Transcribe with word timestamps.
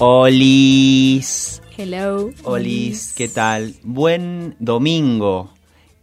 Olis. 0.00 1.60
Hello. 1.76 2.30
Olis, 2.44 3.12
¿qué 3.16 3.26
tal? 3.28 3.74
Buen 3.82 4.54
domingo, 4.60 5.50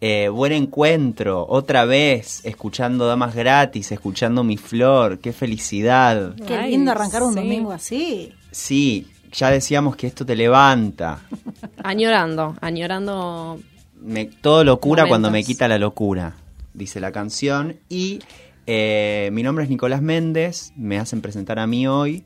eh, 0.02 0.28
buen 0.28 0.52
encuentro, 0.52 1.46
otra 1.48 1.86
vez, 1.86 2.42
escuchando 2.44 3.08
Damas 3.08 3.34
Gratis, 3.36 3.92
escuchando 3.94 4.44
Mi 4.44 4.58
Flor, 4.58 5.20
qué 5.20 5.32
felicidad. 5.32 6.36
Qué 6.46 6.56
Ay, 6.56 6.72
lindo 6.72 6.92
arrancar 6.92 7.24
un 7.24 7.34
sí. 7.34 7.40
domingo 7.40 7.72
así. 7.72 8.34
Sí, 8.52 9.08
ya 9.32 9.50
decíamos 9.50 9.96
que 9.96 10.08
esto 10.08 10.26
te 10.26 10.36
levanta. 10.36 11.20
Añorando, 11.84 12.56
añorando. 12.60 13.60
Me- 14.02 14.26
todo 14.26 14.64
locura 14.66 15.04
Momentos. 15.04 15.10
cuando 15.10 15.32
me 15.32 15.44
quita 15.46 15.68
la 15.70 15.78
locura, 15.78 16.36
dice 16.74 17.00
la 17.00 17.14
canción. 17.14 17.78
Y 17.88 18.20
eh, 18.68 19.30
mi 19.32 19.42
nombre 19.42 19.64
es 19.64 19.70
Nicolás 19.70 20.02
Méndez, 20.02 20.74
me 20.76 20.98
hacen 21.00 21.22
presentar 21.22 21.60
a 21.60 21.68
mí 21.68 21.88
hoy. 21.88 22.26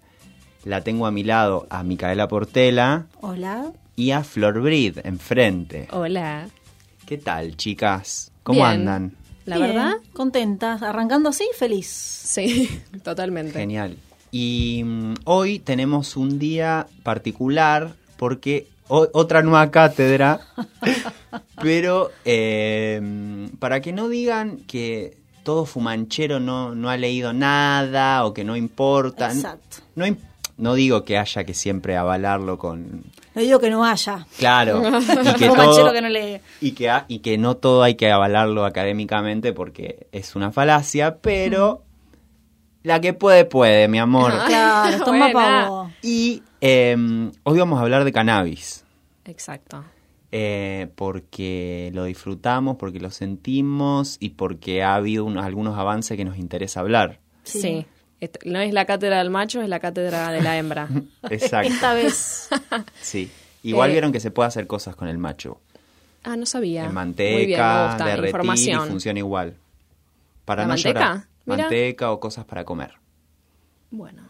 La 0.65 0.81
tengo 0.83 1.05
a 1.05 1.11
mi 1.11 1.23
lado 1.23 1.67
a 1.69 1.83
Micaela 1.83 2.27
Portela 2.27 3.05
Hola. 3.21 3.71
y 3.95 4.11
a 4.11 4.23
Flor 4.23 4.61
Brid 4.61 4.99
enfrente. 5.03 5.87
Hola. 5.91 6.49
¿Qué 7.05 7.17
tal, 7.17 7.55
chicas? 7.57 8.31
¿Cómo 8.43 8.59
Bien. 8.59 8.81
andan? 8.81 9.15
La 9.45 9.57
Bien, 9.57 9.69
verdad, 9.69 9.93
Contentas. 10.13 10.81
Arrancando 10.83 11.29
así, 11.29 11.45
feliz. 11.57 11.87
sí, 11.87 12.69
totalmente. 13.03 13.53
Genial. 13.53 13.97
Y 14.31 14.83
mm, 14.85 15.13
hoy 15.25 15.59
tenemos 15.59 16.15
un 16.17 16.37
día 16.37 16.87
particular 17.03 17.95
porque 18.17 18.67
o- 18.89 19.07
otra 19.13 19.41
nueva 19.41 19.71
cátedra, 19.71 20.41
pero 21.61 22.11
eh, 22.25 23.49
para 23.59 23.81
que 23.81 23.91
no 23.91 24.07
digan 24.09 24.57
que 24.67 25.17
todo 25.43 25.65
fumanchero 25.65 26.39
no, 26.39 26.75
no 26.75 26.89
ha 26.89 26.97
leído 26.97 27.33
nada 27.33 28.23
o 28.25 28.33
que 28.33 28.43
no 28.43 28.55
importa. 28.55 29.31
Exacto. 29.31 29.77
No, 29.95 30.05
im- 30.05 30.17
no 30.59 30.75
digo 30.75 31.03
que 31.05 31.17
haya 31.17 31.43
que 31.43 31.53
siempre 31.53 31.97
avalarlo 31.97 32.57
con... 32.57 33.03
No 33.35 33.41
digo 33.41 33.59
que 33.59 33.69
no 33.69 33.83
haya. 33.85 34.25
Claro, 34.37 34.81
y 34.99 35.33
que, 35.39 35.47
todo- 35.47 35.93
que 35.93 36.01
no 36.01 36.09
lee. 36.09 36.39
y 36.61 36.71
que, 36.73 36.91
y 37.07 37.19
que 37.19 37.37
no 37.37 37.57
todo 37.57 37.83
hay 37.83 37.95
que 37.95 38.11
avalarlo 38.11 38.65
académicamente 38.65 39.53
porque 39.53 40.07
es 40.11 40.35
una 40.35 40.51
falacia, 40.51 41.17
pero 41.17 41.83
la 42.83 42.99
que 43.01 43.13
puede, 43.13 43.45
puede, 43.45 43.87
mi 43.87 43.99
amor. 43.99 44.33
Claro, 44.47 44.97
toma 45.05 45.31
Buena. 45.31 45.63
pavo. 45.63 45.91
Y 46.01 46.43
eh, 46.61 46.95
hoy 47.43 47.59
vamos 47.59 47.79
a 47.79 47.81
hablar 47.83 48.03
de 48.03 48.11
cannabis. 48.11 48.83
Exacto. 49.25 49.83
eh, 50.31 50.87
porque 50.95 51.91
lo 51.93 52.03
disfrutamos, 52.05 52.77
porque 52.77 52.99
lo 52.99 53.09
sentimos 53.11 54.17
y 54.19 54.29
porque 54.29 54.81
ha 54.83 54.95
habido 54.95 55.23
unos- 55.25 55.45
algunos 55.45 55.77
avances 55.77 56.17
que 56.17 56.25
nos 56.25 56.37
interesa 56.37 56.79
hablar. 56.81 57.19
Sí. 57.43 57.61
Sí. 57.61 57.85
No 58.45 58.59
es 58.59 58.73
la 58.73 58.85
cátedra 58.85 59.19
del 59.19 59.29
macho, 59.29 59.61
es 59.61 59.69
la 59.69 59.79
cátedra 59.79 60.31
de 60.31 60.41
la 60.41 60.57
hembra. 60.57 60.87
Exacto. 61.29 61.71
Esta 61.73 61.93
vez. 61.93 62.49
Sí. 63.01 63.31
Igual 63.63 63.89
Eh, 63.89 63.93
vieron 63.93 64.11
que 64.11 64.19
se 64.19 64.31
puede 64.31 64.47
hacer 64.47 64.67
cosas 64.67 64.95
con 64.95 65.07
el 65.07 65.17
macho. 65.17 65.59
Ah, 66.23 66.35
no 66.35 66.45
sabía. 66.45 66.81
En 66.81 66.87
Muy 66.87 66.95
manteca, 66.95 67.45
bien, 67.45 67.59
me 67.59 67.87
gusta. 67.87 68.05
derretir 68.05 68.69
y 68.69 68.89
funciona 68.89 69.19
igual. 69.19 69.55
Para 70.45 70.63
¿La 70.63 70.67
no 70.67 70.73
manteca? 70.73 70.89
llorar. 70.99 71.23
Mira. 71.45 71.63
Manteca 71.63 72.11
o 72.11 72.19
cosas 72.19 72.45
para 72.45 72.63
comer. 72.65 72.93
Bueno. 73.91 74.23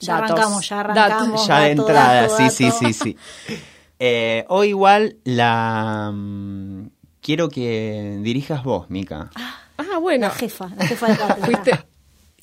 Ya 0.00 0.14
Datos. 0.14 0.30
arrancamos, 0.30 0.68
ya 0.68 0.76
Datos. 0.82 0.96
arrancamos. 0.98 1.46
ya 1.46 1.60
de 1.60 1.70
entrada, 1.70 2.22
dato, 2.22 2.36
sí, 2.36 2.50
sí, 2.50 2.70
sí, 2.70 2.92
sí. 2.92 3.16
Eh, 3.98 4.44
hoy 4.48 4.68
igual 4.68 5.16
la 5.24 6.10
mm, 6.14 6.86
quiero 7.20 7.48
que 7.50 8.18
dirijas 8.22 8.62
vos, 8.64 8.88
Mica. 8.88 9.30
Ah, 9.34 9.98
bueno. 10.00 10.28
La 10.28 10.34
jefa, 10.34 10.70
la 10.76 10.86
jefa 10.86 11.06
de 11.08 11.16
cátedra. 11.18 11.46
Fuiste. 11.46 11.78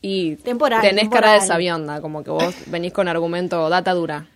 Y 0.01 0.35
Temporal, 0.37 0.81
tenés 0.81 1.01
temporal. 1.03 1.23
cara 1.23 1.41
de 1.41 1.47
sabionda, 1.47 2.01
como 2.01 2.23
que 2.23 2.29
vos 2.31 2.53
venís 2.67 2.93
con 2.93 3.07
argumento 3.07 3.67
data 3.69 3.93
dura. 3.93 4.27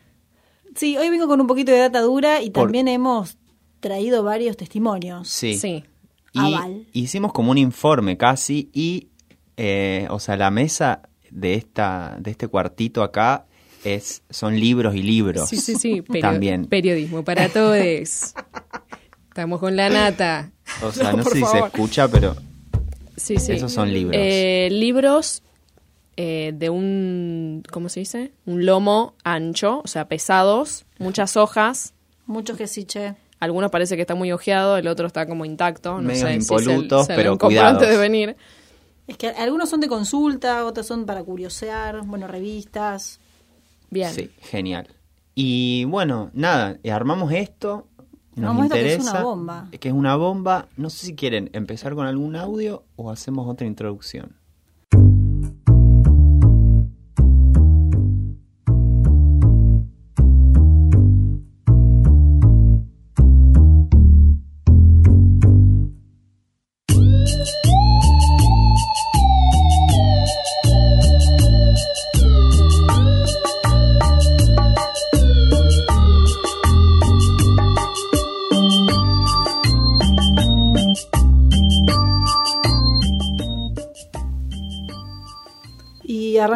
Sí, 0.75 0.97
hoy 0.97 1.09
vengo 1.09 1.27
con 1.27 1.39
un 1.41 1.47
poquito 1.47 1.71
de 1.71 1.79
data 1.79 2.01
dura 2.01 2.41
y 2.41 2.49
Por- 2.49 2.63
también 2.65 2.87
hemos 2.87 3.37
traído 3.79 4.23
varios 4.23 4.57
testimonios. 4.57 5.27
Sí. 5.27 5.55
Sí. 5.57 5.83
Y 6.33 6.39
Aval. 6.55 6.87
hicimos 6.93 7.33
como 7.33 7.51
un 7.51 7.57
informe 7.57 8.17
casi 8.17 8.69
y, 8.73 9.09
eh, 9.57 10.07
o 10.09 10.19
sea, 10.19 10.37
la 10.37 10.49
mesa 10.49 11.01
de, 11.29 11.55
esta, 11.55 12.15
de 12.19 12.31
este 12.31 12.47
cuartito 12.47 13.03
acá 13.03 13.45
es, 13.83 14.23
son 14.29 14.57
libros 14.59 14.95
y 14.95 15.03
libros. 15.03 15.49
Sí, 15.49 15.57
sí, 15.57 15.75
sí. 15.75 16.01
También. 16.21 16.65
Periodismo 16.67 17.23
para 17.23 17.49
todos. 17.53 17.77
Estamos 19.27 19.59
con 19.59 19.75
la 19.75 19.89
nata. 19.89 20.51
O 20.83 20.91
sea, 20.91 21.11
no, 21.13 21.23
sé 21.23 21.31
si 21.39 21.45
se 21.45 21.59
escucha, 21.59 22.07
pero 22.07 22.35
Sí, 23.17 23.37
sí. 23.37 23.51
esos 23.51 23.71
son 23.73 23.91
libros. 23.93 24.15
Eh, 24.17 24.69
libros 24.71 25.43
eh, 26.17 26.53
de 26.55 26.69
un, 26.69 27.63
¿cómo 27.71 27.89
se 27.89 28.01
dice? 28.01 28.31
Un 28.45 28.65
lomo 28.65 29.15
ancho, 29.23 29.81
o 29.83 29.87
sea, 29.87 30.07
pesados, 30.07 30.85
muchas 30.99 31.37
hojas. 31.37 31.93
Muchos 32.25 32.57
que 32.57 32.67
sí, 32.67 32.85
che. 32.85 33.15
Algunos 33.39 33.71
parece 33.71 33.95
que 33.95 34.01
está 34.01 34.13
muy 34.15 34.31
ojeado, 34.31 34.77
el 34.77 34.87
otro 34.87 35.07
está 35.07 35.25
como 35.25 35.45
intacto. 35.45 35.95
No 35.95 36.01
Medios 36.03 36.19
sé 36.19 36.33
si 36.33 36.41
se- 36.41 36.53
impolutos, 36.53 37.07
se 37.07 37.13
lo 37.13 37.17
pero 37.17 37.37
cuidados. 37.39 37.73
antes 37.73 37.89
de 37.89 37.97
venir. 37.97 38.35
Es 39.07 39.17
que 39.17 39.27
algunos 39.29 39.69
son 39.69 39.79
de 39.79 39.87
consulta, 39.87 40.65
otros 40.65 40.85
son 40.85 41.05
para 41.05 41.23
curiosear, 41.23 42.05
bueno, 42.05 42.27
revistas. 42.27 43.19
Bien. 43.89 44.13
sí, 44.13 44.29
genial. 44.41 44.87
Y 45.33 45.85
bueno, 45.85 46.29
nada, 46.33 46.77
eh, 46.83 46.91
armamos 46.91 47.31
esto. 47.33 47.87
Nos 48.35 48.49
Armamos 48.49 48.65
esto 48.65 48.75
que 48.75 48.79
es 48.85 48.93
interesa, 48.93 49.11
una 49.11 49.23
bomba. 49.23 49.67
Que 49.79 49.87
es 49.89 49.93
una 49.93 50.15
bomba. 50.15 50.67
No 50.77 50.89
sé 50.89 51.07
si 51.07 51.15
quieren 51.15 51.49
empezar 51.53 51.95
con 51.95 52.05
algún 52.05 52.35
audio 52.35 52.83
o 52.95 53.09
hacemos 53.11 53.49
otra 53.49 53.65
introducción. 53.67 54.37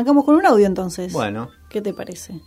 Arrancamos 0.06 0.26
con 0.26 0.36
un 0.36 0.46
audio 0.46 0.68
entonces. 0.68 1.12
Bueno, 1.12 1.50
¿Qué 1.68 1.82
te 1.82 1.92
parece? 1.92 2.40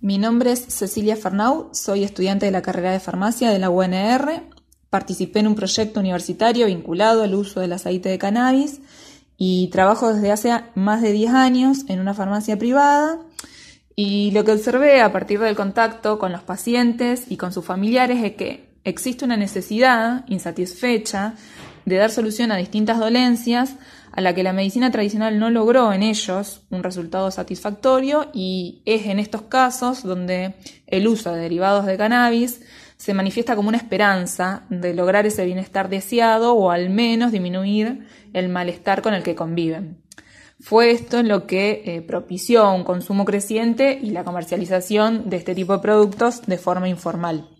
Mi 0.00 0.16
nombre 0.16 0.52
es 0.52 0.60
Cecilia 0.60 1.14
Fernau, 1.14 1.68
soy 1.72 2.04
estudiante 2.04 2.46
de 2.46 2.52
la 2.52 2.62
carrera 2.62 2.90
de 2.90 3.00
farmacia 3.00 3.50
de 3.50 3.58
la 3.58 3.68
UNR. 3.68 4.44
Participé 4.88 5.40
en 5.40 5.48
un 5.48 5.54
proyecto 5.56 6.00
universitario 6.00 6.64
vinculado 6.66 7.22
al 7.22 7.34
uso 7.34 7.60
del 7.60 7.74
aceite 7.74 8.08
de 8.08 8.16
cannabis 8.16 8.80
y 9.36 9.68
trabajo 9.68 10.14
desde 10.14 10.32
hace 10.32 10.58
más 10.74 11.02
de 11.02 11.12
10 11.12 11.34
años 11.34 11.78
en 11.88 12.00
una 12.00 12.14
farmacia 12.14 12.58
privada. 12.58 13.18
Y 13.94 14.30
lo 14.30 14.44
que 14.44 14.52
observé 14.52 15.02
a 15.02 15.12
partir 15.12 15.38
del 15.40 15.54
contacto 15.54 16.18
con 16.18 16.32
los 16.32 16.44
pacientes 16.44 17.24
y 17.28 17.36
con 17.36 17.52
sus 17.52 17.66
familiares 17.66 18.24
es 18.24 18.36
que 18.36 18.70
existe 18.84 19.26
una 19.26 19.36
necesidad 19.36 20.24
insatisfecha 20.28 21.34
de 21.84 21.96
dar 21.96 22.10
solución 22.10 22.52
a 22.52 22.56
distintas 22.56 22.98
dolencias 22.98 23.76
a 24.16 24.22
la 24.22 24.34
que 24.34 24.42
la 24.42 24.54
medicina 24.54 24.90
tradicional 24.90 25.38
no 25.38 25.50
logró 25.50 25.92
en 25.92 26.02
ellos 26.02 26.62
un 26.70 26.82
resultado 26.82 27.30
satisfactorio 27.30 28.30
y 28.32 28.82
es 28.86 29.06
en 29.06 29.18
estos 29.18 29.42
casos 29.42 30.02
donde 30.02 30.54
el 30.86 31.06
uso 31.06 31.32
de 31.32 31.42
derivados 31.42 31.84
de 31.84 31.98
cannabis 31.98 32.62
se 32.96 33.12
manifiesta 33.12 33.54
como 33.54 33.68
una 33.68 33.76
esperanza 33.76 34.64
de 34.70 34.94
lograr 34.94 35.26
ese 35.26 35.44
bienestar 35.44 35.90
deseado 35.90 36.54
o 36.54 36.70
al 36.70 36.88
menos 36.88 37.30
disminuir 37.30 38.06
el 38.32 38.48
malestar 38.48 39.02
con 39.02 39.12
el 39.12 39.22
que 39.22 39.34
conviven. 39.34 40.02
Fue 40.60 40.92
esto 40.92 41.22
lo 41.22 41.46
que 41.46 41.82
eh, 41.84 42.00
propició 42.00 42.72
un 42.72 42.84
consumo 42.84 43.26
creciente 43.26 43.98
y 44.00 44.12
la 44.12 44.24
comercialización 44.24 45.28
de 45.28 45.36
este 45.36 45.54
tipo 45.54 45.74
de 45.74 45.80
productos 45.80 46.40
de 46.46 46.56
forma 46.56 46.88
informal. 46.88 47.50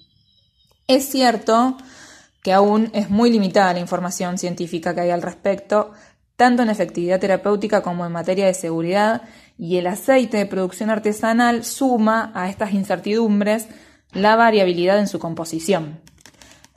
Es 0.88 1.05
cierto 1.11 1.76
que 2.47 2.53
aún 2.53 2.91
es 2.94 3.11
muy 3.11 3.32
limitada 3.32 3.73
la 3.73 3.81
información 3.81 4.38
científica 4.38 4.94
que 4.94 5.00
hay 5.00 5.11
al 5.11 5.20
respecto, 5.20 5.91
tanto 6.36 6.62
en 6.62 6.70
efectividad 6.70 7.20
terapéutica 7.20 7.82
como 7.82 8.06
en 8.06 8.12
materia 8.12 8.46
de 8.46 8.54
seguridad, 8.54 9.22
y 9.58 9.78
el 9.78 9.86
aceite 9.86 10.36
de 10.36 10.46
producción 10.46 10.90
artesanal 10.90 11.64
suma 11.64 12.30
a 12.34 12.48
estas 12.50 12.72
incertidumbres 12.72 13.68
la 14.12 14.36
variabilidad 14.36 14.98
en 14.98 15.08
su 15.08 15.18
composición. 15.18 16.00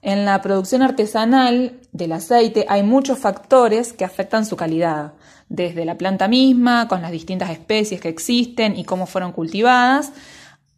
En 0.02 0.24
la 0.24 0.42
producción 0.42 0.82
artesanal 0.82 1.80
del 1.92 2.14
aceite 2.14 2.66
hay 2.70 2.84
muchos 2.84 3.20
factores 3.20 3.92
que 3.92 4.06
afectan 4.06 4.46
su 4.46 4.56
calidad, 4.56 5.14
desde 5.50 5.84
la 5.84 5.98
planta 5.98 6.28
misma, 6.28 6.88
con 6.88 7.02
las 7.02 7.12
distintas 7.12 7.50
especies 7.50 8.00
que 8.00 8.08
existen 8.08 8.78
y 8.78 8.86
cómo 8.86 9.08
fueron 9.08 9.32
cultivadas, 9.34 10.14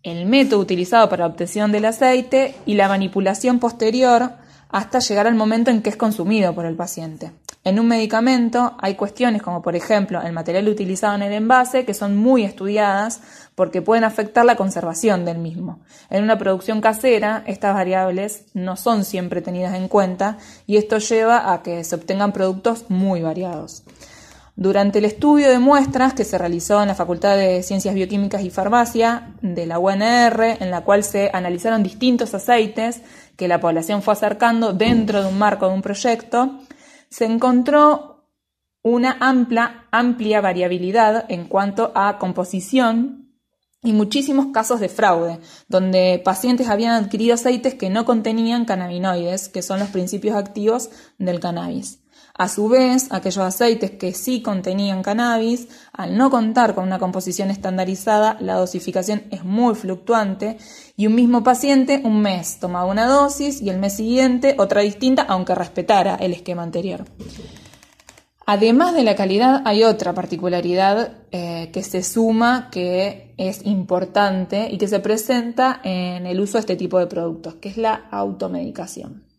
el 0.01 0.25
método 0.25 0.59
utilizado 0.59 1.07
para 1.09 1.25
la 1.25 1.31
obtención 1.31 1.71
del 1.71 1.85
aceite 1.85 2.55
y 2.65 2.73
la 2.73 2.87
manipulación 2.87 3.59
posterior 3.59 4.31
hasta 4.69 4.99
llegar 4.99 5.27
al 5.27 5.35
momento 5.35 5.69
en 5.69 5.81
que 5.81 5.89
es 5.89 5.97
consumido 5.97 6.55
por 6.55 6.65
el 6.65 6.75
paciente. 6.75 7.31
En 7.63 7.79
un 7.79 7.87
medicamento 7.87 8.75
hay 8.79 8.95
cuestiones 8.95 9.43
como 9.43 9.61
por 9.61 9.75
ejemplo 9.75 10.19
el 10.23 10.33
material 10.33 10.67
utilizado 10.67 11.13
en 11.13 11.21
el 11.21 11.33
envase 11.33 11.85
que 11.85 11.93
son 11.93 12.17
muy 12.17 12.43
estudiadas 12.43 13.21
porque 13.53 13.83
pueden 13.83 14.03
afectar 14.03 14.45
la 14.45 14.55
conservación 14.55 15.25
del 15.25 15.37
mismo. 15.37 15.79
En 16.09 16.23
una 16.23 16.39
producción 16.39 16.81
casera 16.81 17.43
estas 17.45 17.75
variables 17.75 18.45
no 18.55 18.77
son 18.77 19.05
siempre 19.05 19.43
tenidas 19.43 19.75
en 19.75 19.89
cuenta 19.89 20.39
y 20.65 20.77
esto 20.77 20.97
lleva 20.97 21.53
a 21.53 21.61
que 21.61 21.83
se 21.83 21.95
obtengan 21.95 22.33
productos 22.33 22.85
muy 22.89 23.21
variados. 23.21 23.83
Durante 24.55 24.99
el 24.99 25.05
estudio 25.05 25.49
de 25.49 25.59
muestras 25.59 26.13
que 26.13 26.25
se 26.25 26.37
realizó 26.37 26.81
en 26.81 26.87
la 26.87 26.95
Facultad 26.95 27.37
de 27.37 27.63
Ciencias 27.63 27.95
Bioquímicas 27.95 28.41
y 28.41 28.49
Farmacia 28.49 29.33
de 29.41 29.65
la 29.65 29.79
UNR, 29.79 30.57
en 30.59 30.71
la 30.71 30.81
cual 30.81 31.03
se 31.03 31.29
analizaron 31.31 31.83
distintos 31.83 32.33
aceites 32.33 33.01
que 33.37 33.47
la 33.47 33.59
población 33.59 34.01
fue 34.01 34.13
acercando 34.13 34.73
dentro 34.73 35.21
de 35.21 35.29
un 35.29 35.39
marco 35.39 35.67
de 35.67 35.73
un 35.73 35.81
proyecto, 35.81 36.59
se 37.11 37.25
encontró 37.25 38.25
una 38.81 39.17
amplia, 39.19 39.87
amplia 39.91 40.41
variabilidad 40.41 41.25
en 41.29 41.45
cuanto 41.45 41.91
a 41.93 42.17
composición 42.17 43.37
y 43.83 43.93
muchísimos 43.93 44.47
casos 44.53 44.79
de 44.79 44.89
fraude, 44.89 45.39
donde 45.67 46.21
pacientes 46.23 46.69
habían 46.69 47.03
adquirido 47.03 47.33
aceites 47.33 47.75
que 47.75 47.89
no 47.89 48.05
contenían 48.05 48.65
cannabinoides, 48.65 49.49
que 49.49 49.61
son 49.61 49.79
los 49.79 49.89
principios 49.89 50.35
activos 50.35 50.89
del 51.17 51.39
cannabis. 51.39 52.00
A 52.33 52.47
su 52.47 52.69
vez, 52.69 53.07
aquellos 53.11 53.43
aceites 53.43 53.91
que 53.91 54.13
sí 54.13 54.41
contenían 54.41 55.03
cannabis, 55.03 55.67
al 55.91 56.17
no 56.17 56.29
contar 56.29 56.73
con 56.73 56.85
una 56.85 56.99
composición 56.99 57.51
estandarizada, 57.51 58.37
la 58.39 58.55
dosificación 58.55 59.23
es 59.31 59.43
muy 59.43 59.75
fluctuante 59.75 60.57
y 60.95 61.07
un 61.07 61.15
mismo 61.15 61.43
paciente 61.43 62.01
un 62.03 62.21
mes 62.21 62.59
tomaba 62.59 62.85
una 62.85 63.07
dosis 63.07 63.61
y 63.61 63.69
el 63.69 63.79
mes 63.79 63.97
siguiente 63.97 64.55
otra 64.57 64.81
distinta, 64.81 65.23
aunque 65.23 65.55
respetara 65.55 66.15
el 66.15 66.33
esquema 66.33 66.63
anterior. 66.63 67.05
Además 68.45 68.95
de 68.95 69.03
la 69.03 69.15
calidad, 69.15 69.61
hay 69.65 69.83
otra 69.83 70.13
particularidad 70.13 71.13
eh, 71.31 71.69
que 71.71 71.83
se 71.83 72.03
suma, 72.03 72.69
que 72.71 73.33
es 73.37 73.65
importante 73.65 74.67
y 74.69 74.77
que 74.77 74.87
se 74.87 74.99
presenta 74.99 75.79
en 75.83 76.25
el 76.25 76.39
uso 76.39 76.53
de 76.53 76.61
este 76.61 76.75
tipo 76.75 76.99
de 76.99 77.07
productos, 77.07 77.55
que 77.55 77.69
es 77.69 77.77
la 77.77 78.07
automedicación. 78.11 79.30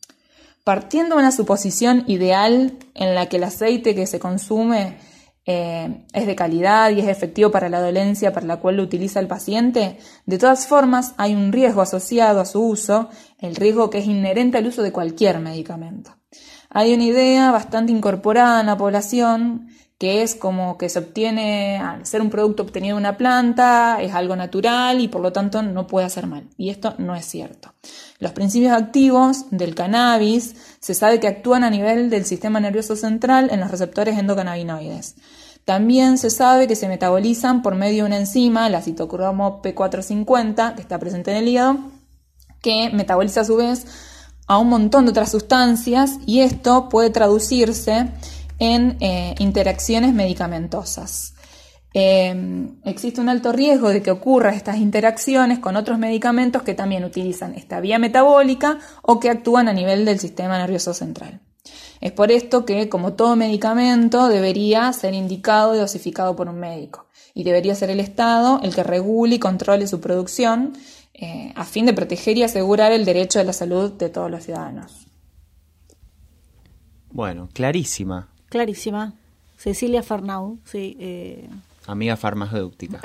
Partiendo 0.64 1.16
de 1.16 1.22
una 1.22 1.32
suposición 1.32 2.04
ideal 2.06 2.78
en 2.94 3.14
la 3.14 3.26
que 3.26 3.38
el 3.38 3.44
aceite 3.44 3.94
que 3.94 4.06
se 4.06 4.20
consume 4.20 4.98
eh, 5.44 6.04
es 6.12 6.26
de 6.26 6.36
calidad 6.36 6.90
y 6.90 7.00
es 7.00 7.08
efectivo 7.08 7.50
para 7.50 7.68
la 7.68 7.80
dolencia 7.80 8.32
para 8.32 8.46
la 8.46 8.58
cual 8.58 8.76
lo 8.76 8.84
utiliza 8.84 9.18
el 9.18 9.26
paciente, 9.26 9.98
de 10.24 10.38
todas 10.38 10.68
formas 10.68 11.14
hay 11.16 11.34
un 11.34 11.50
riesgo 11.50 11.82
asociado 11.82 12.40
a 12.40 12.44
su 12.44 12.62
uso, 12.62 13.08
el 13.38 13.56
riesgo 13.56 13.90
que 13.90 13.98
es 13.98 14.06
inherente 14.06 14.58
al 14.58 14.68
uso 14.68 14.82
de 14.82 14.92
cualquier 14.92 15.40
medicamento. 15.40 16.16
Hay 16.70 16.94
una 16.94 17.04
idea 17.04 17.50
bastante 17.50 17.90
incorporada 17.90 18.60
en 18.60 18.66
la 18.66 18.76
población 18.76 19.68
que 20.02 20.24
es 20.24 20.34
como 20.34 20.78
que 20.78 20.88
se 20.88 20.98
obtiene, 20.98 21.78
al 21.78 22.04
ser 22.06 22.22
un 22.22 22.28
producto 22.28 22.64
obtenido 22.64 22.96
de 22.96 23.00
una 23.00 23.16
planta, 23.16 24.02
es 24.02 24.12
algo 24.12 24.34
natural 24.34 25.00
y 25.00 25.06
por 25.06 25.20
lo 25.20 25.32
tanto 25.32 25.62
no 25.62 25.86
puede 25.86 26.06
hacer 26.06 26.26
mal. 26.26 26.48
Y 26.56 26.70
esto 26.70 26.96
no 26.98 27.14
es 27.14 27.24
cierto. 27.24 27.72
Los 28.18 28.32
principios 28.32 28.72
activos 28.72 29.44
del 29.52 29.76
cannabis 29.76 30.56
se 30.80 30.94
sabe 30.94 31.20
que 31.20 31.28
actúan 31.28 31.62
a 31.62 31.70
nivel 31.70 32.10
del 32.10 32.24
sistema 32.24 32.58
nervioso 32.58 32.96
central 32.96 33.50
en 33.52 33.60
los 33.60 33.70
receptores 33.70 34.18
endocannabinoides. 34.18 35.14
También 35.64 36.18
se 36.18 36.30
sabe 36.30 36.66
que 36.66 36.74
se 36.74 36.88
metabolizan 36.88 37.62
por 37.62 37.76
medio 37.76 38.02
de 38.02 38.08
una 38.08 38.18
enzima, 38.18 38.68
la 38.70 38.82
citocromo 38.82 39.62
P450, 39.62 40.74
que 40.74 40.80
está 40.80 40.98
presente 40.98 41.30
en 41.30 41.36
el 41.36 41.46
hígado, 41.46 41.78
que 42.60 42.90
metaboliza 42.92 43.42
a 43.42 43.44
su 43.44 43.54
vez 43.54 43.86
a 44.48 44.58
un 44.58 44.68
montón 44.68 45.04
de 45.04 45.12
otras 45.12 45.30
sustancias 45.30 46.18
y 46.26 46.40
esto 46.40 46.88
puede 46.88 47.10
traducirse 47.10 48.10
en 48.62 48.96
eh, 49.00 49.34
interacciones 49.40 50.14
medicamentosas. 50.14 51.34
Eh, 51.94 52.68
existe 52.84 53.20
un 53.20 53.28
alto 53.28 53.50
riesgo 53.50 53.88
de 53.88 54.02
que 54.02 54.12
ocurran 54.12 54.54
estas 54.54 54.76
interacciones 54.76 55.58
con 55.58 55.74
otros 55.74 55.98
medicamentos 55.98 56.62
que 56.62 56.72
también 56.72 57.04
utilizan 57.04 57.56
esta 57.56 57.80
vía 57.80 57.98
metabólica 57.98 58.78
o 59.02 59.18
que 59.18 59.30
actúan 59.30 59.66
a 59.66 59.72
nivel 59.72 60.04
del 60.04 60.20
sistema 60.20 60.58
nervioso 60.58 60.94
central. 60.94 61.40
Es 62.00 62.12
por 62.12 62.30
esto 62.30 62.64
que, 62.64 62.88
como 62.88 63.14
todo 63.14 63.34
medicamento, 63.34 64.28
debería 64.28 64.92
ser 64.92 65.12
indicado 65.12 65.74
y 65.74 65.78
dosificado 65.78 66.36
por 66.36 66.48
un 66.48 66.60
médico. 66.60 67.08
Y 67.34 67.42
debería 67.42 67.74
ser 67.74 67.90
el 67.90 67.98
Estado 67.98 68.60
el 68.62 68.74
que 68.74 68.84
regule 68.84 69.36
y 69.36 69.38
controle 69.40 69.88
su 69.88 70.00
producción 70.00 70.72
eh, 71.14 71.52
a 71.56 71.64
fin 71.64 71.86
de 71.86 71.94
proteger 71.94 72.38
y 72.38 72.44
asegurar 72.44 72.92
el 72.92 73.04
derecho 73.04 73.40
de 73.40 73.44
la 73.44 73.52
salud 73.52 73.90
de 73.92 74.08
todos 74.08 74.30
los 74.30 74.44
ciudadanos. 74.44 75.08
Bueno, 77.10 77.48
clarísima. 77.52 78.31
Clarísima. 78.52 79.14
Cecilia 79.56 80.02
Fernau, 80.02 80.58
sí. 80.64 80.94
Eh, 81.00 81.48
Amiga 81.86 82.18
farmacéutica. 82.18 83.00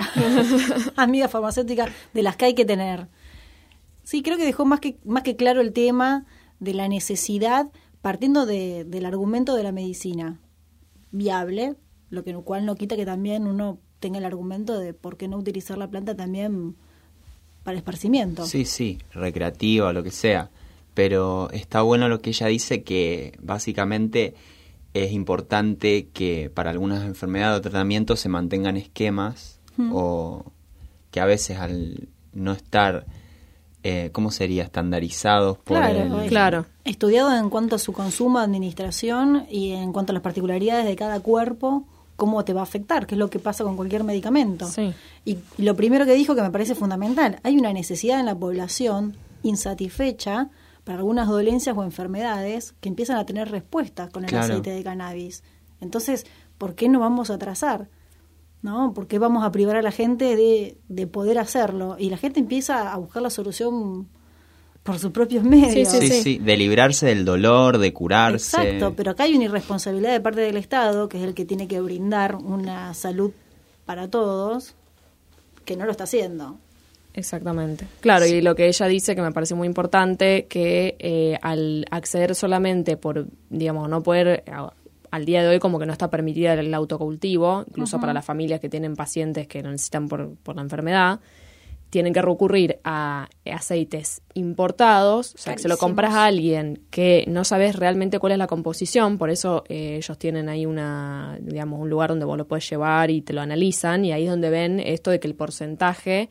amiga 0.98 1.30
farmacéutica 1.30 1.88
de 2.14 2.22
las 2.22 2.36
que 2.36 2.46
hay 2.46 2.54
que 2.54 2.66
tener. 2.66 3.08
Sí, 4.04 4.24
creo 4.24 4.36
que 4.36 4.44
dejó 4.44 4.66
más 4.66 4.82
que, 4.82 4.98
más 5.06 5.24
que 5.24 5.38
claro 5.38 5.62
el 5.62 5.72
tema 5.72 6.26
de 6.60 6.74
la 6.74 6.90
necesidad, 6.90 7.68
partiendo 8.02 8.46
de, 8.46 8.84
del 8.84 9.06
argumento 9.06 9.56
de 9.56 9.64
la 9.64 9.72
medicina 9.72 10.42
viable, 11.12 11.76
lo 12.10 12.26
que 12.26 12.34
cual 12.34 12.66
no 12.66 12.76
quita 12.76 12.98
que 12.98 13.06
también 13.06 13.48
uno 13.48 13.80
tenga 14.02 14.18
el 14.18 14.26
argumento 14.26 14.78
de 14.78 14.94
por 14.94 15.16
qué 15.16 15.30
no 15.30 15.38
utilizar 15.38 15.78
la 15.78 15.90
planta 15.90 16.14
también 16.14 16.76
para 17.64 17.78
esparcimiento. 17.78 18.46
Sí, 18.46 18.66
sí, 18.66 18.98
recreativa, 19.14 19.94
lo 19.94 20.04
que 20.04 20.12
sea. 20.12 20.52
Pero 20.94 21.50
está 21.52 21.84
bueno 21.84 22.10
lo 22.10 22.20
que 22.20 22.32
ella 22.32 22.48
dice 22.48 22.84
que 22.84 23.38
básicamente 23.42 24.36
es 25.04 25.12
importante 25.12 26.08
que 26.14 26.50
para 26.54 26.72
algunas 26.72 27.04
enfermedades 27.04 27.60
o 27.60 27.62
tratamientos 27.62 28.20
se 28.20 28.30
mantengan 28.30 28.78
esquemas 28.78 29.60
o 29.92 30.44
que 31.12 31.20
a 31.20 31.26
veces 31.26 31.58
al 31.60 32.08
no 32.34 32.52
estar, 32.52 33.06
eh, 33.84 34.10
¿cómo 34.12 34.32
sería? 34.32 34.64
Estandarizados 34.64 35.58
por 35.58 35.78
Claro, 35.78 36.22
el- 36.24 36.30
Claro. 36.30 36.66
Estudiado 36.84 37.36
en 37.38 37.50
cuanto 37.50 37.76
a 37.76 37.80
su 37.80 37.94
consumo, 37.94 38.40
administración 38.40 39.46
y 39.52 39.72
en 39.72 39.94
cuanto 39.94 40.12
a 40.12 40.16
las 40.16 40.24
particularidades 40.24 40.86
de 40.86 40.96
cada 40.96 41.20
cuerpo, 41.20 41.86
cómo 42.16 42.44
te 42.44 42.54
va 42.54 42.62
a 42.62 42.64
afectar, 42.64 43.06
que 43.06 43.14
es 43.16 43.20
lo 43.20 43.30
que 43.30 43.38
pasa 43.40 43.64
con 43.64 43.76
cualquier 43.76 44.04
medicamento. 44.04 44.66
Sí. 44.68 44.94
Y 45.26 45.38
lo 45.60 45.76
primero 45.76 46.06
que 46.06 46.14
dijo 46.16 46.34
que 46.36 46.42
me 46.42 46.50
parece 46.50 46.74
fundamental, 46.74 47.40
hay 47.44 47.58
una 47.58 47.72
necesidad 47.74 48.20
en 48.20 48.26
la 48.26 48.34
población 48.36 49.16
insatisfecha 49.44 50.50
para 50.88 51.00
algunas 51.00 51.28
dolencias 51.28 51.76
o 51.78 51.84
enfermedades 51.84 52.74
que 52.80 52.88
empiezan 52.88 53.18
a 53.18 53.26
tener 53.26 53.52
respuesta 53.52 54.08
con 54.08 54.24
el 54.24 54.30
Claro. 54.30 54.46
aceite 54.46 54.70
de 54.70 54.84
cannabis. 54.84 55.44
Entonces, 55.82 56.26
¿por 56.58 56.76
qué 56.76 56.88
no 56.88 57.02
vamos 57.02 57.30
a 57.30 57.34
atrasar? 57.34 57.90
¿No? 58.62 58.94
¿Por 58.94 59.06
qué 59.08 59.20
vamos 59.20 59.44
a 59.44 59.52
privar 59.52 59.76
a 59.76 59.82
la 59.82 59.92
gente 59.92 60.38
de, 60.38 60.78
de 60.88 61.06
poder 61.06 61.40
hacerlo? 61.40 61.98
Y 62.00 62.10
la 62.10 62.16
gente 62.16 62.40
empieza 62.40 62.94
a 62.94 62.96
buscar 62.96 63.22
la 63.22 63.30
solución 63.30 64.08
por 64.84 64.98
sus 64.98 65.12
propios 65.12 65.44
medios. 65.44 65.90
Sí, 65.90 66.08
sí, 66.24 66.38
de 66.38 66.56
librarse 66.56 67.06
del 67.08 67.26
dolor, 67.26 67.80
de 67.80 67.92
curarse. 67.92 68.56
Exacto, 68.62 68.94
pero 68.96 69.12
acá 69.12 69.24
hay 69.24 69.36
una 69.36 69.44
irresponsabilidad 69.44 70.14
de 70.14 70.22
parte 70.22 70.40
del 70.40 70.56
Estado, 70.56 71.10
que 71.10 71.18
es 71.18 71.24
el 71.26 71.34
que 71.34 71.44
tiene 71.44 71.68
que 71.68 71.82
brindar 71.82 72.38
una 72.38 72.94
salud 72.94 73.32
para 73.86 74.10
todos, 74.10 74.74
que 75.66 75.76
no 75.76 75.84
lo 75.84 75.92
está 75.92 76.06
haciendo. 76.06 76.58
Exactamente. 77.18 77.88
Claro, 78.00 78.28
y 78.28 78.42
lo 78.42 78.56
que 78.56 78.68
ella 78.68 78.86
dice 78.86 79.16
que 79.16 79.24
me 79.24 79.32
parece 79.32 79.56
muy 79.56 79.66
importante, 79.66 80.46
que 80.46 80.96
eh, 81.00 81.40
al 81.42 81.86
acceder 81.90 82.36
solamente 82.36 82.96
por, 82.96 83.26
digamos, 83.50 83.90
no 83.90 84.04
poder, 84.04 84.44
al 85.10 85.26
día 85.26 85.42
de 85.42 85.48
hoy 85.48 85.60
como 85.60 85.80
que 85.80 85.88
no 85.88 85.94
está 85.94 86.12
permitida 86.12 86.54
el 86.54 86.72
autocultivo, 86.76 87.66
incluso 87.68 88.00
para 88.00 88.14
las 88.14 88.24
familias 88.24 88.60
que 88.60 88.70
tienen 88.70 88.96
pacientes 88.96 89.48
que 89.48 89.64
lo 89.64 89.72
necesitan 89.72 90.08
por, 90.08 90.36
por 90.36 90.56
la 90.56 90.62
enfermedad, 90.62 91.20
tienen 91.90 92.14
que 92.14 92.22
recurrir 92.22 92.80
a 92.84 93.30
aceites 93.52 94.22
importados, 94.36 95.34
o 95.34 95.38
sea, 95.40 95.56
que 95.56 95.62
se 95.62 95.68
lo 95.68 95.78
compras 95.78 96.14
a 96.14 96.26
alguien 96.26 96.82
que 96.92 97.24
no 97.28 97.44
sabes 97.46 97.78
realmente 97.78 98.20
cuál 98.20 98.34
es 98.34 98.38
la 98.38 98.48
composición, 98.48 99.18
por 99.18 99.32
eso 99.32 99.64
eh, 99.70 99.96
ellos 99.98 100.20
tienen 100.20 100.50
ahí 100.50 100.68
una, 100.68 101.40
digamos, 101.42 101.80
un 101.80 101.90
lugar 101.90 102.10
donde 102.10 102.26
vos 102.26 102.38
lo 102.38 102.46
puedes 102.46 102.70
llevar 102.70 103.10
y 103.10 103.22
te 103.22 103.34
lo 103.34 103.42
analizan, 103.42 104.06
y 104.06 104.12
ahí 104.12 104.26
es 104.26 104.30
donde 104.30 104.52
ven 104.52 104.80
esto 104.80 105.10
de 105.10 105.20
que 105.20 105.28
el 105.28 105.36
porcentaje, 105.36 106.30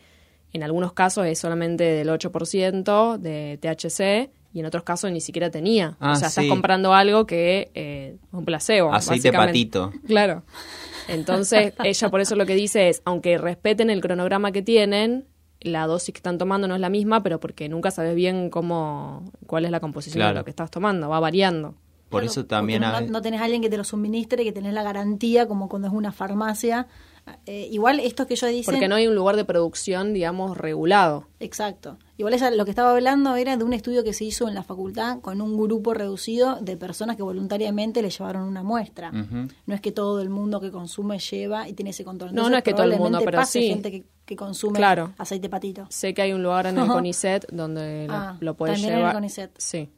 en 0.56 0.62
algunos 0.64 0.92
casos 0.92 1.26
es 1.26 1.38
solamente 1.38 1.84
del 1.84 2.08
8% 2.08 3.18
de 3.18 3.58
THC, 3.60 4.30
y 4.52 4.60
en 4.60 4.66
otros 4.66 4.82
casos 4.84 5.12
ni 5.12 5.20
siquiera 5.20 5.50
tenía. 5.50 5.96
Ah, 6.00 6.12
o 6.12 6.16
sea, 6.16 6.28
estás 6.28 6.46
comprando 6.46 6.94
algo 6.94 7.26
que 7.26 7.70
eh, 7.74 8.16
es 8.26 8.32
un 8.32 8.44
placebo. 8.44 8.92
Aceite 8.92 9.30
patito. 9.32 9.92
Claro. 10.06 10.42
Entonces, 11.08 11.72
ella 11.84 12.08
por 12.10 12.20
eso 12.20 12.36
lo 12.36 12.46
que 12.46 12.54
dice 12.54 12.88
es, 12.88 13.02
aunque 13.04 13.38
respeten 13.38 13.90
el 13.90 14.00
cronograma 14.00 14.52
que 14.52 14.62
tienen, 14.62 15.26
la 15.60 15.86
dosis 15.86 16.12
que 16.12 16.18
están 16.18 16.38
tomando 16.38 16.68
no 16.68 16.74
es 16.74 16.80
la 16.80 16.88
misma, 16.88 17.22
pero 17.22 17.38
porque 17.40 17.68
nunca 17.68 17.90
sabes 17.90 18.14
bien 18.14 18.50
cómo, 18.50 19.30
cuál 19.46 19.64
es 19.64 19.70
la 19.70 19.80
composición 19.80 20.20
Claro. 20.20 20.34
de 20.34 20.40
lo 20.40 20.44
que 20.44 20.50
estás 20.50 20.70
tomando, 20.70 21.08
va 21.08 21.20
variando. 21.20 21.74
Por 22.08 22.20
Claro, 22.22 22.30
eso 22.30 22.46
también 22.46 22.82
no, 22.82 22.88
hay- 22.96 23.08
no 23.08 23.20
tenés 23.20 23.40
a 23.40 23.44
alguien 23.44 23.62
que 23.62 23.68
te 23.68 23.76
lo 23.76 23.84
suministre, 23.84 24.44
que 24.44 24.52
tenés 24.52 24.72
la 24.74 24.82
garantía, 24.84 25.46
como 25.48 25.68
cuando 25.68 25.88
es 25.88 25.94
una 25.94 26.12
farmacia. 26.12 26.86
Eh, 27.46 27.68
igual 27.72 27.98
esto 28.00 28.26
que 28.26 28.34
ellos 28.34 28.50
dicen... 28.50 28.72
Porque 28.72 28.86
no 28.88 28.94
hay 28.94 29.06
un 29.08 29.14
lugar 29.16 29.34
de 29.36 29.44
producción, 29.44 30.12
digamos, 30.12 30.56
regulado. 30.56 31.26
Exacto. 31.40 31.98
Igual 32.18 32.34
ella 32.34 32.50
lo 32.52 32.64
que 32.64 32.70
estaba 32.70 32.92
hablando 32.92 33.34
era 33.36 33.56
de 33.56 33.64
un 33.64 33.72
estudio 33.72 34.04
que 34.04 34.12
se 34.12 34.24
hizo 34.24 34.46
en 34.48 34.54
la 34.54 34.62
facultad 34.62 35.20
con 35.20 35.40
un 35.40 35.56
grupo 35.56 35.92
reducido 35.92 36.56
de 36.60 36.76
personas 36.76 37.16
que 37.16 37.22
voluntariamente 37.22 38.00
le 38.00 38.10
llevaron 38.10 38.42
una 38.44 38.62
muestra. 38.62 39.10
Ujú. 39.10 39.48
No 39.66 39.74
es 39.74 39.80
que 39.80 39.90
todo 39.92 40.20
el 40.20 40.30
mundo 40.30 40.60
que 40.60 40.70
consume 40.70 41.18
lleva 41.18 41.68
y 41.68 41.72
tiene 41.72 41.90
ese 41.90 42.04
control. 42.04 42.28
No, 42.30 42.42
Entonces, 42.42 42.50
no 42.52 42.56
es 42.58 42.62
que 42.64 42.72
todo 42.74 42.84
el 42.84 42.96
mundo, 42.98 43.18
pero 43.24 43.38
pase 43.38 43.60
sí. 43.60 43.68
gente 43.68 43.90
que, 43.90 44.04
que 44.24 44.36
consume 44.36 44.78
Claro. 44.78 45.12
aceite 45.18 45.48
patito. 45.48 45.86
Sé 45.90 46.14
que 46.14 46.22
hay 46.22 46.32
un 46.32 46.42
lugar 46.44 46.66
en 46.66 46.78
el. 46.78 46.86
CONICET 46.88 47.46
donde 47.52 48.06
lo- 48.06 48.14
Ah, 48.14 48.36
lo, 48.40 48.54
puedes 48.54 48.76
también 48.76 48.92
en 48.92 48.98
el 48.98 49.00
llevar. 49.00 49.14
CONICET. 49.14 49.50
Sí. 49.58 49.90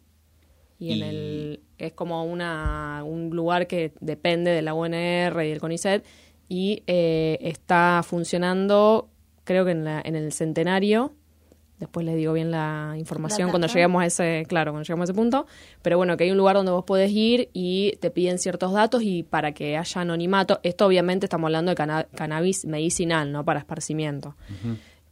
Y, 0.81 0.93
en 0.93 0.99
Y- 0.99 1.03
el 1.03 1.61
es 1.77 1.93
como 1.93 2.25
una 2.25 3.03
un 3.05 3.31
lugar 3.31 3.67
que 3.67 3.93
depende 4.01 4.51
de 4.51 4.63
la 4.63 4.75
UNR 4.75 5.45
y 5.45 5.51
del 5.51 5.61
CONICET 5.61 6.05
y 6.49 6.83
eh, 6.87 7.39
está 7.43 8.03
funcionando 8.07 9.09
creo 9.45 9.65
que 9.65 9.71
en, 9.73 9.85
la- 9.85 10.03
en 10.05 10.17
el 10.17 10.33
centenario. 10.33 11.13
Después 11.79 12.05
les 12.05 12.17
digo 12.17 12.33
bien 12.33 12.51
la 12.51 12.95
información 12.99 13.47
La 13.47 13.53
cuando 13.53 13.69
lleguemos 13.69 14.03
a 14.03 14.07
ese 14.07 14.45
claro 14.49 14.73
cuando 14.73 14.85
lleguemos 14.85 15.03
a 15.09 15.13
ese 15.13 15.15
punto. 15.15 15.47
Pero 15.81 15.97
bueno 15.97 16.17
que 16.17 16.25
hay 16.25 16.31
un 16.33 16.37
lugar 16.37 16.57
donde 16.57 16.73
vos 16.73 16.85
podés 16.85 17.13
ir 17.13 17.51
y 17.53 17.93
te 18.01 18.11
piden 18.11 18.39
ciertos 18.41 18.73
datos 18.73 19.03
y 19.05 19.23
para 19.23 19.53
que 19.53 19.77
haya 19.77 20.01
anonimato. 20.01 20.59
Esto 20.65 20.87
obviamente 20.87 21.27
estamos 21.27 21.47
hablando 21.47 21.71
de 21.71 21.77
cana- 21.77 22.09
cannabis 22.17 22.65
medicinal 22.65 23.31
no 23.31 23.45
para 23.45 23.61
esparcimiento. 23.61 24.35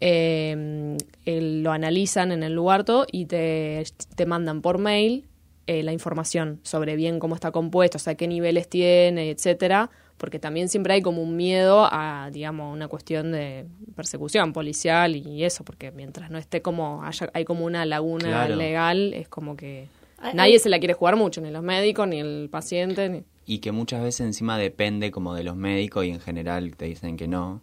Eh, 0.01 0.97
el- 1.25 1.63
lo 1.63 1.73
analizan 1.73 2.33
en 2.33 2.43
el 2.43 2.53
lugar 2.53 2.85
todo 2.85 3.07
y 3.11 3.27
te, 3.27 3.85
te 4.15 4.27
mandan 4.27 4.61
por 4.61 4.79
mail 4.79 5.25
eh, 5.67 5.83
la 5.83 5.93
información 5.93 6.61
sobre 6.63 6.97
bien 6.97 7.19
cómo 7.19 7.35
está 7.35 7.51
compuesto, 7.51 7.97
o 7.97 8.01
sea, 8.01 8.15
qué 8.15 8.29
niveles 8.29 8.69
tiene, 8.69 9.31
etcétera, 9.31 9.91
porque 10.17 10.39
también 10.39 10.69
siempre 10.69 10.95
hay 10.95 11.03
como 11.03 11.23
un 11.23 11.37
miedo 11.37 11.87
a, 11.91 12.31
digamos, 12.33 12.73
una 12.73 12.89
cuestión 12.89 13.33
de 13.33 13.67
persecución 13.95 14.53
policial 14.53 15.15
y 15.17 15.45
eso, 15.45 15.65
porque 15.65 15.91
mientras 15.93 16.31
no 16.31 16.39
esté 16.39 16.63
como, 16.63 17.03
haya, 17.05 17.31
hay 17.35 17.45
como 17.45 17.65
una 17.65 17.85
laguna 17.85 18.29
Claro. 18.29 18.57
legal, 18.57 19.13
es 19.15 19.29
como 19.29 19.57
que 19.57 19.89
Hay- 20.19 20.35
nadie 20.35 20.55
hay- 20.55 20.59
se 20.59 20.69
la 20.69 20.79
quiere 20.79 20.95
jugar 20.95 21.17
mucho, 21.17 21.41
ni 21.41 21.51
los 21.51 21.63
médicos, 21.63 22.09
ni 22.09 22.19
el 22.21 22.49
paciente, 22.51 23.09
ni... 23.09 23.25
y 23.45 23.59
que 23.59 23.73
muchas 23.73 24.03
veces 24.03 24.21
encima 24.27 24.57
depende 24.59 25.11
como 25.11 25.35
de 25.35 25.45
los 25.45 25.55
médicos 25.57 26.05
y 26.07 26.11
en 26.11 26.21
general 26.21 26.75
te 26.77 26.87
dicen 26.87 27.17
que 27.17 27.29
no, 27.29 27.63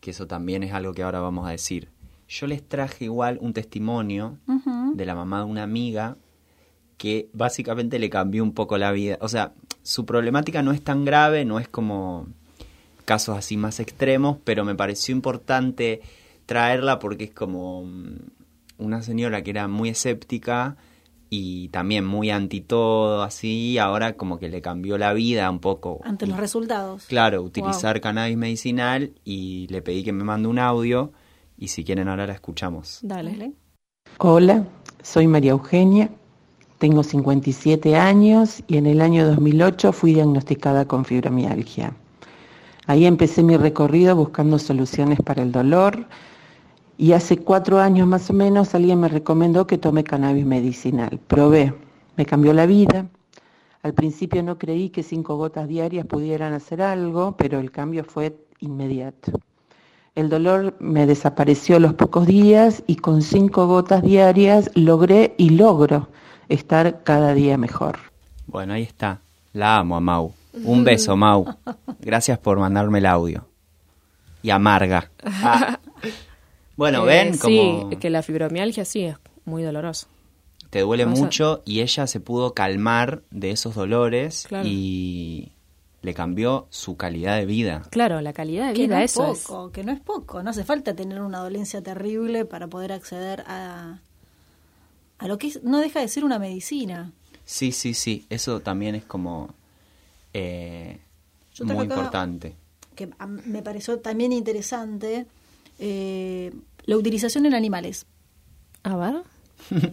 que 0.00 0.10
eso 0.12 0.26
también 0.26 0.62
es 0.62 0.72
algo 0.72 0.94
que 0.94 1.02
ahora 1.02 1.20
vamos 1.20 1.46
a 1.46 1.50
decir. 1.50 1.88
Yo 2.28 2.46
les 2.46 2.66
traje 2.66 3.04
igual 3.04 3.36
un 3.42 3.52
testimonio 3.52 4.38
de 4.94 5.04
la 5.04 5.14
mamá 5.14 5.40
de 5.40 5.44
una 5.44 5.62
amiga 5.62 6.16
que 6.96 7.28
básicamente 7.32 7.98
le 7.98 8.08
cambió 8.10 8.42
un 8.42 8.52
poco 8.52 8.78
la 8.78 8.90
vida. 8.92 9.18
O 9.20 9.28
sea, 9.28 9.52
su 9.82 10.06
problemática 10.06 10.62
no 10.62 10.72
es 10.72 10.82
tan 10.82 11.04
grave, 11.04 11.44
no 11.44 11.58
es 11.58 11.68
como 11.68 12.26
casos 13.04 13.36
así 13.36 13.56
más 13.56 13.80
extremos, 13.80 14.38
pero 14.44 14.64
me 14.64 14.74
pareció 14.74 15.14
importante 15.14 16.00
traerla 16.46 16.98
porque 16.98 17.24
es 17.24 17.30
como 17.32 17.84
mm, 17.84 18.16
una 18.78 19.02
señora 19.02 19.42
que 19.42 19.50
era 19.50 19.68
muy 19.68 19.88
escéptica 19.88 20.76
y 21.34 21.68
también 21.68 22.04
muy 22.04 22.30
anti 22.30 22.60
todo, 22.60 23.22
así, 23.22 23.78
ahora 23.78 24.14
como 24.14 24.38
que 24.38 24.50
le 24.50 24.60
cambió 24.60 24.98
la 24.98 25.14
vida 25.14 25.50
un 25.50 25.60
poco. 25.60 26.00
Ante 26.04 26.26
los 26.26 26.36
resultados. 26.36 27.06
Claro, 27.06 27.42
utilizar 27.42 28.02
cannabis 28.02 28.36
medicinal 28.36 29.12
y 29.24 29.66
le 29.68 29.80
pedí 29.80 30.04
que 30.04 30.12
me 30.12 30.24
mande 30.24 30.48
un 30.48 30.58
audio 30.58 31.12
y 31.56 31.68
si 31.68 31.84
quieren 31.84 32.08
ahora 32.08 32.26
la 32.26 32.34
escuchamos. 32.34 32.98
Dale. 33.02 33.30
Dale. 33.30 33.52
Hola, 34.18 34.66
soy 35.02 35.26
María 35.26 35.52
Eugenia, 35.52 36.10
tengo 36.82 37.04
57 37.04 37.94
años 37.94 38.64
y 38.66 38.76
en 38.76 38.86
el 38.86 39.02
año 39.02 39.24
2008 39.24 39.92
fui 39.92 40.14
diagnosticada 40.14 40.84
con 40.84 41.04
fibromialgia. 41.04 41.94
Ahí 42.88 43.06
empecé 43.06 43.44
mi 43.44 43.56
recorrido 43.56 44.16
buscando 44.16 44.58
soluciones 44.58 45.20
para 45.20 45.44
el 45.44 45.52
dolor 45.52 46.04
y 46.98 47.12
hace 47.12 47.36
cuatro 47.36 47.78
años 47.78 48.08
más 48.08 48.28
o 48.30 48.32
menos 48.32 48.74
alguien 48.74 48.98
me 48.98 49.06
recomendó 49.06 49.64
que 49.64 49.78
tome 49.78 50.02
cannabis 50.02 50.44
medicinal. 50.44 51.20
Probé, 51.28 51.72
me 52.16 52.26
cambió 52.26 52.52
la 52.52 52.66
vida. 52.66 53.06
Al 53.84 53.94
principio 53.94 54.42
no 54.42 54.58
creí 54.58 54.90
que 54.90 55.04
cinco 55.04 55.36
gotas 55.36 55.68
diarias 55.68 56.04
pudieran 56.04 56.52
hacer 56.52 56.82
algo, 56.82 57.36
pero 57.36 57.60
el 57.60 57.70
cambio 57.70 58.02
fue 58.02 58.36
inmediato. 58.58 59.30
El 60.16 60.28
dolor 60.28 60.74
me 60.80 61.06
desapareció 61.06 61.76
a 61.76 61.78
los 61.80 61.94
pocos 61.94 62.26
días 62.26 62.82
y 62.88 62.96
con 62.96 63.22
cinco 63.22 63.68
gotas 63.68 64.02
diarias 64.02 64.68
logré 64.74 65.36
y 65.38 65.50
logro 65.50 66.08
estar 66.48 67.02
cada 67.02 67.34
día 67.34 67.56
mejor. 67.58 67.98
Bueno, 68.46 68.74
ahí 68.74 68.82
está. 68.82 69.20
La 69.52 69.78
amo 69.78 69.96
a 69.96 70.00
Mau. 70.00 70.32
Un 70.64 70.84
beso, 70.84 71.16
Mau. 71.16 71.46
Gracias 72.00 72.38
por 72.38 72.58
mandarme 72.58 72.98
el 72.98 73.06
audio. 73.06 73.46
Y 74.42 74.50
amarga. 74.50 75.10
Ah. 75.24 75.78
Bueno, 76.76 77.02
Eh, 77.04 77.06
ven 77.06 77.38
como 77.38 77.90
Sí, 77.90 77.96
que 77.96 78.10
la 78.10 78.22
fibromialgia 78.22 78.84
sí 78.84 79.02
es 79.04 79.16
muy 79.44 79.62
doloroso. 79.62 80.06
te 80.70 80.80
duele 80.80 81.04
mucho 81.06 81.62
y 81.66 81.80
ella 81.82 82.06
se 82.06 82.18
pudo 82.18 82.54
calmar 82.54 83.22
de 83.30 83.50
esos 83.50 83.74
dolores 83.74 84.46
Claro. 84.48 84.66
y 84.66 85.52
le 86.00 86.14
cambió 86.14 86.66
su 86.70 86.96
calidad 86.96 87.36
de 87.36 87.44
vida. 87.46 87.82
Claro, 87.90 88.20
la 88.22 88.32
calidad 88.32 88.68
de 88.68 88.72
Que 88.74 88.82
vida, 88.84 88.96
no 88.98 89.02
es 89.04 89.12
eso 89.12 89.32
es. 89.32 89.44
poco, 89.46 89.70
que 89.70 89.84
no 89.84 89.92
es 89.92 90.00
poco. 90.00 90.42
No 90.42 90.50
hace 90.50 90.64
falta 90.64 90.94
tener 90.94 91.20
una 91.20 91.38
dolencia 91.40 91.82
terrible 91.82 92.44
para 92.46 92.66
poder 92.68 92.90
acceder 92.92 93.44
a, 93.46 93.98
a 95.22 95.28
lo 95.28 95.38
que 95.38 95.46
es- 95.46 95.62
no 95.62 95.78
deja 95.80 96.00
de 96.00 96.08
ser 96.08 96.24
una 96.24 96.38
medicina. 96.38 97.12
Sí, 97.44 97.70
sí, 97.72 97.94
sí. 97.94 98.26
Eso 98.28 98.60
también 98.60 98.94
es 98.94 99.04
como 99.04 99.54
eh, 100.34 100.98
muy 101.60 101.84
importante. 101.84 102.54
que 102.96 103.08
a- 103.18 103.26
me 103.26 103.62
pareció 103.62 103.98
también 104.00 104.32
interesante, 104.32 105.26
eh, 105.78 106.52
la 106.84 106.96
utilización 106.96 107.46
en 107.46 107.54
animales. 107.54 108.06
A 108.82 108.96
ver. 108.96 109.22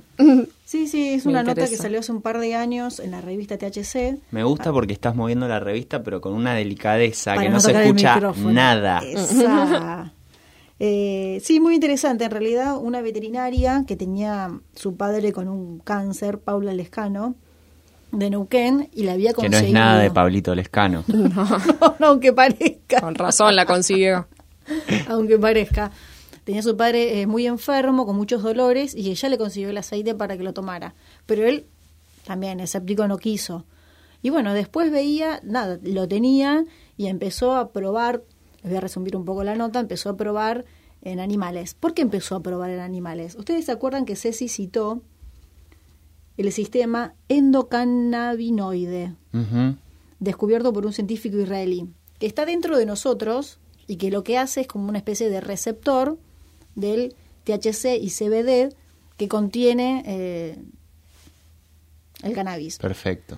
Sí, 0.65 0.87
sí, 0.87 1.09
es 1.09 1.25
Me 1.25 1.31
una 1.31 1.41
nota 1.43 1.67
que 1.67 1.77
salió 1.77 1.99
hace 1.99 2.11
un 2.11 2.21
par 2.21 2.39
de 2.39 2.53
años 2.55 2.99
en 2.99 3.09
la 3.11 3.21
revista 3.21 3.57
THC. 3.57 4.19
Me 4.31 4.43
gusta 4.43 4.71
porque 4.71 4.93
estás 4.93 5.15
moviendo 5.15 5.47
la 5.47 5.59
revista, 5.59 6.03
pero 6.03 6.21
con 6.21 6.33
una 6.33 6.53
delicadeza 6.53 7.31
para 7.35 7.43
que 7.47 7.49
no, 7.49 7.59
se 7.59 7.71
escucha 7.71 8.19
nada. 8.37 8.99
Esa. 9.03 10.13
Eh, 10.79 11.39
sí, 11.43 11.59
muy 11.59 11.75
interesante. 11.75 12.25
En 12.25 12.31
realidad, 12.31 12.77
una 12.77 13.01
veterinaria 13.01 13.83
que 13.87 13.95
tenía 13.95 14.51
su 14.75 14.95
padre 14.95 15.33
con 15.33 15.47
un 15.47 15.79
cáncer, 15.79 16.39
Paula 16.39 16.73
Lescano, 16.73 17.35
de 18.11 18.29
Neuquén, 18.29 18.89
y 18.93 19.03
la 19.03 19.13
había 19.13 19.31
Que 19.31 19.35
conseguido. 19.35 19.61
no 19.61 19.67
es 19.67 19.73
nada 19.73 19.99
de 19.99 20.11
Pablito 20.11 20.55
Lescano. 20.55 21.03
no, 21.07 21.95
no, 21.99 22.07
aunque 22.07 22.33
parezca. 22.33 23.01
Con 23.01 23.15
razón 23.15 23.55
la 23.55 23.65
consiguió. 23.65 24.27
aunque 25.07 25.37
parezca. 25.37 25.91
Tenía 26.43 26.63
su 26.63 26.75
padre 26.75 27.21
eh, 27.21 27.27
muy 27.27 27.45
enfermo, 27.45 28.05
con 28.05 28.15
muchos 28.15 28.41
dolores, 28.41 28.95
y 28.95 29.11
ella 29.11 29.29
le 29.29 29.37
consiguió 29.37 29.69
el 29.69 29.77
aceite 29.77 30.15
para 30.15 30.37
que 30.37 30.43
lo 30.43 30.53
tomara. 30.53 30.95
Pero 31.25 31.45
él 31.45 31.65
también, 32.25 32.59
escéptico, 32.59 33.07
no 33.07 33.17
quiso. 33.17 33.65
Y 34.21 34.31
bueno, 34.31 34.53
después 34.53 34.91
veía, 34.91 35.39
nada, 35.43 35.79
lo 35.83 36.07
tenía 36.07 36.65
y 36.97 37.07
empezó 37.07 37.55
a 37.55 37.71
probar, 37.71 38.23
les 38.61 38.71
voy 38.71 38.77
a 38.77 38.81
resumir 38.81 39.15
un 39.15 39.25
poco 39.25 39.43
la 39.43 39.55
nota, 39.55 39.79
empezó 39.79 40.09
a 40.09 40.17
probar 40.17 40.65
en 41.01 41.19
animales. 41.19 41.73
¿Por 41.73 41.93
qué 41.93 42.01
empezó 42.01 42.35
a 42.35 42.41
probar 42.41 42.69
en 42.71 42.79
animales? 42.79 43.35
Ustedes 43.35 43.65
se 43.65 43.71
acuerdan 43.71 44.05
que 44.05 44.15
Ceci 44.15 44.49
citó 44.49 45.01
el 46.37 46.51
sistema 46.51 47.13
endocannabinoide 47.27 49.15
descubierto 50.19 50.73
por 50.73 50.85
un 50.85 50.93
científico 50.93 51.37
israelí, 51.37 51.89
que 52.17 52.27
está 52.27 52.45
dentro 52.45 52.77
de 52.77 52.85
nosotros 52.85 53.59
y 53.87 53.95
que 53.97 54.11
lo 54.11 54.23
que 54.23 54.37
hace 54.37 54.61
es 54.61 54.67
como 54.67 54.89
una 54.89 54.97
especie 54.97 55.29
de 55.29 55.41
receptor 55.41 56.17
del 56.75 57.15
THC 57.45 57.97
y 57.99 58.09
CBD 58.09 58.73
que 59.17 59.27
contiene 59.27 60.03
eh, 60.05 60.57
el 62.23 62.33
cannabis. 62.33 62.77
Perfecto. 62.77 63.37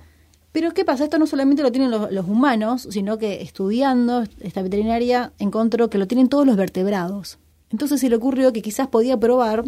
Pero 0.51 0.73
¿qué 0.73 0.83
pasa? 0.83 1.05
Esto 1.05 1.17
no 1.17 1.27
solamente 1.27 1.63
lo 1.63 1.71
tienen 1.71 1.91
los, 1.91 2.11
los 2.11 2.27
humanos, 2.27 2.87
sino 2.91 3.17
que 3.17 3.41
estudiando 3.41 4.23
esta 4.41 4.61
veterinaria 4.61 5.31
encontró 5.39 5.89
que 5.89 5.97
lo 5.97 6.07
tienen 6.07 6.27
todos 6.27 6.45
los 6.45 6.57
vertebrados. 6.57 7.37
Entonces 7.71 8.01
se 8.01 8.09
le 8.09 8.17
ocurrió 8.17 8.51
que 8.51 8.61
quizás 8.61 8.87
podía 8.89 9.17
probar 9.17 9.63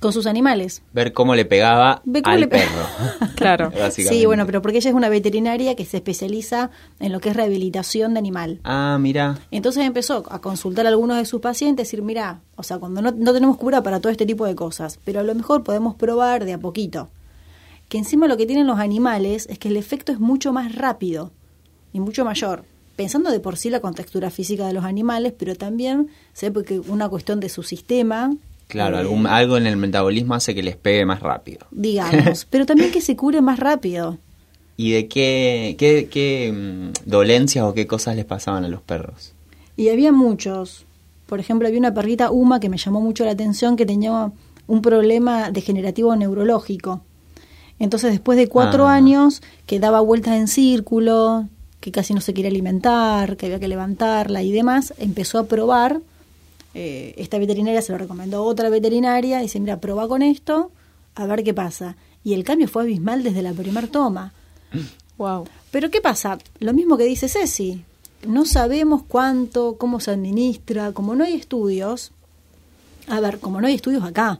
con 0.00 0.12
sus 0.12 0.26
animales. 0.26 0.82
Ver 0.92 1.12
cómo 1.12 1.34
le 1.34 1.44
pegaba 1.44 2.00
cómo 2.04 2.20
al 2.24 2.40
le 2.40 2.46
pe- 2.46 2.58
perro. 2.58 3.28
Claro. 3.34 3.72
Sí, 3.90 4.26
bueno, 4.26 4.46
pero 4.46 4.62
porque 4.62 4.78
ella 4.78 4.90
es 4.90 4.94
una 4.96 5.08
veterinaria 5.08 5.74
que 5.74 5.84
se 5.84 5.96
especializa 5.96 6.70
en 7.00 7.10
lo 7.10 7.18
que 7.20 7.30
es 7.30 7.36
rehabilitación 7.36 8.12
de 8.14 8.18
animal. 8.20 8.60
Ah, 8.62 8.98
mira. 9.00 9.38
Entonces 9.50 9.84
empezó 9.84 10.24
a 10.30 10.40
consultar 10.40 10.86
a 10.86 10.90
algunos 10.90 11.16
de 11.16 11.24
sus 11.24 11.40
pacientes, 11.40 11.88
decir, 11.88 12.02
mira, 12.02 12.40
o 12.54 12.62
sea, 12.62 12.78
cuando 12.78 13.02
no, 13.02 13.10
no 13.10 13.32
tenemos 13.32 13.56
cura 13.56 13.82
para 13.82 13.98
todo 13.98 14.12
este 14.12 14.26
tipo 14.26 14.46
de 14.46 14.54
cosas, 14.54 15.00
pero 15.04 15.18
a 15.18 15.22
lo 15.24 15.34
mejor 15.34 15.64
podemos 15.64 15.96
probar 15.96 16.44
de 16.44 16.52
a 16.52 16.58
poquito. 16.58 17.08
Que 17.88 17.98
encima 17.98 18.28
lo 18.28 18.36
que 18.36 18.46
tienen 18.46 18.66
los 18.66 18.78
animales 18.78 19.46
es 19.48 19.58
que 19.58 19.68
el 19.68 19.76
efecto 19.76 20.12
es 20.12 20.20
mucho 20.20 20.52
más 20.52 20.74
rápido 20.74 21.32
y 21.92 22.00
mucho 22.00 22.24
mayor. 22.24 22.64
Pensando 22.96 23.30
de 23.30 23.40
por 23.40 23.56
sí 23.56 23.70
la 23.70 23.80
contextura 23.80 24.30
física 24.30 24.66
de 24.66 24.72
los 24.72 24.84
animales, 24.84 25.32
pero 25.38 25.54
también 25.54 26.08
sé 26.32 26.50
porque 26.50 26.80
una 26.80 27.08
cuestión 27.08 27.40
de 27.40 27.48
su 27.48 27.62
sistema. 27.62 28.34
Claro, 28.66 28.96
eh, 28.96 29.00
algún, 29.00 29.26
algo 29.26 29.56
en 29.56 29.66
el 29.66 29.76
metabolismo 29.76 30.34
hace 30.34 30.54
que 30.54 30.62
les 30.62 30.76
pegue 30.76 31.06
más 31.06 31.20
rápido. 31.20 31.66
Digamos, 31.70 32.44
pero 32.50 32.66
también 32.66 32.90
que 32.90 33.00
se 33.00 33.16
cure 33.16 33.40
más 33.40 33.58
rápido. 33.58 34.18
¿Y 34.76 34.92
de 34.92 35.08
qué, 35.08 35.76
qué, 35.78 36.08
qué 36.10 36.52
mm, 36.52 37.08
dolencias 37.08 37.64
o 37.64 37.72
qué 37.72 37.86
cosas 37.86 38.16
les 38.16 38.24
pasaban 38.24 38.64
a 38.64 38.68
los 38.68 38.82
perros? 38.82 39.32
Y 39.76 39.88
había 39.88 40.12
muchos. 40.12 40.84
Por 41.26 41.40
ejemplo, 41.40 41.68
había 41.68 41.80
una 41.80 41.94
perrita 41.94 42.30
Uma 42.30 42.60
que 42.60 42.68
me 42.68 42.78
llamó 42.78 43.00
mucho 43.00 43.24
la 43.24 43.30
atención 43.30 43.76
que 43.76 43.86
tenía 43.86 44.32
un 44.66 44.82
problema 44.82 45.50
degenerativo 45.50 46.14
neurológico. 46.16 47.02
Entonces, 47.78 48.10
después 48.10 48.36
de 48.38 48.48
cuatro 48.48 48.88
Ah. 48.88 48.94
años, 48.94 49.40
que 49.66 49.78
daba 49.78 50.00
vueltas 50.00 50.34
en 50.36 50.48
círculo, 50.48 51.46
que 51.80 51.92
casi 51.92 52.12
no 52.14 52.20
se 52.20 52.34
quería 52.34 52.50
alimentar, 52.50 53.36
que 53.36 53.46
había 53.46 53.60
que 53.60 53.68
levantarla 53.68 54.42
y 54.42 54.50
demás, 54.52 54.94
empezó 54.98 55.38
a 55.38 55.46
probar. 55.46 56.00
eh, 56.74 57.14
esta 57.16 57.38
veterinaria 57.38 57.80
se 57.82 57.90
lo 57.92 57.98
recomendó 57.98 58.36
a 58.38 58.42
otra 58.42 58.68
veterinaria. 58.68 59.40
Dice, 59.40 59.58
mira, 59.58 59.80
prueba 59.80 60.06
con 60.06 60.22
esto, 60.22 60.70
a 61.16 61.26
ver 61.26 61.42
qué 61.42 61.52
pasa. 61.54 61.96
Y 62.22 62.34
el 62.34 62.44
cambio 62.44 62.68
fue 62.68 62.82
abismal 62.82 63.22
desde 63.24 63.42
la 63.42 63.52
primer 63.52 63.88
toma. 63.88 64.32
Wow. 65.16 65.48
Pero 65.72 65.90
¿qué 65.90 66.00
pasa? 66.00 66.38
Lo 66.60 66.72
mismo 66.72 66.96
que 66.96 67.02
dice 67.04 67.28
Ceci. 67.28 67.82
No 68.24 68.44
sabemos 68.44 69.02
cuánto, 69.08 69.74
cómo 69.76 69.98
se 69.98 70.12
administra, 70.12 70.92
como 70.92 71.16
no 71.16 71.24
hay 71.24 71.34
estudios. 71.34 72.12
A 73.08 73.18
ver, 73.18 73.40
como 73.40 73.60
no 73.60 73.66
hay 73.66 73.74
estudios 73.74 74.04
acá, 74.04 74.38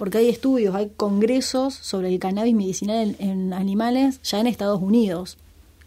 porque 0.00 0.16
hay 0.16 0.30
estudios, 0.30 0.74
hay 0.74 0.90
congresos 0.96 1.74
sobre 1.74 2.08
el 2.08 2.18
cannabis 2.18 2.54
medicinal 2.54 3.14
en, 3.18 3.28
en 3.28 3.52
animales 3.52 4.18
ya 4.22 4.40
en 4.40 4.46
Estados 4.46 4.80
Unidos. 4.80 5.36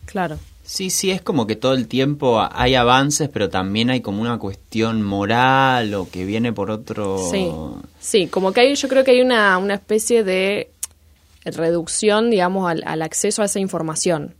Claro. 0.05 0.37
Sí, 0.63 0.91
sí, 0.91 1.09
es 1.09 1.19
como 1.19 1.47
que 1.47 1.55
todo 1.55 1.73
el 1.73 1.87
tiempo 1.87 2.39
hay 2.51 2.75
avances, 2.75 3.27
pero 3.33 3.49
también 3.49 3.89
hay 3.89 4.01
como 4.01 4.21
una 4.21 4.37
cuestión 4.37 5.01
moral 5.01 5.95
o 5.95 6.07
que 6.07 6.25
viene 6.25 6.53
por 6.53 6.69
otro... 6.69 7.27
Sí, 7.31 7.49
sí, 7.99 8.27
como 8.27 8.51
que 8.51 8.61
hay, 8.61 8.75
yo 8.75 8.87
creo 8.87 9.03
que 9.03 9.09
hay 9.09 9.21
una, 9.21 9.57
una 9.57 9.73
especie 9.73 10.23
de 10.23 10.69
reducción, 11.43 12.29
digamos, 12.29 12.69
al, 12.69 12.83
al 12.85 13.01
acceso 13.01 13.41
a 13.41 13.45
esa 13.45 13.59
información. 13.59 14.35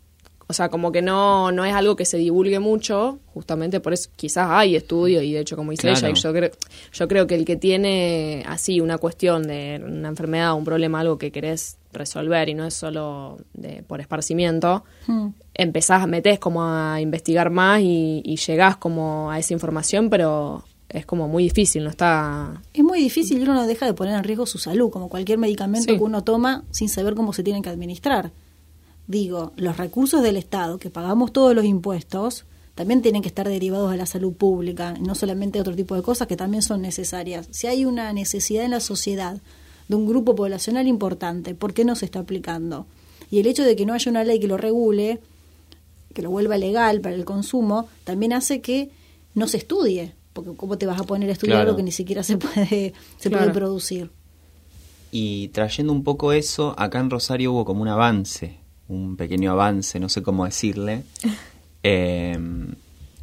O 0.48 0.54
sea, 0.54 0.70
como 0.70 0.92
que 0.92 1.02
no, 1.02 1.52
no 1.52 1.64
es 1.66 1.74
algo 1.74 1.96
que 1.96 2.06
se 2.06 2.18
divulgue 2.18 2.60
mucho, 2.60 3.20
justamente 3.34 3.80
por 3.80 3.94
eso 3.94 4.10
quizás 4.16 4.48
hay 4.52 4.76
estudios, 4.76 5.24
y 5.24 5.34
de 5.34 5.40
hecho, 5.40 5.56
como 5.56 5.72
dice 5.72 5.84
Claro. 5.90 6.08
ella, 6.08 6.14
yo, 6.22 6.34
creo, 6.34 6.52
yo 6.92 7.08
creo 7.08 7.28
que 7.28 7.36
el 7.36 7.46
que 7.46 7.56
tiene 7.56 8.44
así 8.48 8.82
una 8.82 8.98
cuestión 8.98 9.44
de 9.48 9.82
una 9.86 10.10
enfermedad, 10.10 10.54
un 10.56 10.66
problema, 10.66 11.00
algo 11.00 11.18
que 11.18 11.32
querés 11.32 11.78
resolver 11.94 12.50
y 12.50 12.56
no 12.56 12.66
es 12.66 12.74
solo 12.74 13.38
de, 13.54 13.84
por 13.84 14.02
esparcimiento, 14.02 14.84
Hmm. 15.08 15.30
empezás, 15.54 16.08
metés 16.08 16.40
como 16.40 16.64
a 16.64 17.00
investigar 17.00 17.50
más 17.50 17.82
y, 17.82 18.22
y 18.26 18.36
llegás 18.38 18.78
como 18.78 19.32
a 19.32 19.40
esa 19.40 19.54
información, 19.54 20.10
pero 20.10 20.64
es 20.90 21.06
como 21.06 21.28
muy 21.28 21.44
difícil, 21.44 21.84
no 21.84 21.90
está 21.90 22.62
Es 22.74 22.84
muy 22.84 23.00
difícil 23.00 23.40
y 23.40 23.44
uno 23.44 23.54
no 23.56 23.66
deja 23.66 23.86
de 23.86 23.94
poner 23.94 24.16
en 24.16 24.24
riesgo 24.24 24.46
su 24.46 24.58
salud, 24.60 24.90
como 24.92 25.10
cualquier 25.10 25.38
medicamento 25.40 25.92
Sí. 25.92 25.98
que 25.98 26.04
uno 26.04 26.24
toma 26.24 26.64
sin 26.72 26.90
saber 26.90 27.16
cómo 27.16 27.34
se 27.34 27.44
tienen 27.44 27.64
que 27.64 27.70
administrar. 27.70 28.32
Digo, 29.08 29.52
los 29.58 29.78
recursos 29.78 30.22
del 30.24 30.38
Estado, 30.38 30.78
que 30.78 30.90
pagamos 30.90 31.34
todos 31.34 31.54
los 31.54 31.66
impuestos, 31.66 32.46
también 32.76 33.02
tienen 33.02 33.22
que 33.22 33.28
estar 33.28 33.48
derivados 33.48 33.92
de 33.92 33.98
la 33.98 34.06
salud 34.06 34.34
pública, 34.34 34.96
no 35.00 35.14
solamente 35.14 35.58
de 35.58 35.62
otro 35.62 35.76
tipo 35.76 35.96
de 35.96 36.02
cosas 36.02 36.28
que 36.28 36.38
también 36.38 36.64
son 36.64 36.82
necesarias. 36.82 37.48
Si 37.52 37.68
hay 37.68 37.86
una 37.86 38.12
necesidad 38.14 38.64
en 38.66 38.72
la 38.72 38.80
sociedad 38.80 39.38
de 39.88 39.96
un 39.96 40.08
grupo 40.08 40.34
poblacional 40.36 40.88
importante, 40.88 41.54
¿por 41.54 41.74
qué 41.74 41.86
no 41.86 41.96
se 41.96 42.06
está 42.06 42.20
aplicando? 42.20 42.86
Y 43.30 43.40
el 43.40 43.48
hecho 43.48 43.64
de 43.64 43.76
que 43.76 43.86
no 43.86 43.94
haya 43.94 44.10
una 44.10 44.24
ley 44.24 44.40
que 44.40 44.48
lo 44.48 44.58
regule, 44.58 45.20
que 46.14 46.22
lo 46.22 46.30
vuelva 46.32 46.58
legal 46.58 47.02
para 47.02 47.16
el 47.16 47.26
consumo, 47.26 47.88
también 48.06 48.34
hace 48.34 48.62
que 48.62 48.90
no 49.36 49.48
se 49.48 49.58
estudie, 49.58 50.14
porque 50.32 50.52
¿cómo 50.56 50.78
te 50.78 50.86
vas 50.86 51.00
a 51.00 51.04
poner 51.04 51.30
a 51.30 51.34
estudiar 51.34 51.58
Claro. 51.58 51.70
algo 51.72 51.78
que 51.78 51.84
ni 51.84 51.92
siquiera 51.92 52.24
se 52.24 52.38
puede, 52.38 52.94
se 53.20 53.30
Claro. 53.30 53.46
puede 53.46 53.54
producir? 53.54 54.10
Y 55.12 55.50
trayendo 55.50 55.94
un 55.94 56.04
poco 56.04 56.34
eso, 56.34 56.74
acá 56.78 57.00
en 57.00 57.10
Rosario 57.10 57.52
hubo 57.54 57.66
como 57.66 57.82
un 57.84 57.88
avance, 57.88 58.58
un 58.88 59.16
pequeño 59.16 59.52
avance, 59.52 60.00
no 60.00 60.10
sé 60.10 60.22
cómo 60.22 60.46
decirle, 60.46 61.04
eh, 61.84 62.38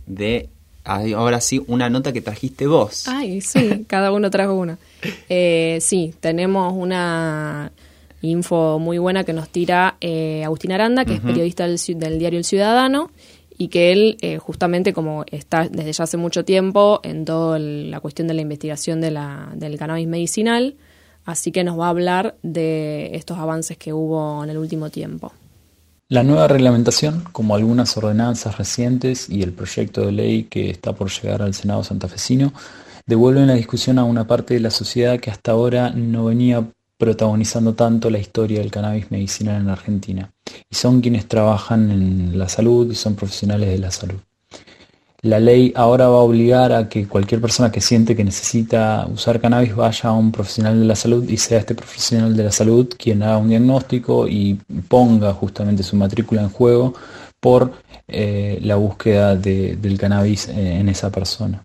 de, 0.07 0.49
ahora 0.85 1.41
sí, 1.41 1.63
una 1.67 1.89
nota 1.91 2.13
que 2.13 2.21
trajiste 2.21 2.67
vos. 2.67 3.07
Ay, 3.09 3.41
sí, 3.41 3.85
cada 3.87 4.13
uno 4.13 4.31
trajo 4.31 4.55
una. 4.55 4.79
Eh, 5.31 5.79
sí, 5.81 6.13
tenemos 6.21 6.75
una 6.77 7.73
info 8.21 8.79
muy 8.79 8.99
buena 8.99 9.25
que 9.25 9.33
nos 9.33 9.49
tira 9.49 9.97
eh, 10.01 10.43
Agustín 10.45 10.73
Aranda, 10.73 11.07
que 11.07 11.15
es 11.15 11.21
periodista 11.21 11.67
del, 11.67 11.79
del 11.99 12.19
diario 12.19 12.39
El 12.39 12.45
Ciudadano, 12.45 13.11
y 13.57 13.69
que 13.69 13.93
él, 13.93 14.17
eh, 14.21 14.39
justamente 14.39 14.93
como 14.93 15.25
está 15.31 15.69
desde 15.69 15.93
ya 15.93 16.05
hace 16.05 16.17
mucho 16.17 16.45
tiempo 16.45 17.01
en 17.03 17.25
toda 17.25 17.59
la 17.59 18.01
cuestión 18.01 18.27
de 18.29 18.35
la 18.35 18.41
investigación 18.43 19.01
de 19.01 19.11
la, 19.11 19.51
del 19.55 19.79
cannabis 19.79 20.09
medicinal, 20.09 20.77
así 21.25 21.53
que 21.53 21.65
nos 21.65 21.79
va 21.79 21.87
a 21.87 21.91
hablar 21.91 22.37
de 22.43 23.11
estos 23.15 23.39
avances 23.39 23.77
que 23.77 23.93
hubo 23.93 24.43
en 24.43 24.51
el 24.51 24.59
último 24.59 24.91
tiempo. 24.91 25.33
La 26.11 26.25
nueva 26.25 26.49
reglamentación, 26.49 27.23
como 27.31 27.55
algunas 27.55 27.97
ordenanzas 27.97 28.59
recientes 28.59 29.31
y 29.31 29.45
el 29.45 29.53
proyecto 29.53 30.05
de 30.05 30.11
ley 30.11 30.43
que 30.43 30.69
está 30.69 30.93
por 30.93 31.09
llegar 31.09 31.41
al 31.41 31.55
Senado 31.55 31.85
santafesino, 31.85 32.53
devuelven 33.07 33.47
la 33.47 33.55
discusión 33.55 33.97
a 33.97 34.03
una 34.03 34.27
parte 34.27 34.55
de 34.55 34.61
la 34.61 34.73
sociedad 34.73 35.21
que 35.21 35.31
hasta 35.31 35.53
ahora 35.53 35.91
no 35.91 36.25
venía 36.25 36.67
protagonizando 36.99 37.75
tanto 37.75 38.11
la 38.11 38.19
historia 38.19 38.59
del 38.59 38.73
cannabis 38.73 39.13
medicinal 39.13 39.63
en 39.63 39.69
Argentina. 39.69 40.33
Y 40.69 40.75
son 40.75 41.01
quienes 41.01 41.29
trabajan 41.29 41.93
en 41.93 42.37
la 42.37 42.49
salud 42.49 42.91
y 42.91 42.97
son 42.97 43.15
profesionales 43.15 43.69
de 43.69 43.79
la 43.79 43.93
salud. 43.93 44.19
La 45.23 45.39
ley 45.39 45.73
ahora 45.77 46.09
va 46.09 46.17
a 46.17 46.21
obligar 46.23 46.73
a 46.73 46.89
que 46.89 47.07
cualquier 47.07 47.43
persona 47.43 47.71
que 47.71 47.83
siente 47.83 48.17
que 48.17 48.25
necesita 48.25 49.07
usar 49.13 49.39
cannabis 49.39 49.77
vaya 49.77 50.09
a 50.09 50.13
un 50.13 50.33
profesional 50.33 50.81
de 50.81 50.87
la 50.87 50.97
salud 50.97 51.29
y 51.29 51.37
sea 51.37 51.59
este 51.59 51.75
profesional 51.75 52.35
de 52.35 52.45
la 52.45 52.53
salud 52.53 52.89
quien 52.97 53.23
haga 53.23 53.37
un 53.37 53.51
diagnóstico 53.51 54.27
y 54.27 54.59
ponga 54.89 55.35
justamente 55.35 55.83
su 55.83 55.97
matrícula 55.97 56.41
en 56.41 56.49
juego 56.49 56.95
por 57.39 57.73
eh, 58.09 58.59
la 58.63 58.77
búsqueda 58.77 59.37
del 59.37 59.99
cannabis 59.99 60.49
eh, 60.49 60.79
en 60.81 60.89
esa 60.89 61.11
persona. 61.11 61.65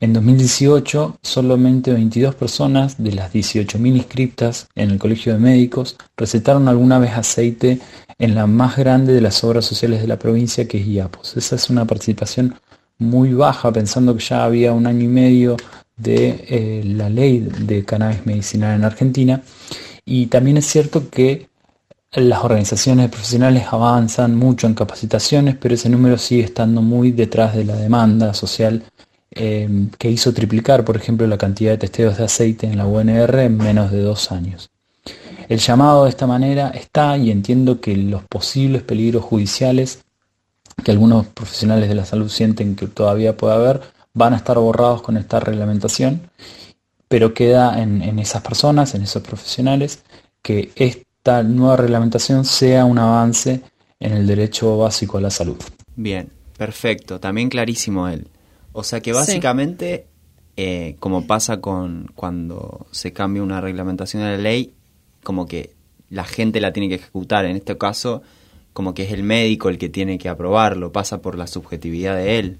En 0.00 0.12
2018, 0.12 1.18
solamente 1.22 1.92
22 1.92 2.34
personas 2.34 3.02
de 3.02 3.12
las 3.12 3.32
18.000 3.32 3.96
inscriptas 3.96 4.68
en 4.74 4.90
el 4.90 4.98
Colegio 4.98 5.32
de 5.32 5.38
Médicos 5.38 5.96
recetaron 6.16 6.68
alguna 6.68 6.98
vez 6.98 7.12
aceite 7.12 7.78
en 8.18 8.34
la 8.34 8.46
más 8.46 8.76
grande 8.76 9.12
de 9.12 9.20
las 9.20 9.42
obras 9.44 9.64
sociales 9.64 10.00
de 10.00 10.08
la 10.08 10.18
provincia, 10.18 10.66
que 10.66 10.80
es 10.80 10.86
IAPOS. 10.86 11.36
Esa 11.36 11.56
es 11.56 11.70
una 11.70 11.84
participación 11.84 12.56
muy 12.98 13.32
baja, 13.32 13.72
pensando 13.72 14.16
que 14.16 14.24
ya 14.24 14.44
había 14.44 14.72
un 14.72 14.86
año 14.86 15.04
y 15.04 15.08
medio 15.08 15.56
de 15.96 16.44
eh, 16.48 16.82
la 16.84 17.08
ley 17.08 17.40
de 17.40 17.84
cannabis 17.84 18.26
medicinal 18.26 18.76
en 18.76 18.84
Argentina. 18.84 19.42
Y 20.04 20.26
también 20.26 20.56
es 20.56 20.66
cierto 20.66 21.10
que 21.10 21.48
las 22.12 22.44
organizaciones 22.44 23.10
profesionales 23.10 23.64
avanzan 23.70 24.36
mucho 24.36 24.66
en 24.66 24.74
capacitaciones, 24.74 25.56
pero 25.56 25.74
ese 25.74 25.88
número 25.88 26.16
sigue 26.16 26.44
estando 26.44 26.80
muy 26.80 27.12
detrás 27.12 27.54
de 27.54 27.64
la 27.64 27.76
demanda 27.76 28.32
social 28.32 28.84
eh, 29.30 29.68
que 29.98 30.10
hizo 30.10 30.32
triplicar, 30.32 30.84
por 30.84 30.96
ejemplo, 30.96 31.26
la 31.26 31.36
cantidad 31.36 31.72
de 31.72 31.78
testeos 31.78 32.16
de 32.16 32.24
aceite 32.24 32.66
en 32.66 32.78
la 32.78 32.86
UNR 32.86 33.40
en 33.40 33.58
menos 33.58 33.90
de 33.90 34.00
dos 34.00 34.32
años. 34.32 34.70
El 35.48 35.58
llamado 35.58 36.04
de 36.04 36.10
esta 36.10 36.26
manera 36.26 36.70
está 36.70 37.16
y 37.18 37.30
entiendo 37.30 37.80
que 37.80 37.96
los 37.96 38.24
posibles 38.24 38.82
peligros 38.82 39.24
judiciales 39.24 40.00
que 40.82 40.90
algunos 40.90 41.26
profesionales 41.26 41.88
de 41.88 41.94
la 41.94 42.04
salud 42.04 42.28
sienten 42.28 42.76
que 42.76 42.86
todavía 42.86 43.36
puede 43.36 43.54
haber, 43.54 43.80
van 44.14 44.34
a 44.34 44.36
estar 44.36 44.58
borrados 44.58 45.02
con 45.02 45.16
esta 45.16 45.40
reglamentación, 45.40 46.30
pero 47.08 47.34
queda 47.34 47.80
en, 47.82 48.02
en 48.02 48.18
esas 48.18 48.42
personas, 48.42 48.94
en 48.94 49.02
esos 49.02 49.22
profesionales, 49.22 50.02
que 50.42 50.72
esta 50.76 51.42
nueva 51.42 51.76
reglamentación 51.76 52.44
sea 52.44 52.84
un 52.84 52.98
avance 52.98 53.62
en 54.00 54.12
el 54.12 54.26
derecho 54.26 54.78
básico 54.78 55.18
a 55.18 55.20
la 55.20 55.30
salud. 55.30 55.58
Bien, 55.96 56.30
perfecto, 56.56 57.18
también 57.20 57.48
clarísimo 57.48 58.08
él. 58.08 58.28
O 58.72 58.84
sea 58.84 59.00
que 59.00 59.12
básicamente, 59.12 60.06
eh, 60.56 60.96
como 61.00 61.26
pasa 61.26 61.60
con 61.60 62.10
cuando 62.14 62.86
se 62.90 63.12
cambia 63.12 63.42
una 63.42 63.60
reglamentación 63.60 64.22
de 64.22 64.32
la 64.32 64.38
ley, 64.38 64.74
como 65.22 65.46
que 65.46 65.74
la 66.10 66.24
gente 66.24 66.60
la 66.60 66.72
tiene 66.72 66.88
que 66.88 66.96
ejecutar. 66.96 67.46
En 67.46 67.56
este 67.56 67.78
caso, 67.78 68.22
como 68.76 68.92
que 68.92 69.04
es 69.04 69.12
el 69.12 69.22
médico 69.22 69.70
el 69.70 69.78
que 69.78 69.88
tiene 69.88 70.18
que 70.18 70.28
aprobarlo, 70.28 70.92
pasa 70.92 71.22
por 71.22 71.38
la 71.38 71.46
subjetividad 71.46 72.14
de 72.14 72.38
él. 72.38 72.58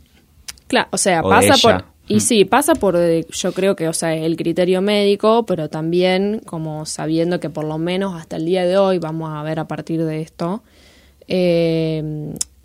Claro, 0.67 0.89
o 0.91 0.97
sea, 0.97 1.23
pasa 1.23 1.57
por... 1.61 1.85
Y 2.09 2.17
mm. 2.17 2.21
sí, 2.21 2.45
pasa 2.47 2.75
por, 2.75 2.97
eh, 2.97 3.27
yo 3.31 3.53
creo 3.53 3.77
que, 3.77 3.87
o 3.87 3.93
sea, 3.93 4.15
el 4.15 4.35
criterio 4.39 4.81
médico, 4.81 5.45
pero 5.45 5.69
también 5.69 6.41
como 6.47 6.87
sabiendo 6.87 7.39
que 7.39 7.51
por 7.51 7.65
lo 7.65 7.77
menos 7.77 8.19
hasta 8.19 8.37
el 8.37 8.47
día 8.47 8.65
de 8.65 8.79
hoy, 8.79 8.99
vamos 8.99 9.31
a 9.31 9.43
ver 9.43 9.61
a 9.61 9.69
partir 9.69 10.03
de 10.07 10.23
esto, 10.23 10.63
eh, 11.29 12.03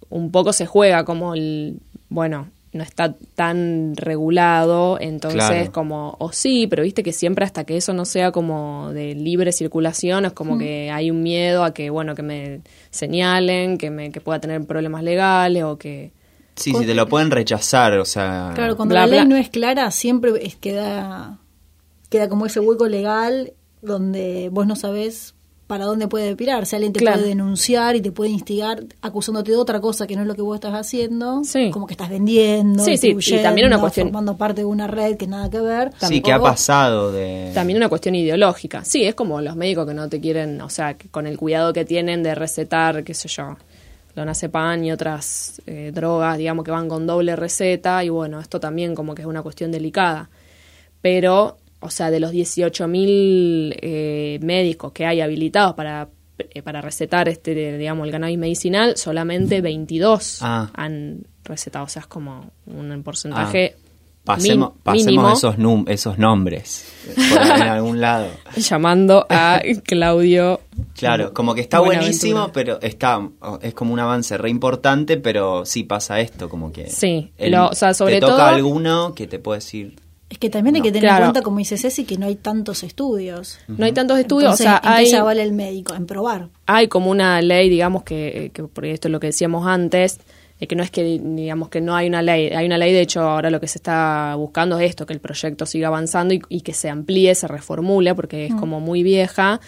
un 0.09 0.31
poco 0.31 0.53
se 0.53 0.65
juega 0.65 1.03
como 1.03 1.33
el, 1.33 1.77
bueno, 2.07 2.47
no 2.73 2.83
está 2.83 3.15
tan 3.35 3.95
regulado, 3.97 4.97
entonces 4.99 5.69
como, 5.69 6.15
o 6.19 6.31
sí, 6.31 6.67
pero 6.67 6.83
viste 6.83 7.03
que 7.03 7.11
siempre 7.11 7.43
hasta 7.43 7.65
que 7.65 7.75
eso 7.75 7.93
no 7.93 8.05
sea 8.05 8.31
como 8.31 8.91
de 8.93 9.13
libre 9.13 9.51
circulación, 9.51 10.25
es 10.25 10.31
como 10.31 10.57
que 10.57 10.89
hay 10.89 11.11
un 11.11 11.21
miedo 11.21 11.65
a 11.65 11.73
que, 11.73 11.89
bueno, 11.89 12.15
que 12.15 12.23
me 12.23 12.61
señalen, 12.89 13.77
que, 13.77 13.89
me, 13.89 14.11
que 14.11 14.21
pueda 14.21 14.39
tener 14.39 14.65
problemas 14.65 15.03
legales 15.03 15.63
o 15.63 15.77
que... 15.77 16.13
Sí, 16.55 16.73
sí, 16.73 16.85
te 16.85 16.93
lo 16.93 17.07
pueden 17.07 17.31
rechazar, 17.31 17.97
o 17.97 18.05
sea... 18.05 18.51
Claro, 18.55 18.77
cuando 18.77 18.95
la 18.95 19.07
ley 19.07 19.25
no 19.25 19.35
es 19.35 19.49
clara, 19.49 19.91
siempre 19.91 20.31
es, 20.41 20.55
queda, 20.55 21.39
queda 22.09 22.29
como 22.29 22.45
ese 22.45 22.61
hueco 22.61 22.87
legal 22.87 23.53
donde 23.81 24.49
vos 24.49 24.65
no 24.65 24.75
sabés 24.75 25.33
para 25.71 25.85
dónde 25.85 26.09
puede 26.09 26.35
pirar. 26.35 26.65
Si 26.65 26.75
alguien 26.75 26.91
te 26.91 26.99
puede 26.99 27.29
denunciar 27.29 27.95
y 27.95 28.01
te 28.01 28.11
puede 28.11 28.29
instigar 28.29 28.83
acusándote 29.01 29.51
de 29.51 29.57
otra 29.57 29.79
cosa 29.79 30.05
que 30.05 30.17
no 30.17 30.23
es 30.23 30.27
lo 30.27 30.35
que 30.35 30.41
vos 30.41 30.55
estás 30.55 30.73
haciendo, 30.73 31.43
como 31.71 31.87
que 31.87 31.93
estás 31.93 32.09
vendiendo, 32.09 32.83
sí, 32.83 32.97
sí. 32.97 33.15
y 33.17 33.41
también 33.41 33.67
una 33.67 33.79
cuestión 33.79 34.07
formando 34.07 34.35
parte 34.35 34.59
de 34.59 34.65
una 34.65 34.87
red 34.87 35.15
que 35.15 35.27
nada 35.27 35.49
que 35.49 35.61
ver. 35.61 35.91
Sí, 36.01 36.19
que 36.19 36.33
ha 36.33 36.41
pasado 36.41 37.13
de 37.13 37.51
También 37.53 37.77
una 37.77 37.87
cuestión 37.87 38.15
ideológica. 38.15 38.83
Sí, 38.83 39.05
es 39.05 39.15
como 39.15 39.39
los 39.39 39.55
médicos 39.55 39.87
que 39.87 39.93
no 39.93 40.09
te 40.09 40.19
quieren, 40.19 40.59
o 40.59 40.69
sea, 40.69 40.97
con 41.09 41.25
el 41.25 41.37
cuidado 41.37 41.71
que 41.71 41.85
tienen 41.85 42.21
de 42.21 42.35
recetar, 42.35 43.05
qué 43.05 43.13
sé 43.13 43.29
yo, 43.29 43.55
pan 44.51 44.83
y 44.83 44.91
otras 44.91 45.61
eh, 45.67 45.91
drogas, 45.93 46.37
digamos 46.37 46.65
que 46.65 46.71
van 46.71 46.89
con 46.89 47.07
doble 47.07 47.37
receta 47.37 48.03
y 48.03 48.09
bueno, 48.09 48.41
esto 48.41 48.59
también 48.59 48.93
como 48.93 49.15
que 49.15 49.21
es 49.21 49.25
una 49.25 49.41
cuestión 49.41 49.71
delicada. 49.71 50.29
Pero 51.01 51.55
o 51.81 51.89
sea, 51.89 52.11
de 52.11 52.19
los 52.19 52.31
18.000 52.31 53.77
eh, 53.81 54.39
médicos 54.41 54.91
que 54.91 55.05
hay 55.05 55.19
habilitados 55.19 55.73
para, 55.73 56.09
eh, 56.37 56.61
para 56.61 56.79
recetar 56.79 57.27
este, 57.27 57.77
digamos, 57.77 58.05
el 58.05 58.11
cannabis 58.11 58.37
medicinal, 58.37 58.97
solamente 58.97 59.61
22 59.61 60.39
ah. 60.41 60.69
han 60.73 61.25
recetado. 61.43 61.85
O 61.85 61.89
sea, 61.89 62.01
es 62.01 62.07
como 62.07 62.51
un 62.67 63.03
porcentaje. 63.03 63.75
Ah. 63.75 63.87
Pasemos, 64.23 64.73
esos, 64.93 65.55
esos 65.87 66.19
nombres 66.19 66.85
por 67.15 67.41
en 67.41 67.61
algún 67.63 67.99
lado. 67.99 68.27
Llamando 68.55 69.25
a 69.27 69.59
Claudio. 69.83 70.61
Claro, 70.95 71.33
como 71.33 71.55
que 71.55 71.61
está 71.61 71.79
buenísimo, 71.79 72.51
pero 72.53 72.79
está 72.81 73.27
es 73.63 73.73
como 73.73 73.93
un 73.93 73.99
avance 73.99 74.37
re 74.37 74.51
importante, 74.51 75.17
pero 75.17 75.65
sí 75.65 75.83
pasa 75.85 76.19
esto, 76.19 76.49
como 76.49 76.71
que. 76.71 76.87
Sí, 76.87 77.31
o 77.39 77.73
sea, 77.73 77.95
sobre 77.95 78.19
te 78.19 78.27
toca 78.27 78.49
alguno 78.49 79.15
que 79.15 79.25
te 79.25 79.39
puede 79.39 79.57
decir 79.57 79.95
es 80.31 80.37
que 80.37 80.49
también 80.49 80.77
hay 80.77 80.81
que 80.81 80.93
tener 80.93 81.11
en 81.11 81.17
cuenta, 81.17 81.41
como 81.41 81.57
dice 81.57 81.77
Ceci, 81.77 82.05
que 82.05 82.17
no 82.17 82.25
hay 82.25 82.37
tantos 82.37 82.83
estudios. 82.83 83.59
No 83.67 83.85
hay 83.85 83.91
tantos 83.91 84.17
estudios, 84.17 84.53
o 84.53 84.55
sea, 84.55 84.79
hay, 84.81 85.11
ya 85.11 85.23
vale 85.23 85.43
el 85.43 85.51
médico? 85.51 85.93
En 85.93 86.05
probar. 86.05 86.47
Hay 86.67 86.87
como 86.87 87.11
una 87.11 87.41
ley, 87.41 87.67
digamos, 87.67 88.03
que, 88.03 88.49
que 88.53 88.63
por 88.63 88.85
esto 88.85 89.09
es 89.09 89.11
lo 89.11 89.19
que 89.19 89.27
decíamos 89.27 89.67
antes, 89.67 90.19
que 90.65 90.73
no 90.73 90.83
es 90.83 90.89
que, 90.89 91.03
digamos, 91.03 91.67
que 91.67 91.81
no 91.81 91.97
hay 91.97 92.07
una 92.07 92.21
ley. 92.21 92.47
Hay 92.47 92.65
una 92.65 92.77
ley, 92.77 92.93
de 92.93 93.01
hecho, 93.01 93.19
ahora 93.23 93.49
lo 93.49 93.59
que 93.59 93.67
se 93.67 93.77
está 93.77 94.35
buscando 94.37 94.79
es 94.79 94.91
esto, 94.91 95.05
que 95.05 95.11
el 95.11 95.19
proyecto 95.19 95.65
siga 95.65 95.89
avanzando 95.89 96.33
y, 96.33 96.61
que 96.61 96.73
se 96.73 96.89
amplíe, 96.89 97.35
se 97.35 97.49
reformule, 97.49 98.15
porque 98.15 98.45
es 98.45 98.53
mm. 98.53 98.57
como 98.57 98.79
muy 98.79 99.03
vieja. 99.03 99.59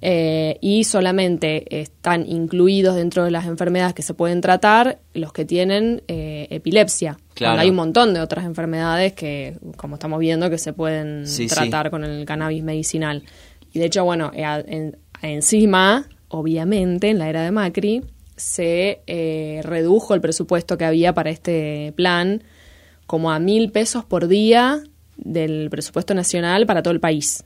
Eh, 0.00 0.58
y 0.60 0.84
solamente 0.84 1.80
están 1.80 2.26
incluidos 2.28 2.96
dentro 2.96 3.24
de 3.24 3.30
las 3.30 3.46
enfermedades 3.46 3.94
que 3.94 4.02
se 4.02 4.14
pueden 4.14 4.40
tratar 4.40 4.98
los 5.14 5.32
que 5.32 5.44
tienen 5.44 6.02
eh, 6.08 6.46
epilepsia. 6.50 7.18
Hay 7.40 7.70
un 7.70 7.76
montón 7.76 8.14
de 8.14 8.20
otras 8.20 8.44
enfermedades 8.44 9.12
que, 9.12 9.58
como 9.76 9.96
estamos 9.96 10.18
viendo, 10.20 10.50
que 10.50 10.58
se 10.58 10.72
pueden 10.72 11.24
tratar 11.48 11.90
con 11.90 12.04
el 12.04 12.24
cannabis 12.24 12.62
medicinal. 12.62 13.22
Y 13.72 13.78
de 13.78 13.86
hecho, 13.86 14.04
bueno, 14.04 14.30
eh, 14.34 14.92
encima, 15.22 16.08
obviamente, 16.28 17.10
en 17.10 17.18
la 17.18 17.28
era 17.28 17.42
de 17.42 17.50
Macri, 17.50 18.02
se 18.36 19.00
redujo 19.64 20.14
el 20.14 20.20
presupuesto 20.20 20.76
que 20.76 20.84
había 20.84 21.14
para 21.14 21.30
este 21.30 21.92
plan 21.96 22.42
como 23.06 23.30
a 23.30 23.38
mil 23.38 23.70
pesos 23.70 24.04
por 24.04 24.28
día 24.28 24.82
del 25.16 25.68
presupuesto 25.70 26.14
nacional 26.14 26.66
para 26.66 26.82
todo 26.82 26.92
el 26.92 27.00
país. 27.00 27.44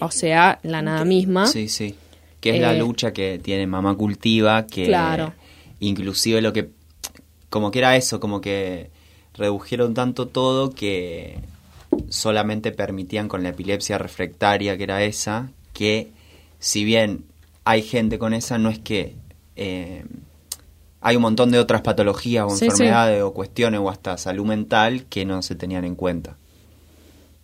O 0.00 0.10
sea, 0.10 0.58
la 0.62 0.82
nada 0.82 1.04
misma. 1.04 1.46
Sí, 1.46 1.68
sí. 1.68 1.94
Que 2.40 2.56
es 2.56 2.60
la 2.60 2.74
eh, 2.74 2.78
lucha 2.78 3.12
que 3.12 3.40
tiene 3.42 3.66
Mamá 3.66 3.94
Cultiva, 3.94 4.66
que 4.66 4.86
claro. 4.86 5.32
inclusive 5.80 6.40
lo 6.42 6.52
que, 6.52 6.70
como 7.48 7.70
que 7.70 7.78
era 7.78 7.96
eso, 7.96 8.20
como 8.20 8.40
que 8.40 8.90
redujeron 9.34 9.94
tanto 9.94 10.28
todo 10.28 10.70
que 10.70 11.38
solamente 12.08 12.72
permitían 12.72 13.28
con 13.28 13.42
la 13.42 13.50
epilepsia 13.50 13.98
refractaria, 13.98 14.76
que 14.76 14.82
era 14.82 15.02
esa, 15.02 15.50
que 15.72 16.10
si 16.58 16.84
bien 16.84 17.24
hay 17.64 17.82
gente 17.82 18.18
con 18.18 18.34
esa, 18.34 18.58
no 18.58 18.70
es 18.70 18.78
que 18.78 19.14
eh, 19.56 20.04
hay 21.00 21.16
un 21.16 21.22
montón 21.22 21.50
de 21.50 21.58
otras 21.58 21.82
patologías 21.82 22.46
o 22.46 22.50
enfermedades 22.50 23.22
o 23.22 23.32
cuestiones 23.32 23.80
o 23.80 23.90
hasta 23.90 24.18
salud 24.18 24.44
mental 24.44 25.04
que 25.04 25.24
no 25.24 25.42
se 25.42 25.54
tenían 25.54 25.84
en 25.84 25.94
cuenta. 25.94 26.36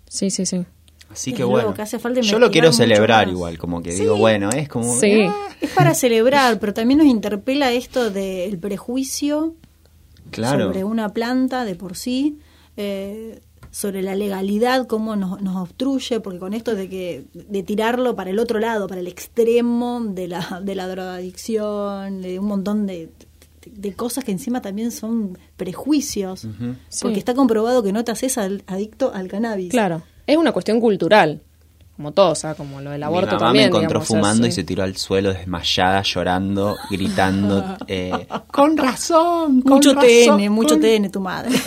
Sí, 0.09 0.31
sí, 0.31 0.47
sí. 0.47 0.65
Así 1.13 1.33
que 1.33 1.45
bueno, 1.45 1.75
yo 2.23 2.39
lo 2.39 2.51
quiero 2.51 2.73
celebrar 2.73 3.29
igual, 3.29 3.59
como 3.59 3.83
que 3.83 3.93
digo, 3.95 4.17
bueno, 4.17 4.51
es 4.51 4.69
como... 4.69 4.95
Sí. 4.99 5.27
es 5.61 5.71
para 5.71 5.95
celebrar, 5.95 6.59
pero 6.59 6.73
también 6.75 6.99
nos 6.99 7.07
interpela 7.07 7.71
esto 7.73 8.11
del 8.11 8.59
prejuicio 8.59 9.55
claro. 10.31 10.67
sobre 10.67 10.85
una 10.85 11.11
planta 11.11 11.65
de 11.65 11.75
por 11.75 11.97
sí. 11.97 12.39
Eh, 12.77 13.41
sobre 13.71 14.03
la 14.03 14.15
legalidad, 14.15 14.87
cómo 14.87 15.17
nos, 15.17 15.41
nos 15.41 15.57
obstruye, 15.57 16.21
porque 16.21 16.39
con 16.39 16.53
esto 16.53 16.75
de 16.75 16.91
que 16.91 17.25
de 17.33 17.63
tirarlo 17.63 18.15
para 18.15 18.29
el 18.29 18.39
otro 18.39 18.59
lado, 18.59 18.87
para 18.87 19.01
el 19.01 19.07
extremo 19.07 19.99
de 20.11 20.29
la, 20.29 20.61
de 20.63 20.75
la 20.75 20.87
drogadicción, 20.89 22.21
de 22.21 22.39
un 22.39 22.45
montón 22.47 22.87
de, 22.87 23.09
de 23.67 23.93
cosas 23.95 24.25
que 24.25 24.33
encima 24.33 24.61
también 24.61 24.91
son 24.91 25.39
prejuicios, 25.57 26.47
porque 27.01 27.15
Sí. 27.15 27.19
está 27.19 27.33
comprobado 27.35 27.83
que 27.83 27.93
no 27.93 28.05
te 28.05 28.13
haces 28.13 28.37
al- 28.37 28.63
adicto 28.67 29.13
al 29.15 29.29
cannabis. 29.29 29.71
Claro, 29.71 30.03
es 30.27 30.37
una 30.37 30.53
cuestión 30.53 30.81
cultural, 30.81 31.41
como 31.97 32.13
todo, 32.13 32.31
o 32.31 32.35
sea, 32.35 32.55
como 32.55 32.81
lo 32.81 32.91
del 32.91 33.01
Mi 33.01 33.05
aborto 33.05 33.33
mamá 33.35 33.39
también. 33.47 33.65
me 33.65 33.69
encontró 33.69 34.01
digamos, 34.01 34.09
fumando 34.09 34.47
y 34.47 34.53
se 34.53 34.65
tiró 34.65 34.83
al 34.83 34.97
suelo 34.97 35.33
desmayada, 35.33 36.03
llorando, 36.03 36.77
gritando. 36.91 37.77
eh, 37.87 38.27
con 38.51 38.77
razón, 38.77 39.63
con 39.63 39.75
Mucho 39.75 39.95
razón, 39.95 40.39
TN, 40.39 40.49
mucho 40.51 40.75
con- 40.75 40.81
TN 40.81 41.11
tu 41.11 41.21
madre. 41.21 41.51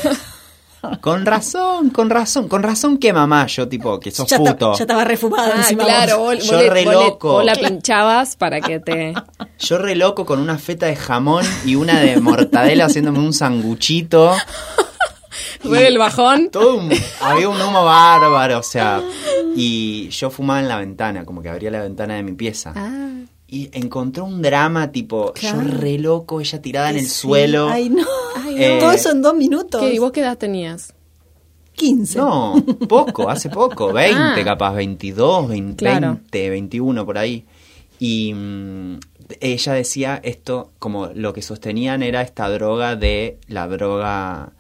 Con 1.02 1.26
razón, 1.26 1.90
con 1.90 2.12
razón, 2.12 2.48
con 2.48 2.62
razón 2.62 3.00
que 3.00 3.12
mamá, 3.12 3.48
yo 3.48 3.68
tipo, 3.68 4.00
que 4.00 4.12
sos 4.12 4.28
ya, 4.30 4.38
puto. 4.38 4.52
está- 4.52 4.74
ya 4.74 4.84
estaba 4.84 5.04
refumada 5.04 5.54
Ah, 5.56 5.58
encima. 5.58 5.84
claro, 5.84 6.20
vos. 6.20 6.38
Yo 6.46 6.54
vos 6.54 6.62
le- 6.64 6.70
re 6.70 6.86
vos 6.86 6.94
le- 6.94 7.00
loco. 7.06 7.32
vos 7.32 7.44
la 7.46 7.56
pinchabas 7.56 8.36
para 8.36 8.62
que 8.62 8.80
te... 8.80 9.16
Yo 9.58 9.80
re 9.80 9.96
loco 9.96 10.28
con 10.28 10.38
una 10.40 10.60
feta 10.60 10.86
de 10.86 10.96
jamón 10.96 11.44
y 11.66 11.74
una 11.74 12.00
de 12.02 12.20
mortadela 12.20 12.86
haciéndome 12.86 13.18
un 13.18 13.34
sanguchito. 13.34 14.36
Fue 15.68 15.88
el 15.88 15.98
bajón. 15.98 16.50
Todo 16.52 16.76
un- 16.78 16.92
había 17.22 17.50
un 17.50 17.62
humo 17.62 17.84
bárbaro, 17.86 18.60
o 18.60 18.64
sea, 18.64 19.02
y 19.56 20.10
yo 20.10 20.30
fumaba 20.30 20.60
en 20.60 20.68
la 20.68 20.78
ventana, 20.78 21.26
como 21.26 21.42
que 21.42 21.50
abría 21.50 21.72
la 21.72 21.82
ventana 21.84 22.16
de 22.16 22.24
mi 22.24 22.34
pieza. 22.34 22.74
Ah, 22.76 23.02
Y 23.48 23.70
encontró 23.74 24.26
un 24.26 24.42
drama 24.42 24.92
tipo, 24.92 25.32
Claro. 25.34 25.62
yo 25.62 25.68
re 25.78 26.00
loco, 26.00 26.42
ella 26.42 26.62
tirada 26.62 26.90
en 26.90 26.98
el 26.98 27.04
Sí. 27.06 27.10
suelo. 27.12 27.70
Ay, 27.70 27.90
no. 27.90 28.04
Ay, 28.44 28.56
no. 28.56 28.80
Todo 28.80 28.92
eso 28.92 29.12
en 29.12 29.22
dos 29.22 29.36
minutos. 29.36 29.82
¿Qué? 29.82 29.94
¿Y 29.94 30.00
vos 30.00 30.12
qué 30.12 30.22
edad 30.22 30.36
tenías? 30.38 30.94
15. 31.74 32.18
No, 32.18 32.56
poco, 32.90 33.30
hace 33.30 33.50
poco, 33.50 33.94
20 33.94 34.42
Ah. 34.42 34.44
capaz, 34.44 34.74
22, 34.74 35.48
20, 35.48 35.86
Claro. 35.86 36.08
20, 36.14 36.50
21 36.50 37.06
por 37.06 37.18
ahí. 37.20 37.46
Y 38.00 38.34
mm, 38.34 39.00
ella 39.40 39.74
decía 39.74 40.20
esto, 40.24 40.72
como 40.80 41.08
lo 41.14 41.32
que 41.34 41.42
sostenían 41.44 42.02
era 42.02 42.22
esta 42.24 42.50
droga 42.50 42.96
de 42.96 43.38
la 43.48 43.68
droga, 43.68 44.54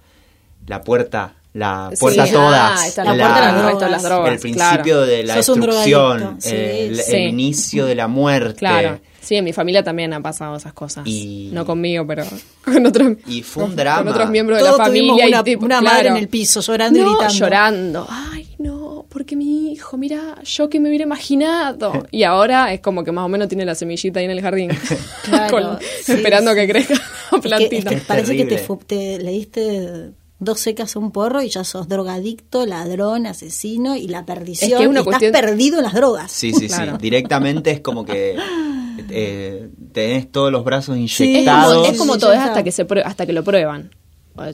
la 0.68 0.82
puerta, 0.82 1.34
la 1.54 1.90
Sí, 1.94 1.98
puerta 2.00 2.24
a 2.24 2.26
ah, 2.26 2.32
todas. 2.32 2.88
está 2.88 3.04
la 3.04 3.12
puerta 3.12 3.26
a 3.28 3.32
las 3.32 3.56
de 3.56 3.62
las 3.64 3.80
drogas. 3.80 4.04
drogas. 4.04 4.34
El 4.34 4.40
principio 4.40 4.84
claro. 4.84 5.02
de 5.06 5.24
la 5.24 5.36
destrucción, 5.36 6.18
drogadicto, 6.20 6.50
sí, 6.50 6.56
el, 6.56 6.98
sí. 7.02 7.16
el 7.16 7.28
inicio 7.30 7.86
de 7.86 7.96
la 7.96 8.08
muerte. 8.08 8.60
Claro. 8.60 9.00
Sí, 9.22 9.36
en 9.36 9.44
mi 9.44 9.54
familia 9.54 9.84
también 9.84 10.14
han 10.14 10.22
pasado 10.22 10.56
esas 10.56 10.74
cosas. 10.74 11.08
Y- 11.08 11.50
No 11.52 11.66
conmigo, 11.66 12.06
pero 12.06 12.24
con 12.66 12.86
otros, 12.86 13.14
Y 13.26 13.42
fue 13.42 13.64
un 13.64 13.70
con- 13.70 13.76
drama. 13.78 14.04
con 14.04 14.08
otros 14.10 14.30
miembros 14.30 14.60
Todos 14.60 14.74
de 14.74 14.78
la 14.78 14.84
familia. 14.86 15.26
una, 15.28 15.40
y 15.40 15.44
tipo, 15.44 15.66
una 15.66 15.82
madre 15.82 16.02
claro. 16.02 16.16
en 16.18 16.22
el 16.22 16.28
piso 16.30 16.62
llorando 16.62 17.00
y 17.00 17.02
No, 17.02 17.10
gritando. 17.12 17.34
llorando. 17.34 18.08
Ay, 18.10 18.48
no, 18.60 19.06
porque 19.10 19.36
mi 19.36 19.72
hijo, 19.72 19.98
mira, 19.98 20.36
yo 20.44 20.70
que 20.70 20.80
me 20.80 20.90
hubiera 20.90 21.06
imaginado. 21.06 22.06
Y 22.12 22.22
ahora 22.24 22.72
es 22.74 22.82
como 22.82 23.04
que 23.04 23.12
más 23.12 23.26
o 23.26 23.30
menos 23.30 23.48
tiene 23.48 23.66
la 23.66 23.74
semillita 23.76 24.20
ahí 24.20 24.26
en 24.26 24.32
el 24.32 24.42
jardín. 24.42 24.70
Claro, 25.24 25.50
Con- 25.50 25.80
sí, 26.04 26.12
esperando 26.12 26.52
sí. 26.52 26.58
que 26.58 26.68
crezca 26.68 26.94
la 26.94 27.00
Es 27.00 27.42
que- 27.42 27.50
plantita. 27.50 27.90
es 27.92 27.96
que 28.02 28.06
parece 28.06 28.38
que 28.38 28.46
te, 28.46 28.58
te 28.86 29.18
le 29.20 29.32
diste 29.32 30.12
dos 30.40 30.60
secas 30.60 30.96
a 30.96 31.00
un 31.00 31.12
porro 31.12 31.42
y 31.42 31.50
ya 31.50 31.64
sos 31.64 31.88
drogadicto, 31.88 32.66
ladrón, 32.66 33.26
asesino 33.26 33.96
y 33.96 34.08
la 34.08 34.26
perdición. 34.26 34.72
Es 34.72 34.78
que 34.78 34.84
es 34.84 34.90
una 34.90 35.02
y 35.02 35.04
cuestión- 35.04 35.34
Estás 35.34 35.42
perdido 35.50 35.78
en 35.78 35.84
las 35.86 35.94
drogas. 35.94 36.32
Sí, 36.32 36.54
sí, 36.54 36.68
Claro. 36.68 36.94
sí. 36.94 36.98
Directamente 37.02 37.72
es 37.72 37.80
como 37.82 38.04
que 38.06 38.36
eh, 39.10 39.70
tenés 39.94 40.32
todos 40.32 40.52
los 40.52 40.64
brazos 40.64 40.98
es 40.98 41.20
inyectados. 41.22 41.74
como, 41.76 41.86
es 41.92 41.98
como 41.98 42.14
Sí, 42.16 42.20
todo, 42.20 42.34
es 42.34 42.40
hasta 42.40 42.64
que, 42.64 42.72
se 42.72 42.88
prue- 42.88 43.04
hasta 43.06 43.26
que 43.26 43.34
lo 43.34 43.44
prueban. 43.44 43.92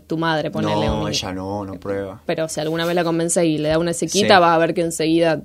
Tu 0.06 0.16
madre, 0.16 0.52
ponerle 0.52 0.86
no, 0.86 1.02
un... 1.02 1.10
ella 1.10 1.34
no, 1.34 1.66
no 1.66 1.74
prueba. 1.80 2.22
Pero 2.28 2.48
si 2.48 2.60
alguna 2.60 2.86
vez 2.86 2.94
la 2.94 3.04
convence 3.04 3.44
y 3.48 3.58
le 3.58 3.70
da 3.70 3.80
una 3.80 3.94
sequita, 3.94 4.36
Sí. 4.36 4.42
va 4.42 4.54
a 4.54 4.58
ver 4.60 4.76
que 4.76 4.82
enseguida... 4.82 5.42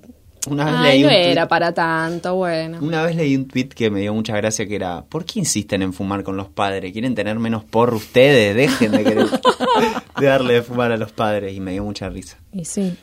Una 0.47 0.65
vez, 0.67 0.75
Ay, 0.77 0.93
leí 0.93 1.03
no 1.03 1.09
un 1.09 1.15
era 1.15 1.45
tuit- 1.45 1.49
para 1.49 1.73
tanto, 1.75 2.35
bueno. 2.37 2.79
una 2.81 3.03
vez 3.03 3.17
leí 3.17 3.35
un 3.37 3.47
tweet 3.49 3.69
que 3.69 3.91
me 3.91 4.01
dio 4.01 4.15
mucha 4.15 4.37
gracia 4.37 4.67
que 4.67 4.77
era 4.77 5.05
¿Por 5.05 5.25
qué 5.25 5.41
insisten 5.41 5.83
en 5.83 5.93
fumar 5.93 6.23
con 6.23 6.37
los 6.37 6.49
padres? 6.49 6.93
¿Quieren 6.93 7.15
tener 7.15 7.39
menos 7.39 7.65
porro 7.65 7.97
ustedes? 7.97 8.55
Dejen 8.55 8.93
de 8.93 9.05
querer 9.05 9.27
de 10.21 10.27
darle 10.27 10.55
de 10.55 10.63
fumar 10.63 10.93
a 10.93 10.97
los 10.97 11.13
padres. 11.13 11.55
Y 11.55 11.61
me 11.61 11.73
dio 11.73 11.85
mucha 11.85 12.09
risa. 12.09 12.39
Y 12.53 12.65
sí. 12.65 12.97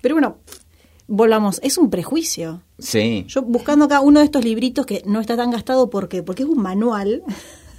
Pero 0.00 0.14
bueno, 0.14 0.38
volvamos. 1.06 1.60
Es 1.62 1.76
un 1.78 1.90
prejuicio. 1.90 2.62
Sí. 2.78 3.24
Yo 3.28 3.42
buscando 3.42 3.84
acá 3.84 4.00
uno 4.00 4.20
de 4.20 4.24
estos 4.24 4.44
libritos 4.44 4.86
que 4.86 5.02
no 5.06 5.20
está 5.20 5.36
tan 5.36 5.50
gastado 5.50 5.90
porque 5.90 6.22
porque 6.22 6.42
es 6.44 6.48
un 6.48 6.62
manual. 6.62 7.22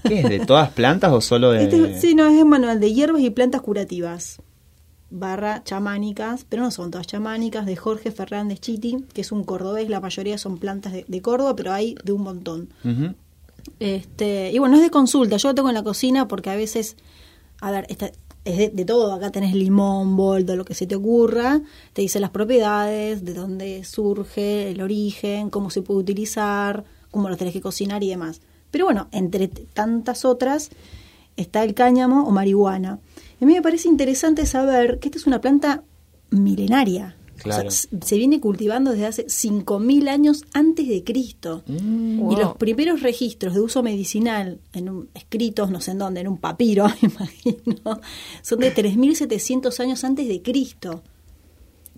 ¿Qué 0.04 0.20
es? 0.22 0.30
¿De 0.30 0.40
todas 0.46 0.70
plantas 0.72 1.12
o 1.12 1.22
solo 1.22 1.52
de...? 1.52 1.64
Este- 1.64 2.00
sí, 2.00 2.16
no, 2.16 2.28
es 2.28 2.42
un 2.42 2.50
manual 2.50 2.80
de 2.80 2.92
hierbas 2.94 3.22
y 3.22 3.30
plantas 3.30 3.62
curativas. 3.62 4.42
Barra 5.12 5.64
chamánicas, 5.64 6.46
pero 6.48 6.64
no 6.64 6.72
son 6.72 6.90
todas 6.90 7.06
chamánicas, 7.06 7.66
de 7.66 7.76
Jorge 7.76 8.12
Fernández 8.12 8.60
Chiti, 8.62 9.06
que 9.14 9.22
es 9.22 9.32
un 9.32 9.44
cordobés, 9.44 9.90
la 9.90 10.00
mayoría 10.00 10.38
son 10.38 10.58
plantas 10.58 10.94
de, 10.94 11.06
de 11.08 11.22
Córdoba, 11.22 11.56
pero 11.56 11.74
hay 11.74 11.96
de 12.04 12.12
un 12.14 12.24
montón. 12.24 12.70
Este, 13.80 14.52
y 14.52 14.60
bueno, 14.60 14.78
es 14.78 14.82
de 14.82 14.90
consulta. 14.90 15.38
Yo 15.38 15.50
lo 15.50 15.56
tengo 15.56 15.70
en 15.70 15.76
la 15.76 15.84
cocina 15.84 16.28
porque 16.28 16.50
a 16.50 16.56
veces, 16.56 16.98
a 17.60 17.72
ver, 17.72 17.86
esta, 17.90 18.12
es 18.46 18.58
de, 18.58 18.70
de 18.70 18.86
todo. 18.86 19.14
Acá 19.14 19.32
tenés 19.32 19.54
limón, 19.54 20.16
boldo, 20.16 20.56
lo 20.56 20.66
que 20.66 20.74
se 20.74 20.88
te 20.88 20.96
ocurra. 20.96 21.62
Te 21.94 22.02
dice 22.02 22.20
las 22.20 22.32
propiedades, 22.32 23.24
de 23.26 23.34
dónde 23.34 23.84
surge, 23.84 24.72
el 24.72 24.82
origen, 24.82 25.50
cómo 25.50 25.70
se 25.70 25.82
puede 25.82 26.00
utilizar, 26.00 26.84
cómo 27.12 27.30
lo 27.30 27.38
tenés 27.38 27.54
que 27.54 27.62
cocinar 27.62 28.04
y 28.04 28.10
demás. 28.10 28.42
Pero 28.72 28.86
bueno, 28.86 29.08
entre 29.12 29.48
tantas 29.48 30.26
otras 30.26 30.70
está 31.36 31.64
el 31.64 31.74
cáñamo 31.74 32.28
o 32.28 32.32
marihuana. 32.32 33.00
A 33.42 33.46
mí 33.46 33.54
me 33.54 33.62
parece 33.62 33.88
interesante 33.90 34.46
saber 34.46 35.00
que 35.00 35.08
esta 35.10 35.18
es 35.18 35.28
una 35.28 35.42
planta 35.42 35.84
milenaria. 36.30 37.16
O 37.40 37.44
sea, 37.44 37.54
Claro. 37.64 37.72
se 37.72 38.18
viene 38.18 38.40
cultivando 38.40 38.92
desde 38.92 39.08
hace 39.08 39.26
5.000 39.28 40.08
años 40.10 40.44
antes 40.54 40.88
de 40.88 41.04
Cristo. 41.04 41.64
Mm. 41.66 42.20
Wow. 42.20 42.34
Y 42.34 42.36
los 42.36 42.56
primeros 42.58 43.02
registros 43.02 43.56
de 43.56 43.62
uso 43.62 43.82
medicinal 43.82 44.60
en 44.74 44.90
un- 44.90 45.10
escritos, 45.16 45.72
no 45.72 45.82
sé 45.82 45.92
en 45.92 45.98
dónde, 45.98 46.22
en 46.22 46.28
un 46.28 46.38
papiro, 46.38 46.86
me 47.02 47.10
imagino, 47.10 48.00
son 48.44 48.60
de 48.60 48.72
3.700 48.72 49.80
años 49.80 50.04
antes 50.04 50.28
de 50.28 50.42
Cristo. 50.44 51.02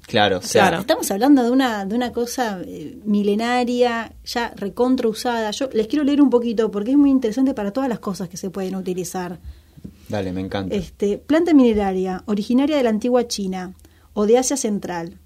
Claro, 0.08 0.38
o 0.38 0.42
sea, 0.42 0.64
Claro. 0.70 0.82
Estamos 0.82 1.12
hablando 1.12 1.44
de 1.44 1.52
una, 1.52 1.86
de 1.86 1.96
una 1.96 2.12
cosa 2.14 2.62
eh, 2.66 2.98
milenaria, 3.06 4.14
ya 4.26 4.54
recontra 4.56 5.08
usada. 5.10 5.52
Yo 5.52 5.70
les 5.74 5.88
quiero 5.88 6.04
leer 6.06 6.22
un 6.22 6.30
poquito 6.30 6.72
porque 6.72 6.92
es 6.92 6.98
muy 6.98 7.10
interesante 7.10 7.54
para 7.54 7.72
todas 7.72 7.90
las 7.90 8.00
cosas 8.00 8.30
que 8.30 8.38
se 8.38 8.50
pueden 8.50 8.76
utilizar. 8.76 9.40
Dale, 10.10 10.32
me 10.32 10.42
encanta. 10.42 10.76
Este, 10.76 11.18
planta 11.18 11.54
mineraria, 11.54 12.24
originaria 12.26 12.78
de 12.78 12.84
la 12.84 12.90
antigua 12.90 13.28
China 13.28 13.76
o 14.14 14.26
de 14.26 14.38
Asia 14.38 14.58
Central. 14.58 15.20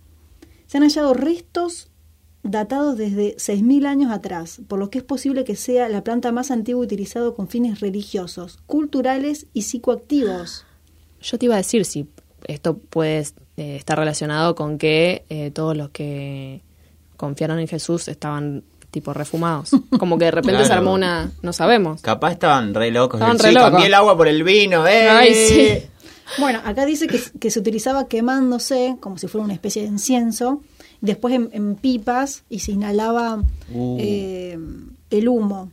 Se 0.66 0.78
han 0.78 0.84
hallado 0.84 1.14
restos 1.14 1.90
datados 2.44 2.98
desde 2.98 3.36
6.000 3.38 3.86
años 3.86 4.12
atrás, 4.12 4.62
por 4.68 4.80
lo 4.80 4.90
que 4.90 5.00
es 5.00 5.04
posible 5.04 5.44
que 5.44 5.56
sea 5.56 5.90
la 5.90 6.04
planta 6.04 6.32
más 6.32 6.52
antigua 6.52 6.84
utilizada 6.84 7.32
con 7.34 7.48
fines 7.48 7.80
religiosos, 7.80 8.60
culturales 8.66 9.48
y 9.54 9.64
psicoactivos. 9.64 10.66
Yo 11.22 11.38
te 11.38 11.46
iba 11.46 11.56
a 11.56 11.58
decir 11.58 11.86
si 11.86 12.08
esto 12.48 12.78
puede 12.78 13.20
eh, 13.58 13.76
estar 13.76 13.98
relacionado 13.98 14.56
con 14.56 14.78
que 14.78 15.26
eh, 15.30 15.52
todos 15.52 15.76
los 15.76 15.90
que 15.90 16.62
confiaron 17.18 17.60
en 17.60 17.68
Jesús 17.68 18.08
estaban 18.08 18.64
tipo 18.98 19.14
refumados. 19.14 19.72
Como 20.00 20.18
que 20.18 20.26
de 20.26 20.32
repente 20.32 20.60
se 20.62 20.66
Claro. 20.68 20.82
armó 20.82 20.94
una... 20.94 21.32
No 21.42 21.54
sabemos. 21.54 22.02
Capaz 22.02 22.32
estaban 22.34 22.74
re 22.74 22.92
locos. 22.92 23.20
Estaban 23.20 23.38
sí, 23.40 23.46
re 23.48 23.52
locos. 23.54 23.70
cambié 23.72 23.88
el 23.88 23.94
agua 23.94 24.16
por 24.18 24.28
el 24.28 24.44
vino, 24.44 24.86
¿eh? 24.88 25.08
Ay, 25.10 25.34
sí. 25.34 25.68
Bueno, 26.40 26.60
acá 26.66 26.86
dice 26.86 27.08
que, 27.08 27.22
que 27.40 27.50
se 27.52 27.60
utilizaba 27.60 28.08
quemándose 28.08 28.98
como 29.00 29.18
si 29.18 29.28
fuera 29.28 29.46
una 29.46 29.54
especie 29.54 29.82
de 29.84 29.88
incienso, 29.88 30.62
después 31.00 31.34
en, 31.34 31.50
en 31.54 31.76
pipas 31.76 32.44
y 32.50 32.60
se 32.60 32.74
inhalaba 32.74 33.42
Uh. 33.74 33.98
eh, 34.00 34.58
el 35.10 35.28
humo. 35.30 35.72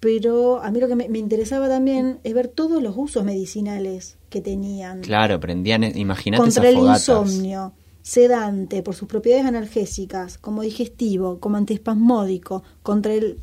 Pero 0.00 0.62
a 0.62 0.70
mí 0.70 0.78
lo 0.78 0.86
que 0.86 0.94
me, 0.94 1.08
me 1.08 1.18
interesaba 1.18 1.68
también 1.68 2.20
es 2.22 2.32
ver 2.34 2.46
todos 2.48 2.80
los 2.82 2.94
usos 2.96 3.24
medicinales 3.24 4.16
que 4.30 4.40
tenían. 4.40 5.00
Claro, 5.00 5.40
prendían, 5.40 5.82
imagínate 5.82 6.40
contra 6.42 6.62
esas 6.62 6.72
el 6.72 6.78
fogatas. 6.78 7.00
insomnio, 7.08 7.72
sedante 8.08 8.82
por 8.82 8.94
sus 8.94 9.06
propiedades 9.06 9.44
analgésicas, 9.44 10.38
como 10.38 10.62
digestivo, 10.62 11.40
como 11.40 11.58
antiespasmódico, 11.58 12.62
contra 12.82 13.12
el 13.12 13.38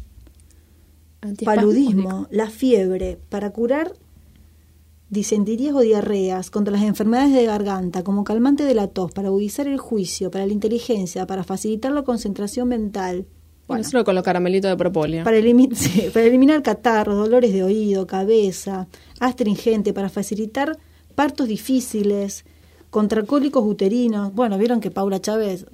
paludismo, 1.46 2.28
la 2.32 2.50
fiebre, 2.50 3.20
para 3.30 3.52
curar 3.52 3.94
disenterías 5.12 5.76
o 5.76 5.82
diarreas, 5.82 6.50
contra 6.50 6.72
las 6.72 6.82
enfermedades 6.82 7.36
de 7.36 7.46
garganta, 7.46 8.04
como 8.04 8.24
calmante 8.24 8.64
de 8.64 8.74
la 8.74 8.88
tos, 8.88 9.12
para 9.12 9.28
agudizar 9.28 9.68
el 9.68 9.78
juicio, 9.78 10.32
para 10.32 10.48
la 10.48 10.54
inteligencia, 10.54 11.28
para 11.28 11.44
facilitar 11.44 11.92
la 11.92 12.02
concentración 12.02 12.68
mental. 12.68 13.28
Bueno, 13.68 13.84
solo 13.84 14.04
con 14.04 14.16
los 14.16 14.24
caramelitos 14.24 14.72
de 14.72 14.78
propóleo. 14.78 15.24
para, 15.24 15.38
para 16.14 16.26
eliminar 16.26 16.64
catarros, 16.64 17.16
dolores 17.16 17.54
de 17.54 17.62
oído, 17.62 18.08
cabeza, 18.08 18.88
astringente, 19.20 19.94
para 19.94 20.10
facilitar 20.10 20.76
partos 21.14 21.48
difíciles, 21.48 22.46
contra 22.96 23.24
cólicos 23.24 23.62
uterinos. 23.68 24.34
Bueno, 24.34 24.58
vieron 24.58 24.80
que 24.80 24.90
Paula 24.90 25.20
Chávez 25.20 25.66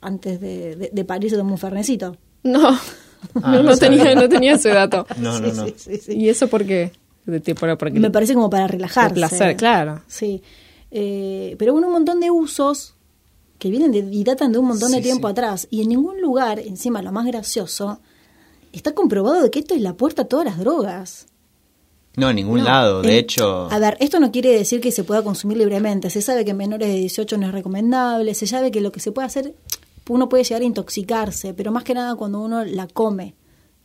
antes 0.00 0.40
de, 0.40 0.76
de, 0.76 0.90
de 0.92 1.04
parir 1.04 1.28
se 1.28 1.36
tomó 1.36 1.50
un 1.54 1.58
fernecito. 1.58 2.16
No, 2.44 2.68
Ah, 3.34 3.50
no, 3.50 3.62
no 3.64 3.70
no 3.70 3.76
tenía, 3.76 4.14
no 4.14 4.28
tenía 4.28 4.52
ese 4.54 4.68
dato. 4.68 5.04
No, 5.18 5.40
no, 5.40 5.50
Sí, 5.50 5.56
no. 5.56 5.66
sí, 5.66 5.74
sí, 5.76 5.96
sí. 5.96 6.12
¿Y 6.16 6.28
eso 6.28 6.46
por 6.46 6.64
qué? 6.64 6.92
De 7.26 7.42
Me 7.94 8.10
parece 8.12 8.34
como 8.34 8.48
para 8.48 8.68
relajarse. 8.68 9.12
Placer, 9.12 9.56
claro. 9.56 10.02
Sí. 10.06 10.40
Eh, 10.92 11.56
pero 11.58 11.72
bueno, 11.72 11.88
un 11.88 11.94
montón 11.94 12.20
de 12.20 12.30
usos 12.30 12.94
que 13.58 13.70
vienen 13.70 13.90
de, 13.90 13.98
y 13.98 14.22
datan 14.22 14.52
de 14.52 14.58
un 14.58 14.66
montón 14.68 14.92
de 14.92 15.00
tiempo 15.00 15.26
sí. 15.26 15.32
atrás. 15.32 15.66
Y 15.68 15.82
en 15.82 15.88
ningún 15.88 16.20
lugar, 16.20 16.60
encima 16.60 17.02
lo 17.02 17.10
más 17.10 17.26
gracioso, 17.26 17.98
está 18.72 18.94
comprobado 18.94 19.42
de 19.42 19.50
que 19.50 19.58
esto 19.58 19.74
es 19.74 19.82
la 19.82 19.94
puerta 19.94 20.22
a 20.22 20.24
todas 20.26 20.46
las 20.46 20.58
drogas. 20.60 21.26
No, 22.16 22.30
en 22.30 22.36
ningún 22.36 22.58
No, 22.58 22.64
lado. 22.64 23.02
De 23.02 23.10
en- 23.12 23.18
hecho, 23.18 23.68
A 23.70 23.78
ver, 23.78 23.96
esto 24.00 24.18
no 24.18 24.32
quiere 24.32 24.50
decir 24.50 24.80
que 24.80 24.90
se 24.90 25.04
pueda 25.04 25.22
consumir 25.22 25.56
libremente. 25.58 26.10
Se 26.10 26.20
sabe 26.22 26.44
que 26.44 26.50
en 26.50 26.56
menores 26.56 26.88
de 26.88 26.94
18 26.94 27.38
no 27.38 27.46
es 27.46 27.52
recomendable. 27.52 28.34
Se 28.34 28.46
sabe 28.46 28.70
que 28.70 28.80
lo 28.80 28.90
que 28.90 28.98
se 29.00 29.12
puede 29.12 29.26
hacer, 29.26 29.54
uno 30.08 30.28
puede 30.28 30.42
llegar 30.44 30.62
a 30.62 30.64
intoxicarse, 30.64 31.54
pero 31.54 31.70
más 31.70 31.84
que 31.84 31.94
nada 31.94 32.16
cuando 32.16 32.40
uno 32.40 32.64
la 32.64 32.86
come. 32.88 33.34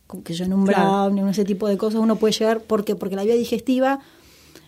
Como 0.06 0.22
que 0.24 0.34
yo 0.34 0.44
en 0.44 0.52
un 0.52 0.66
Claro. 0.66 0.84
brownie, 0.90 1.20
en 1.22 1.28
ese 1.28 1.44
tipo 1.44 1.68
de 1.68 1.76
cosas, 1.76 2.00
uno 2.00 2.16
puede 2.16 2.32
llegar. 2.32 2.60
¿Por 2.62 2.84
qué? 2.84 2.94
Porque 2.96 3.14
la 3.16 3.24
vía 3.24 3.34
digestiva 3.36 4.00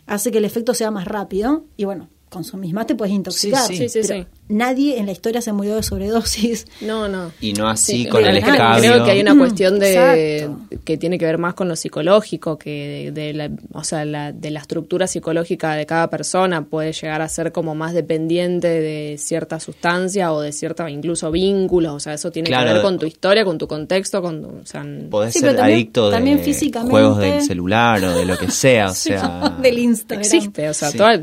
hace 0.07 0.31
que 0.31 0.39
el 0.39 0.45
efecto 0.45 0.73
sea 0.73 0.91
más 0.93 1.07
rápido. 1.07 1.65
Y 1.77 1.85
bueno, 1.85 2.09
consumís 2.29 2.73
más, 2.75 2.87
te 2.87 2.95
puedes 2.95 3.15
intoxicar. 3.15 3.67
Sí, 3.67 3.77
sí. 3.77 3.89
Sí, 3.89 4.03
sí, 4.03 4.09
Pero 4.09 4.21
sí. 4.23 4.27
Nadie 4.49 4.99
en 4.99 5.07
la 5.07 5.13
historia 5.13 5.41
se 5.41 5.53
murió 5.53 5.75
de 5.75 5.83
sobredosis. 5.83 6.67
No, 6.83 7.09
no. 7.09 7.33
y 7.41 7.53
no 7.53 7.69
así 7.69 8.05
Sí, 8.05 8.07
con 8.09 8.25
el 8.25 8.37
escabio. 8.37 8.93
Creo 8.93 9.05
que 9.05 9.11
hay 9.13 9.21
una 9.21 9.35
Mm, 9.35 9.39
cuestión 9.39 9.79
de 9.81 10.39
exacto. 10.39 10.79
que 10.85 10.97
tiene 10.99 11.19
que 11.19 11.25
ver 11.25 11.39
más 11.39 11.55
con 11.55 11.69
lo 11.69 11.75
psicológico, 11.77 12.57
que 12.59 13.11
de, 13.13 13.23
de 13.23 13.33
la, 13.33 13.51
o 13.73 13.83
sea, 13.85 14.05
la, 14.05 14.33
de 14.33 14.51
la 14.51 14.61
estructura 14.61 15.07
psicológica 15.07 15.75
de 15.75 15.87
cada 15.87 16.09
persona 16.11 16.65
puede 16.65 16.93
llegar 16.93 17.23
a 17.23 17.29
ser 17.29 17.51
como 17.53 17.75
más 17.75 17.93
dependiente 17.95 18.69
de 18.69 19.17
cierta 19.19 19.59
sustancia 19.59 20.33
o 20.33 20.41
de 20.41 20.53
cierta 20.53 20.89
incluso 20.91 21.31
vínculos, 21.33 21.93
o 21.95 22.01
sea, 22.01 22.15
eso 22.15 22.31
tiene 22.31 22.49
Claro. 22.49 22.69
que 22.69 22.73
ver 22.75 22.83
con 22.83 22.99
tu 22.99 23.07
historia, 23.07 23.45
con 23.45 23.59
tu 23.59 23.67
contexto, 23.67 24.23
con 24.23 24.43
tu- 24.43 24.49
o 24.63 24.67
sea, 24.67 24.85
Podés 25.11 25.33
Sí, 25.33 25.41
ser 25.41 25.57
también- 25.57 25.75
adicto 25.77 26.11
también 26.11 26.37
de 26.39 26.45
físicamente- 26.45 26.91
juegos 26.91 27.19
del 27.19 27.43
celular 27.43 28.05
o 28.05 28.13
de 28.17 28.25
lo 28.27 28.37
que 28.39 28.51
sea. 28.51 28.91
O 28.91 28.95
sea, 28.95 29.57
del 29.61 29.79
Instagram. 29.79 30.21
existe, 30.25 30.69
o 30.69 30.75
sea, 30.75 30.91
Sí. 30.91 30.99
toda- 30.99 31.21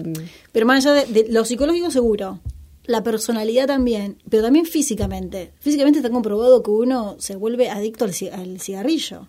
Pero 0.54 0.66
más 0.66 0.86
allá 0.86 1.04
de, 1.06 1.12
de 1.24 1.32
lo 1.32 1.44
psicológico 1.44 1.92
seguro, 1.92 2.40
la 2.86 3.04
personalidad 3.04 3.68
también, 3.68 4.18
pero 4.30 4.44
también 4.44 4.66
físicamente. 4.66 5.52
Físicamente 5.60 6.00
está 6.00 6.10
comprobado 6.10 6.64
que 6.64 6.72
uno 6.72 7.16
se 7.20 7.36
vuelve 7.36 7.70
adicto 7.70 8.06
al, 8.06 8.12
al 8.34 8.60
cigarrillo. 8.62 9.28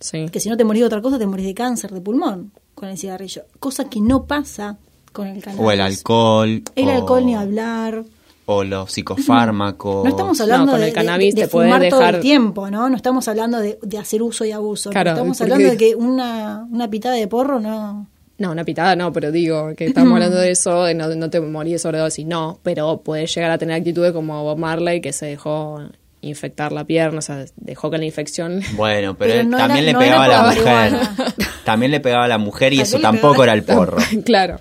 sí. 0.00 0.26
Que 0.32 0.40
si 0.40 0.48
no 0.48 0.56
te 0.56 0.64
morís 0.64 0.80
de 0.80 0.86
otra 0.86 1.00
cosa, 1.02 1.18
te 1.18 1.26
morís 1.26 1.46
de 1.46 1.54
cáncer 1.54 1.92
de 1.92 2.00
pulmón 2.00 2.50
con 2.74 2.88
el 2.88 2.98
cigarrillo. 2.98 3.42
Cosa 3.60 3.88
que 3.88 4.00
no 4.00 4.24
pasa 4.26 4.78
con 5.12 5.26
el 5.28 5.42
cannabis. 5.42 5.64
o 5.66 5.70
el 5.70 5.80
alcohol. 5.80 6.62
El 6.74 6.88
o, 6.88 6.90
alcohol 6.90 7.24
ni 7.26 7.34
hablar. 7.34 8.04
O 8.48 8.62
los 8.64 8.92
psicofármacos. 8.92 10.04
No 10.04 10.10
estamos 10.10 10.40
hablando 10.40 10.66
No, 10.66 10.72
con 10.72 10.80
de, 10.80 10.86
el 10.88 10.92
de- 10.92 10.94
cannabis 10.94 11.34
de- 11.34 11.40
de 11.42 11.46
te 11.48 11.50
fumar 11.50 11.88
todo 11.88 11.98
dejar- 12.00 12.14
el 12.16 12.20
tiempo, 12.20 12.70
¿no? 12.70 12.88
No 12.88 12.96
estamos 12.96 13.26
hablando 13.28 13.58
de, 13.58 13.78
de 13.82 13.98
hacer 13.98 14.22
uso 14.22 14.44
y 14.44 14.52
abuso. 14.52 14.90
Claro, 14.90 15.10
estamos 15.10 15.36
porque- 15.38 15.52
hablando 15.52 15.70
de 15.72 15.76
que 15.78 15.94
una, 15.96 16.66
una 16.70 16.88
pitada 16.88 17.14
de 17.16 17.26
porro 17.28 17.58
no... 17.60 18.06
No, 18.38 18.50
una 18.52 18.64
pitada 18.64 18.94
no, 18.96 19.12
pero 19.12 19.32
digo 19.32 19.74
que 19.76 19.86
estamos 19.86 20.12
hablando 20.12 20.36
de 20.36 20.50
eso, 20.50 20.84
de 20.84 20.94
no, 20.94 21.08
no 21.14 21.30
te 21.30 21.40
morí 21.40 21.72
de 21.72 21.78
sobredosis, 21.78 22.26
no, 22.26 22.58
pero 22.62 23.00
puedes 23.02 23.34
llegar 23.34 23.50
a 23.50 23.56
tener 23.58 23.76
actitudes 23.76 24.12
como 24.12 24.42
Bob 24.44 24.58
Marley 24.58 25.00
que 25.00 25.12
se 25.14 25.24
dejó 25.26 25.80
infectar 26.20 26.72
la 26.72 26.84
pierna, 26.84 27.18
o 27.20 27.22
sea, 27.22 27.44
dejó 27.56 27.90
que 27.90 27.98
la 27.98 28.04
infección... 28.04 28.60
Bueno, 28.76 29.16
pero, 29.16 29.30
Pero 29.30 29.40
él 29.42 29.48
no 29.50 29.56
también 29.58 29.84
era- 29.84 29.86
le 29.86 29.92
no 29.94 29.98
pegaba 30.00 30.24
a 30.24 30.28
la 30.28 30.42
mujer. 30.48 30.64
marihuana. 30.92 31.16
también 31.64 31.90
le 31.92 32.00
pegaba 32.00 32.24
a 32.24 32.28
la 32.28 32.38
mujer 32.38 32.72
y 32.74 32.80
¿A 32.80 32.82
eso 32.84 32.98
tampoco 32.98 33.42
era 33.42 33.52
el 33.54 33.62
porro. 33.62 33.96
claro. 34.24 34.60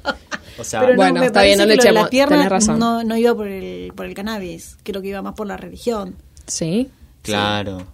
O 0.57 0.63
sea, 0.63 0.79
Pero 0.81 0.95
Bueno, 0.95 1.21
está 1.21 1.43
bien, 1.43 1.57
no 1.57 1.65
le 1.65 1.73
echemos- 1.75 2.03
la 2.03 2.09
pierna 2.09 2.35
tenés 2.37 2.49
razón. 2.49 2.79
No, 2.79 3.03
no 3.03 3.17
iba 3.17 3.35
por 3.35 3.47
el, 3.47 3.91
por 3.93 4.05
el 4.05 4.13
cannabis, 4.13 4.77
creo 4.83 5.01
que 5.01 5.09
iba 5.09 5.21
más 5.21 5.33
por 5.33 5.47
la 5.47 5.57
religión. 5.57 6.15
¿Sí? 6.47 6.89
claro. 7.23 7.87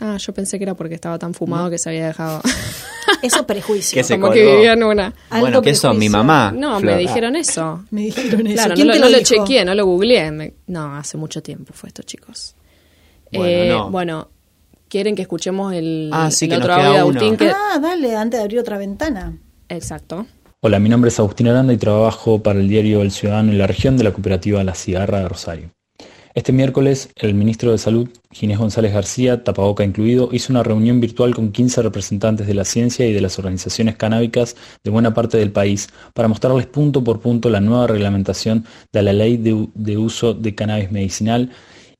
Ah, 0.00 0.16
yo 0.16 0.32
pensé 0.32 0.58
que 0.58 0.64
era 0.64 0.74
porque 0.74 0.94
estaba 0.94 1.18
tan 1.18 1.34
fumado 1.34 1.70
que 1.70 1.76
se 1.78 1.88
había 1.90 2.06
dejado... 2.06 2.40
Eso 3.22 3.36
es 3.40 3.42
prejuicio. 3.46 3.94
Que 3.96 4.04
se 4.04 4.14
como 4.14 4.28
colgó. 4.28 4.34
que 4.34 4.52
vivía 4.56 4.72
en 4.74 4.82
una... 4.84 5.06
Alto 5.30 5.40
Bueno, 5.40 5.62
que 5.62 5.70
eso, 5.70 5.92
mi 5.94 6.08
mamá. 6.08 6.52
No, 6.54 6.78
Flor. 6.80 6.92
me 6.94 6.98
dijeron 7.00 7.36
eso. 7.36 7.84
Me 7.90 8.02
dijeron 8.02 8.46
eso. 8.46 8.54
Claro, 8.54 8.68
no, 8.70 8.74
¿Quién 8.74 8.86
lo, 8.88 8.92
te 8.94 8.98
no 9.00 9.08
lo 9.08 9.18
dijo? 9.18 9.28
chequeé, 9.44 9.64
no 9.64 9.74
lo 9.74 9.86
googleé. 9.86 10.30
me- 10.30 10.54
No, 10.66 10.96
hace 10.96 11.16
mucho 11.16 11.42
tiempo 11.42 11.72
fue 11.74 11.88
esto, 11.88 12.02
chicos. 12.02 12.54
Bueno, 13.32 13.46
Eh, 13.48 13.68
no. 13.68 13.90
bueno, 13.90 14.28
¿quieren 14.88 15.14
que 15.14 15.22
escuchemos 15.22 15.72
el, 15.74 16.10
Ah, 16.12 16.30
sí, 16.30 16.46
el 16.46 16.52
que 16.52 16.56
otro 16.58 16.74
audio 16.74 16.92
de. 16.92 16.98
Agustín? 16.98 17.36
Que... 17.36 17.48
Ah, 17.50 17.78
dale, 17.80 18.16
antes 18.16 18.38
de 18.38 18.44
abrir 18.44 18.58
otra 18.60 18.78
ventana. 18.78 19.36
Exacto. 19.68 20.26
Hola, 20.60 20.78
mi 20.78 20.88
nombre 20.88 21.08
es 21.08 21.18
Agustín 21.20 21.46
Aranda 21.48 21.72
y 21.72 21.76
trabajo 21.76 22.42
para 22.42 22.58
el 22.58 22.68
diario 22.68 23.02
El 23.02 23.10
Ciudadano 23.12 23.52
en 23.52 23.58
la 23.58 23.66
región 23.66 23.96
de 23.96 24.04
la 24.04 24.12
cooperativa 24.12 24.64
La 24.64 24.74
Cigarra 24.74 25.20
de 25.20 25.28
Rosario. 25.28 25.70
Este 26.38 26.52
miércoles, 26.52 27.10
el 27.16 27.34
ministro 27.34 27.72
de 27.72 27.78
Salud, 27.78 28.10
Ginés 28.30 28.58
González 28.58 28.92
García, 28.92 29.42
tapaboca 29.42 29.82
incluido, 29.82 30.28
hizo 30.30 30.52
una 30.52 30.62
reunión 30.62 31.00
virtual 31.00 31.34
con 31.34 31.50
15 31.50 31.82
representantes 31.82 32.46
de 32.46 32.54
la 32.54 32.64
ciencia 32.64 33.04
y 33.08 33.12
de 33.12 33.20
las 33.20 33.40
organizaciones 33.40 33.96
canábicas 33.96 34.54
de 34.84 34.90
buena 34.92 35.12
parte 35.12 35.36
del 35.36 35.50
país 35.50 35.88
para 36.14 36.28
mostrarles 36.28 36.66
punto 36.66 37.02
por 37.02 37.18
punto 37.18 37.50
la 37.50 37.58
nueva 37.58 37.88
reglamentación 37.88 38.64
de 38.92 39.02
la 39.02 39.12
ley 39.12 39.36
de, 39.36 39.96
uso 39.98 40.32
de 40.32 40.54
cannabis 40.54 40.92
medicinal 40.92 41.50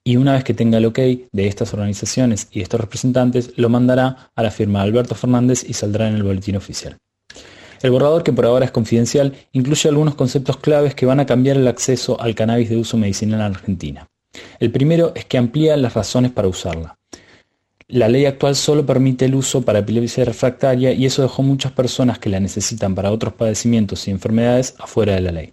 y 0.04 0.14
una 0.14 0.34
vez 0.34 0.44
que 0.44 0.54
tenga 0.54 0.78
el 0.78 0.86
ok 0.86 0.98
de 1.32 1.48
estas 1.48 1.74
organizaciones 1.74 2.46
y 2.52 2.60
estos 2.60 2.80
representantes, 2.80 3.52
lo 3.56 3.68
mandará 3.68 4.30
a 4.36 4.42
la 4.44 4.52
firma 4.52 4.78
de 4.78 4.84
Alberto 4.84 5.16
Fernández 5.16 5.64
y 5.68 5.72
saldrá 5.72 6.06
en 6.06 6.14
el 6.14 6.22
boletín 6.22 6.54
oficial. 6.54 6.96
El 7.82 7.90
borrador, 7.90 8.22
que 8.22 8.32
por 8.32 8.46
ahora 8.46 8.66
es 8.66 8.70
confidencial, 8.70 9.34
incluye 9.50 9.88
algunos 9.88 10.14
conceptos 10.14 10.58
claves 10.58 10.94
que 10.94 11.06
van 11.06 11.18
a 11.18 11.26
cambiar 11.26 11.56
el 11.56 11.66
acceso 11.66 12.20
al 12.20 12.36
cannabis 12.36 12.70
de 12.70 12.76
uso 12.76 12.96
medicinal 12.96 13.40
en 13.40 13.46
Argentina. 13.46 14.08
El 14.60 14.70
primero 14.70 15.12
es 15.14 15.24
que 15.24 15.38
amplía 15.38 15.76
las 15.76 15.94
razones 15.94 16.32
para 16.32 16.48
usarla. 16.48 16.98
La 17.88 18.08
ley 18.08 18.26
actual 18.26 18.54
solo 18.54 18.84
permite 18.84 19.24
el 19.24 19.34
uso 19.34 19.62
para 19.62 19.78
epilepsia 19.78 20.24
refractaria 20.24 20.92
y 20.92 21.06
eso 21.06 21.22
dejó 21.22 21.42
muchas 21.42 21.72
personas 21.72 22.18
que 22.18 22.28
la 22.28 22.38
necesitan 22.38 22.94
para 22.94 23.10
otros 23.10 23.32
padecimientos 23.32 24.06
y 24.06 24.10
enfermedades 24.10 24.74
afuera 24.78 25.14
de 25.14 25.20
la 25.22 25.32
ley. 25.32 25.52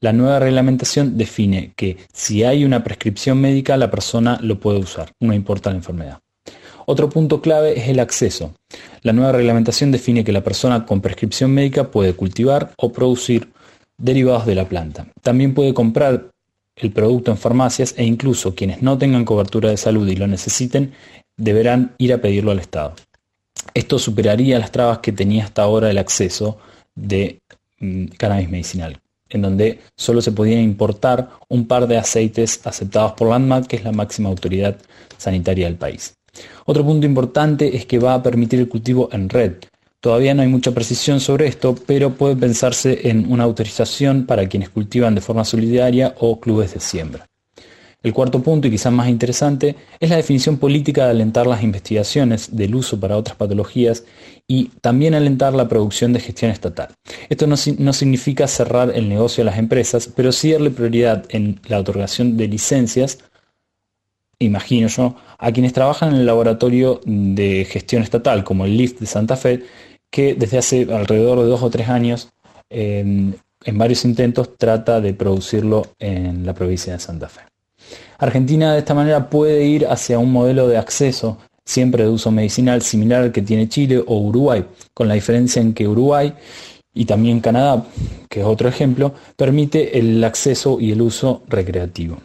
La 0.00 0.12
nueva 0.12 0.38
reglamentación 0.38 1.18
define 1.18 1.74
que 1.76 1.98
si 2.12 2.44
hay 2.44 2.64
una 2.64 2.84
prescripción 2.84 3.40
médica 3.40 3.76
la 3.76 3.90
persona 3.90 4.38
lo 4.40 4.60
puede 4.60 4.78
usar, 4.78 5.12
no 5.20 5.34
importa 5.34 5.70
la 5.70 5.76
enfermedad. 5.76 6.20
Otro 6.86 7.10
punto 7.10 7.42
clave 7.42 7.78
es 7.78 7.88
el 7.88 8.00
acceso. 8.00 8.54
La 9.02 9.12
nueva 9.12 9.32
reglamentación 9.32 9.92
define 9.92 10.24
que 10.24 10.32
la 10.32 10.42
persona 10.42 10.86
con 10.86 11.02
prescripción 11.02 11.50
médica 11.50 11.90
puede 11.90 12.14
cultivar 12.14 12.72
o 12.78 12.92
producir 12.92 13.52
derivados 13.98 14.46
de 14.46 14.54
la 14.54 14.66
planta. 14.66 15.08
También 15.20 15.52
puede 15.52 15.74
comprar 15.74 16.30
el 16.80 16.92
producto 16.92 17.30
en 17.30 17.38
farmacias 17.38 17.94
e 17.96 18.04
incluso 18.04 18.54
quienes 18.54 18.82
no 18.82 18.98
tengan 18.98 19.24
cobertura 19.24 19.70
de 19.70 19.76
salud 19.76 20.06
y 20.08 20.16
lo 20.16 20.26
necesiten 20.26 20.92
deberán 21.36 21.94
ir 21.98 22.12
a 22.12 22.20
pedirlo 22.20 22.50
al 22.50 22.58
Estado. 22.58 22.94
Esto 23.74 23.98
superaría 23.98 24.58
las 24.58 24.72
trabas 24.72 24.98
que 24.98 25.12
tenía 25.12 25.44
hasta 25.44 25.62
ahora 25.62 25.90
el 25.90 25.98
acceso 25.98 26.58
de 26.94 27.40
mm, 27.80 28.06
cannabis 28.16 28.50
medicinal, 28.50 29.00
en 29.28 29.42
donde 29.42 29.80
solo 29.96 30.20
se 30.20 30.32
podían 30.32 30.60
importar 30.60 31.30
un 31.48 31.66
par 31.66 31.86
de 31.86 31.98
aceites 31.98 32.60
aceptados 32.64 33.12
por 33.12 33.28
Landmark, 33.28 33.66
que 33.66 33.76
es 33.76 33.84
la 33.84 33.92
máxima 33.92 34.28
autoridad 34.28 34.76
sanitaria 35.16 35.66
del 35.66 35.76
país. 35.76 36.14
Otro 36.64 36.84
punto 36.84 37.06
importante 37.06 37.76
es 37.76 37.86
que 37.86 37.98
va 37.98 38.14
a 38.14 38.22
permitir 38.22 38.60
el 38.60 38.68
cultivo 38.68 39.08
en 39.12 39.28
red. 39.28 39.54
Todavía 40.00 40.32
no 40.32 40.42
hay 40.42 40.48
mucha 40.48 40.70
precisión 40.70 41.18
sobre 41.18 41.48
esto, 41.48 41.74
pero 41.86 42.14
puede 42.14 42.36
pensarse 42.36 43.08
en 43.08 43.32
una 43.32 43.42
autorización 43.42 44.26
para 44.26 44.48
quienes 44.48 44.70
cultivan 44.70 45.16
de 45.16 45.20
forma 45.20 45.44
solidaria 45.44 46.14
o 46.20 46.38
clubes 46.38 46.74
de 46.74 46.80
siembra. 46.80 47.26
El 48.00 48.12
cuarto 48.12 48.40
punto, 48.40 48.68
y 48.68 48.70
quizás 48.70 48.92
más 48.92 49.08
interesante, 49.08 49.74
es 49.98 50.08
la 50.08 50.14
definición 50.14 50.58
política 50.58 51.04
de 51.04 51.10
alentar 51.10 51.48
las 51.48 51.64
investigaciones 51.64 52.54
del 52.54 52.76
uso 52.76 53.00
para 53.00 53.16
otras 53.16 53.36
patologías 53.36 54.04
y 54.46 54.66
también 54.80 55.14
alentar 55.14 55.52
la 55.52 55.68
producción 55.68 56.12
de 56.12 56.20
gestión 56.20 56.52
estatal. 56.52 56.94
Esto 57.28 57.48
no, 57.48 57.56
no 57.78 57.92
significa 57.92 58.46
cerrar 58.46 58.92
el 58.94 59.08
negocio 59.08 59.42
a 59.42 59.46
las 59.46 59.58
empresas, 59.58 60.08
pero 60.14 60.30
sí 60.30 60.52
darle 60.52 60.70
prioridad 60.70 61.24
en 61.30 61.60
la 61.66 61.80
otorgación 61.80 62.36
de 62.36 62.46
licencias 62.46 63.18
imagino 64.38 64.88
yo, 64.88 65.16
a 65.38 65.52
quienes 65.52 65.72
trabajan 65.72 66.10
en 66.10 66.20
el 66.20 66.26
laboratorio 66.26 67.00
de 67.04 67.66
gestión 67.68 68.02
estatal, 68.02 68.44
como 68.44 68.64
el 68.64 68.76
LIFT 68.76 69.00
de 69.00 69.06
Santa 69.06 69.36
Fe, 69.36 69.64
que 70.10 70.34
desde 70.34 70.58
hace 70.58 70.82
alrededor 70.92 71.40
de 71.40 71.46
dos 71.46 71.62
o 71.62 71.70
tres 71.70 71.88
años, 71.88 72.30
en, 72.70 73.38
varios 73.72 74.04
intentos, 74.04 74.56
trata 74.56 75.00
de 75.00 75.14
producirlo 75.14 75.86
en 75.98 76.46
la 76.46 76.54
provincia 76.54 76.92
de 76.92 76.98
Santa 76.98 77.28
Fe. 77.28 77.42
Argentina 78.18 78.72
de 78.72 78.80
esta 78.80 78.94
manera 78.94 79.28
puede 79.28 79.64
ir 79.64 79.86
hacia 79.86 80.18
un 80.18 80.32
modelo 80.32 80.68
de 80.68 80.78
acceso 80.78 81.38
siempre 81.64 82.04
de 82.04 82.10
uso 82.10 82.30
medicinal 82.30 82.80
similar 82.80 83.22
al 83.22 83.32
que 83.32 83.42
tiene 83.42 83.68
Chile 83.68 84.02
o 84.04 84.18
Uruguay, 84.18 84.64
con 84.94 85.06
la 85.06 85.14
diferencia 85.14 85.60
en 85.60 85.74
que 85.74 85.86
Uruguay 85.86 86.32
y 86.94 87.04
también 87.04 87.40
Canadá, 87.40 87.84
que 88.28 88.40
es 88.40 88.46
otro 88.46 88.68
ejemplo, 88.68 89.12
permite 89.36 89.98
el 89.98 90.24
acceso 90.24 90.80
y 90.80 90.92
el 90.92 91.02
uso 91.02 91.42
recreativo. 91.46 92.16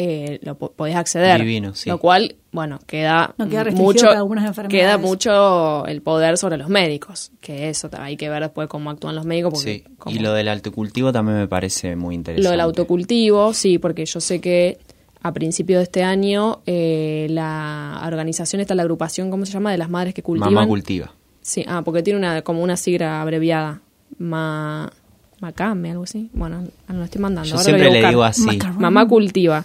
eh, 0.00 0.38
lo 0.42 0.56
po- 0.56 0.70
podés 0.70 0.94
acceder. 0.94 1.40
Divino, 1.40 1.74
sí. 1.74 1.90
Lo 1.90 1.98
cual, 1.98 2.36
bueno, 2.52 2.78
queda, 2.86 3.34
No 3.36 3.48
queda 3.48 3.64
mucho, 3.72 4.06
para 4.06 4.18
algunas 4.18 4.44
enfermedades. 4.46 4.80
queda 4.80 4.96
mucho 4.96 5.84
el 5.86 6.02
poder 6.02 6.38
sobre 6.38 6.56
los 6.56 6.68
médicos, 6.68 7.32
que 7.40 7.68
eso 7.68 7.90
hay 7.98 8.16
que 8.16 8.28
ver 8.28 8.42
después 8.44 8.68
cómo 8.68 8.90
actúan 8.90 9.16
los 9.16 9.24
médicos. 9.24 9.54
Porque 9.54 9.84
Sí, 10.08 10.14
y 10.14 10.20
lo 10.20 10.32
del 10.34 10.48
autocultivo 10.48 11.12
también 11.12 11.38
me 11.38 11.48
parece 11.48 11.96
muy 11.96 12.14
interesante. 12.14 12.44
lo 12.44 12.50
del 12.52 12.60
autocultivo, 12.60 13.52
sí, 13.52 13.78
porque 13.78 14.06
yo 14.06 14.20
sé 14.20 14.40
que 14.40 14.78
a 15.20 15.32
principio 15.32 15.78
de 15.78 15.82
este 15.82 16.04
año 16.04 16.60
eh, 16.64 17.26
la 17.30 18.00
organización 18.06 18.60
está 18.60 18.76
la 18.76 18.82
agrupación, 18.82 19.30
¿cómo 19.32 19.46
se 19.46 19.52
llama? 19.52 19.72
De 19.72 19.78
las 19.78 19.90
madres 19.90 20.14
que 20.14 20.22
cultivan. 20.22 20.54
Mamá 20.54 20.64
cultiva. 20.66 21.12
Sí, 21.40 21.64
ah, 21.66 21.82
porque 21.84 22.04
tiene 22.04 22.20
una 22.20 22.42
como 22.42 22.62
una 22.62 22.76
sigla 22.76 23.20
abreviada. 23.20 23.80
Ma, 24.18 24.92
Macame, 25.40 25.90
algo 25.92 26.04
así. 26.04 26.30
Bueno, 26.32 26.64
lo 26.88 27.04
estoy 27.04 27.20
mandando. 27.20 27.48
Yo 27.48 27.54
ahora 27.56 27.64
siempre 27.64 27.90
le 27.90 28.04
a 28.04 28.08
digo 28.08 28.24
así. 28.24 28.42
Macarrón. 28.42 28.80
Mamá 28.80 29.06
cultiva. 29.06 29.64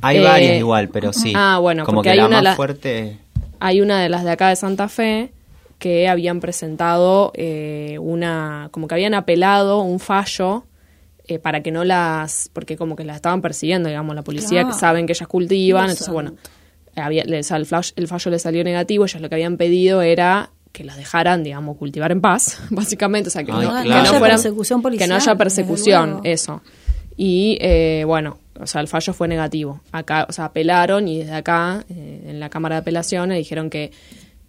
Hay 0.00 0.16
Eh, 0.18 0.20
varias 0.22 0.58
igual, 0.58 0.88
pero 0.88 1.12
sí. 1.12 1.32
Ah, 1.36 1.58
bueno, 1.60 1.84
como 1.84 1.96
porque 1.98 2.08
que 2.08 2.10
hay 2.12 2.16
la 2.18 2.26
una 2.26 2.36
más 2.38 2.44
la- 2.44 2.56
fuerte. 2.56 3.18
Hay 3.60 3.80
una 3.80 4.00
de 4.02 4.08
las 4.08 4.24
de 4.24 4.30
acá 4.32 4.48
de 4.48 4.56
Santa 4.56 4.88
Fe 4.88 5.32
que 5.78 6.08
habían 6.08 6.40
presentado 6.40 7.30
eh, 7.34 7.98
una, 8.00 8.68
como 8.72 8.88
que 8.88 8.94
habían 8.94 9.14
apelado 9.14 9.80
un 9.82 10.00
fallo 10.00 10.64
eh, 11.28 11.38
para 11.38 11.62
que 11.62 11.70
no 11.70 11.84
las, 11.84 12.50
porque 12.52 12.76
como 12.76 12.96
que 12.96 13.04
las 13.04 13.16
estaban 13.16 13.40
persiguiendo, 13.42 13.88
digamos, 13.88 14.16
la 14.16 14.22
policía, 14.22 14.60
que 14.60 14.66
Claro. 14.66 14.78
saben 14.78 15.06
que 15.06 15.12
ellas 15.12 15.28
cultivan, 15.28 15.86
Dios 15.86 15.92
entonces 16.00 16.12
bueno, 16.12 16.34
había, 16.96 17.22
les- 17.24 17.50
el, 17.52 17.64
flash- 17.66 17.92
el 17.94 18.08
fallo 18.08 18.30
les 18.32 18.42
salió 18.42 18.64
negativo, 18.64 19.04
ellos 19.04 19.20
lo 19.22 19.28
que 19.28 19.36
habían 19.36 19.56
pedido 19.56 20.02
era 20.02 20.50
que 20.72 20.84
las 20.84 20.96
dejaran, 20.96 21.44
digamos, 21.44 21.76
cultivar 21.76 22.10
en 22.12 22.20
paz, 22.20 22.58
básicamente, 22.70 23.28
o 23.28 23.30
sea, 23.30 23.44
que, 23.44 23.52
Ay, 23.52 23.58
no, 23.62 23.68
claro. 23.70 23.82
que 23.82 23.88
No 23.90 23.94
haya 23.96 24.10
fueran- 24.18 24.30
persecución 24.36 24.78
que 24.80 24.82
no 24.82 24.82
policial, 24.82 25.12
haya 25.12 25.34
persecución, 25.36 26.20
eso. 26.24 26.62
Y 27.16 27.58
eh, 27.60 28.04
bueno, 28.06 28.38
o 28.58 28.66
sea, 28.66 28.80
el 28.80 28.88
fallo 28.88 29.12
fue 29.12 29.28
negativo. 29.28 29.80
Acá, 29.92 30.26
o 30.28 30.32
sea, 30.32 30.46
apelaron 30.46 31.06
y 31.08 31.18
desde 31.18 31.34
acá, 31.34 31.84
eh, 31.90 32.24
en 32.28 32.40
la 32.40 32.48
Cámara 32.48 32.76
de 32.76 32.80
Apelaciones, 32.80 33.36
dijeron 33.38 33.68
que 33.70 33.92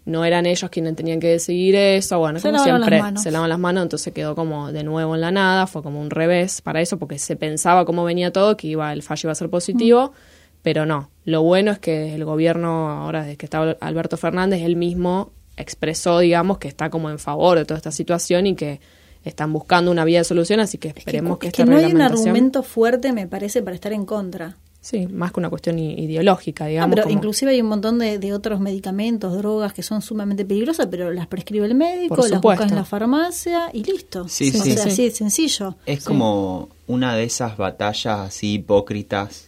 no 0.05 0.26
eran 0.26 0.45
ellos 0.45 0.69
quienes 0.69 0.95
tenían 0.95 1.19
que 1.19 1.28
decidir 1.28 1.76
eso. 1.76 2.19
Bueno, 2.19 2.39
Se 2.39 2.49
como 2.51 2.63
siempre, 2.63 2.97
las 2.97 3.01
manos. 3.05 3.24
se 3.24 3.32
lavan 3.32 3.49
las 3.49 3.59
manos, 3.59 3.84
entonces 3.84 4.13
quedó 4.13 4.36
como 4.36 4.71
de 4.71 4.84
nuevo 4.84 5.15
en 5.15 5.21
la 5.21 5.32
nada. 5.32 5.67
Fue 5.67 5.82
como 5.84 5.99
un 6.01 6.09
revés 6.09 6.61
para 6.61 6.82
eso, 6.82 6.97
porque 6.97 7.19
se 7.19 7.36
pensaba 7.36 7.86
cómo 7.86 8.03
venía 8.03 8.32
todo, 8.32 8.55
que 8.57 8.67
iba 8.67 8.91
el 8.93 9.01
fallo 9.03 9.28
iba 9.28 9.32
a 9.34 9.36
ser 9.36 9.49
positivo. 9.49 10.13
Pero 10.61 10.86
no, 10.86 11.09
lo 11.26 11.41
bueno 11.43 11.71
es 11.71 11.80
que 11.80 12.15
el 12.15 12.24
gobierno, 12.26 12.89
ahora 12.89 13.24
desde 13.24 13.36
que 13.38 13.45
está 13.45 13.76
Alberto 13.82 14.15
Fernández, 14.17 14.61
él 14.61 14.78
mismo 14.78 15.32
expresó, 15.58 16.20
digamos, 16.20 16.58
que 16.58 16.68
está 16.68 16.89
como 16.89 17.10
en 17.10 17.20
favor 17.20 17.58
de 17.58 17.66
toda 17.66 17.78
esta 17.78 17.91
situación 17.91 18.47
y 18.47 18.56
que 18.56 18.80
están 19.24 19.54
buscando 19.54 19.91
una 19.91 20.04
vía 20.06 20.20
de 20.20 20.24
solución, 20.26 20.60
así 20.60 20.78
que 20.78 20.89
Es 20.89 20.93
que, 20.95 20.99
esperemos 21.01 21.38
que, 21.38 21.47
es 21.47 21.54
esta 21.54 21.64
que 21.64 21.70
no 21.70 21.78
hay 21.78 21.86
un 21.86 21.91
reglamentación- 21.91 22.20
argumento 22.28 22.64
fuerte, 22.64 23.14
me 23.14 23.28
parece, 23.28 23.62
para 23.62 23.76
estar 23.76 23.93
en 23.93 24.06
contra. 24.06 24.58
Sí, 24.82 25.08
más 25.08 25.32
que 25.32 25.39
una 25.39 25.49
cuestión 25.49 25.80
ideológica, 25.80 26.66
No, 26.66 26.70
digamos. 26.72 26.95
pero 26.95 27.04
como- 27.04 27.16
inclusive 27.16 27.51
hay 27.51 27.62
un 27.62 27.68
montón 27.70 27.99
de, 27.99 28.20
de 28.20 28.34
otros 28.34 28.60
medicamentos, 28.60 29.38
drogas 29.38 29.72
que 29.72 29.82
son 29.82 30.01
sumamente 30.01 30.43
peligrosas, 30.43 30.88
pero 30.91 31.10
las 31.14 31.28
prescribe 31.28 31.66
el 31.68 31.74
médico, 31.76 32.18
las 32.28 32.41
buscas 32.41 32.70
en 32.70 32.76
la 32.76 32.84
farmacia 32.84 33.70
y 33.72 33.84
listo. 33.86 34.28
Sí, 34.28 34.49
o 34.49 34.62
sí. 34.62 34.72
sea, 34.74 34.84
Sí. 34.84 34.89
así 34.89 35.04
de 35.06 35.12
sencillo. 35.12 35.78
Es 35.86 36.04
como 36.04 36.68
una 36.88 37.16
de 37.16 37.24
esas 37.24 37.56
batallas 37.56 38.20
así 38.20 38.56
hipócritas. 38.56 39.47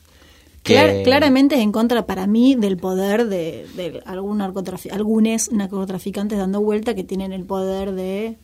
Que... 0.66 0.74
Clar- 0.74 1.03
claramente 1.03 1.55
es 1.55 1.61
en 1.61 1.72
contra 1.72 2.05
para 2.05 2.28
mí 2.28 2.55
del 2.55 2.76
poder 2.76 3.28
de, 3.28 3.66
de 3.78 4.01
algún 4.05 4.39
narcotrafi- 4.39 4.91
algunos 4.91 5.51
narcotraficantes 5.51 6.38
dando 6.38 6.59
vuelta 6.59 6.93
que 6.95 7.03
tienen 7.05 7.32
el 7.32 7.45
poder 7.45 7.91
de 7.93 8.38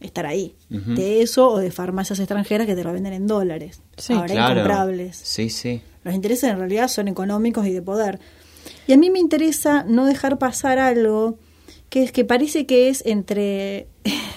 estar 0.00 0.26
ahí. 0.26 0.54
De 0.68 1.22
eso 1.22 1.48
o 1.50 1.58
de 1.58 1.70
farmacias 1.72 2.20
extranjeras 2.20 2.66
que 2.66 2.76
te 2.76 2.84
lo 2.84 2.92
venden 2.92 3.14
en 3.14 3.26
dólares. 3.26 3.80
Sí, 3.96 4.12
Ahora 4.12 4.26
Claro. 4.28 4.52
incomprables. 4.60 5.16
Sí, 5.16 5.48
sí. 5.50 5.80
Los 6.04 6.14
intereses 6.14 6.50
en 6.50 6.58
realidad 6.58 6.86
son 6.88 7.08
económicos 7.08 7.66
y 7.66 7.72
de 7.72 7.82
poder. 7.82 8.20
Y 8.86 8.92
a 8.92 8.96
mí 8.98 9.10
me 9.10 9.18
interesa 9.18 9.84
no 9.88 10.04
dejar 10.04 10.38
pasar 10.38 10.78
algo 10.78 11.38
que 11.88 12.02
es 12.02 12.12
que 12.12 12.24
parece 12.26 12.66
que 12.66 12.90
es 12.90 13.02
entre 13.06 13.88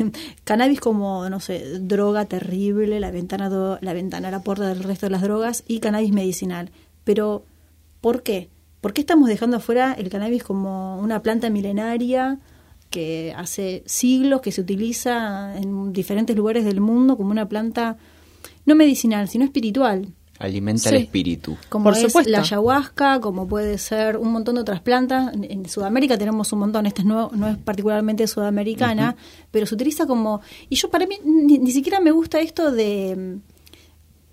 cannabis 0.46 0.80
como, 0.80 1.30
no 1.30 1.40
sé, 1.42 1.80
droga 1.80 2.26
terrible, 2.26 3.00
la 3.00 3.12
ventana, 3.12 3.50
do- 3.50 3.78
la 3.82 3.94
ventana 3.94 4.30
a 4.30 4.32
la 4.32 4.40
puerta 4.42 4.68
del 4.68 4.82
resto 4.84 5.06
de 5.08 5.12
las 5.12 5.22
drogas 5.22 5.64
y 5.68 5.80
cannabis 5.80 6.12
medicinal. 6.14 6.72
Pero, 7.04 7.44
¿por 8.02 8.24
qué? 8.24 8.50
¿Por 8.82 8.94
qué 8.94 9.02
estamos 9.02 9.30
dejando 9.30 9.58
afuera 9.58 9.94
el 9.94 10.10
cannabis 10.10 10.44
como 10.44 11.00
una 11.00 11.22
planta 11.22 11.50
milenaria 11.50 12.40
que 12.90 13.34
hace 13.38 13.84
siglos 13.86 14.42
que 14.42 14.52
se 14.52 14.62
utiliza 14.62 15.56
en 15.58 15.94
diferentes 15.94 16.36
lugares 16.36 16.66
del 16.66 16.82
mundo 16.82 17.16
como 17.16 17.32
una 17.32 17.48
planta 17.48 17.98
no 18.66 18.76
medicinal, 18.76 19.28
sino 19.30 19.46
espiritual? 19.46 20.08
Alimenta 20.40 20.90
Sí. 20.90 20.96
el 20.96 21.02
espíritu. 21.04 21.56
como 21.70 21.84
Por 21.86 21.94
es 21.94 22.02
supuesto. 22.02 22.32
la 22.32 22.40
ayahuasca, 22.40 23.20
como 23.22 23.48
puede 23.48 23.78
ser 23.78 24.18
un 24.18 24.32
montón 24.32 24.56
de 24.56 24.62
otras 24.62 24.82
plantas. 24.82 25.32
En, 25.40 25.70
Sudamérica 25.70 26.18
tenemos 26.18 26.52
un 26.52 26.60
montón, 26.60 26.88
esta 26.88 27.04
es 27.04 27.08
no, 27.08 27.30
no 27.36 27.48
es 27.50 27.58
particularmente 27.60 28.26
sudamericana, 28.26 29.16
pero 29.52 29.68
se 29.68 29.76
utiliza 29.76 30.08
como... 30.08 30.42
Y 30.68 30.76
yo 30.78 30.90
para 30.90 31.06
mí 31.06 31.20
ni, 31.24 31.60
ni 31.60 31.72
siquiera 31.72 32.00
me 32.00 32.10
gusta 32.10 32.40
esto 32.40 32.72
de, 32.72 33.38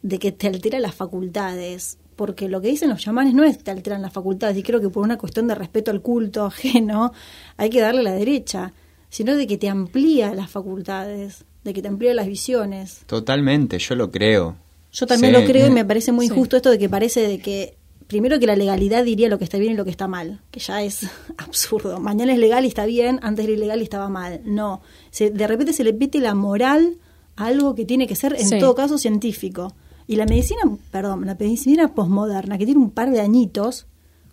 de 0.01 0.19
que 0.19 0.33
te 0.33 0.47
altera 0.47 0.81
las 0.81 0.95
facultades, 0.95 1.99
porque 2.19 2.49
lo 2.49 2.61
que 2.61 2.66
dicen 2.69 2.91
los 2.91 3.01
chamanes 3.01 3.33
no 3.33 3.45
es 3.45 3.57
que 3.59 3.62
te 3.62 3.71
alteran 3.71 4.03
las 4.03 4.12
facultades, 4.12 4.57
y 4.59 4.62
creo 4.64 4.81
que 4.81 4.91
por 4.91 5.05
una 5.05 5.16
cuestión 5.16 5.47
de 5.47 5.55
respeto 5.55 5.93
al 5.93 6.03
culto 6.03 6.45
ajeno 6.45 7.12
hay 7.57 7.71
que 7.71 7.81
darle 7.81 8.03
la 8.03 8.12
derecha, 8.12 8.73
sino 9.09 9.37
de 9.37 9.47
que 9.47 9.57
te 9.57 9.69
amplía 9.69 10.35
las 10.35 10.51
facultades, 10.51 11.45
de 11.62 11.73
que 11.73 11.81
te 11.81 11.87
amplía 11.89 12.12
las 12.14 12.27
visiones. 12.27 13.03
Totalmente, 13.07 13.79
yo 13.79 13.95
lo 13.95 14.11
creo. 14.11 14.57
Yo 14.93 15.07
también 15.07 15.33
Sí. 15.35 15.41
lo 15.41 15.47
creo 15.47 15.69
y 15.69 15.71
me 15.71 15.85
parece 15.85 16.11
muy 16.12 16.27
Sí. 16.27 16.33
injusto 16.33 16.57
esto 16.57 16.71
de 16.71 16.79
que 16.79 16.89
parece 16.89 17.21
de 17.27 17.39
que 17.39 17.77
primero 18.09 18.39
que 18.41 18.47
la 18.47 18.57
legalidad 18.57 19.05
diría 19.05 19.29
lo 19.29 19.39
que 19.39 19.45
está 19.45 19.59
bien 19.59 19.75
y 19.75 19.77
lo 19.77 19.85
que 19.85 19.91
está 19.91 20.09
mal, 20.09 20.41
que 20.51 20.61
ya 20.61 20.83
es 20.83 21.01
absurdo. 21.39 22.01
Mañana 22.01 22.33
es 22.33 22.39
legal 22.39 22.64
y 22.64 22.69
está 22.69 22.85
bien, 22.85 23.21
antes 23.23 23.45
era 23.45 23.55
ilegal 23.55 23.81
y 23.81 23.85
estaba 23.85 24.09
mal. 24.09 24.41
No, 24.45 24.81
se, 25.11 25.31
de 25.31 25.47
repente 25.47 25.73
se 25.73 25.85
le 25.85 25.93
pete 25.95 26.19
la 26.19 26.35
moral 26.35 26.97
a 27.37 27.47
algo 27.47 27.75
que 27.77 27.85
tiene 27.85 28.07
que 28.09 28.16
ser 28.16 28.35
en 28.39 28.49
Sí. 28.49 28.59
todo 28.59 28.75
caso 28.75 28.99
científico. 28.99 29.73
Y 30.09 30.17
la 30.17 30.27
medicina, 30.27 30.63
perdón, 30.91 31.25
la 31.27 31.37
medicina 31.39 31.95
posmoderna 31.95 32.59
que 32.59 32.65
tiene 32.65 32.81
un 32.81 32.91
par 32.91 33.11
de 33.13 33.21
añitos, 33.21 33.87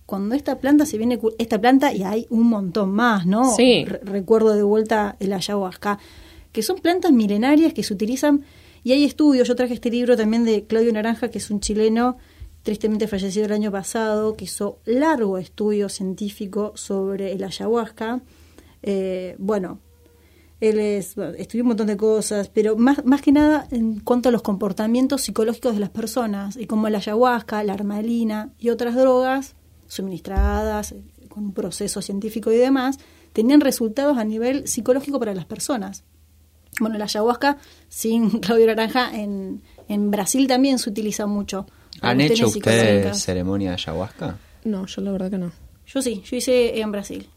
cuando 0.07 0.33
esta 0.33 0.57
planta 0.59 0.85
se 0.85 0.97
viene, 0.97 1.19
esta 1.37 1.59
planta 1.59 1.93
y 1.93 2.01
hay 2.03 2.25
un 2.29 2.47
montón 2.47 2.91
más, 2.91 3.25
¿no? 3.27 3.53
Sí. 3.55 3.85
Re- 3.85 3.99
recuerdo 4.03 4.55
de 4.55 4.63
vuelta 4.63 5.15
el 5.19 5.33
ayahuasca, 5.33 5.99
que 6.51 6.63
son 6.63 6.77
plantas 6.77 7.11
milenarias 7.11 7.73
que 7.73 7.83
se 7.83 7.93
utilizan 7.93 8.43
y 8.83 8.93
hay 8.93 9.03
estudios, 9.03 9.47
yo 9.47 9.55
traje 9.55 9.73
este 9.73 9.89
libro 9.91 10.15
también 10.15 10.45
de 10.45 10.63
Claudio 10.65 10.93
Naranja, 10.93 11.27
que 11.29 11.39
es 11.39 11.51
un 11.51 11.59
chileno 11.59 12.17
tristemente 12.63 13.07
fallecido 13.07 13.45
el 13.45 13.51
año 13.51 13.71
pasado, 13.71 14.35
que 14.35 14.45
hizo 14.45 14.79
largo 14.85 15.37
estudio 15.37 15.89
científico 15.89 16.71
sobre 16.75 17.33
el 17.33 17.43
ayahuasca. 17.43 18.21
Eh, 18.81 19.35
bueno, 19.39 19.79
él 20.61 20.79
es, 20.79 21.15
bueno, 21.15 21.33
estudió 21.37 21.63
un 21.63 21.69
montón 21.69 21.87
de 21.87 21.97
cosas, 21.97 22.49
pero 22.49 22.77
más, 22.77 23.03
más 23.05 23.21
que 23.21 23.31
nada 23.31 23.67
en 23.71 23.99
cuanto 23.99 24.29
a 24.29 24.31
los 24.31 24.41
comportamientos 24.41 25.21
psicológicos 25.21 25.73
de 25.73 25.79
las 25.79 25.89
personas 25.89 26.55
y 26.55 26.65
como 26.65 26.87
la 26.89 26.99
ayahuasca, 26.99 27.63
la 27.63 27.73
armalina 27.73 28.51
y 28.59 28.69
otras 28.69 28.95
drogas 28.95 29.55
suministradas 29.87 30.95
con 31.29 31.45
un 31.45 31.53
proceso 31.53 32.01
científico 32.01 32.51
y 32.51 32.55
demás, 32.55 32.97
tenían 33.33 33.59
resultados 33.59 34.17
a 34.17 34.23
nivel 34.23 34.67
psicológico 34.67 35.19
para 35.19 35.35
las 35.35 35.45
personas. 35.45 36.03
Bueno, 36.79 36.97
la 36.97 37.05
ayahuasca, 37.05 37.57
sin 37.89 38.29
Claudio 38.39 38.67
Naranja, 38.67 39.13
en, 39.13 39.61
en 39.87 40.11
Brasil 40.11 40.47
también 40.47 40.79
se 40.79 40.89
utiliza 40.89 41.25
mucho. 41.25 41.65
¿Han 42.01 42.21
hecho 42.21 42.47
ustedes 42.47 43.21
ceremonia 43.21 43.69
de 43.69 43.75
ayahuasca? 43.75 44.37
No, 44.63 44.85
yo 44.85 45.01
la 45.01 45.11
verdad 45.11 45.29
que 45.29 45.37
no. 45.37 45.51
Yo 45.85 46.01
sí, 46.01 46.23
yo 46.25 46.37
hice 46.37 46.79
en 46.79 46.91
Brasil. 46.91 47.29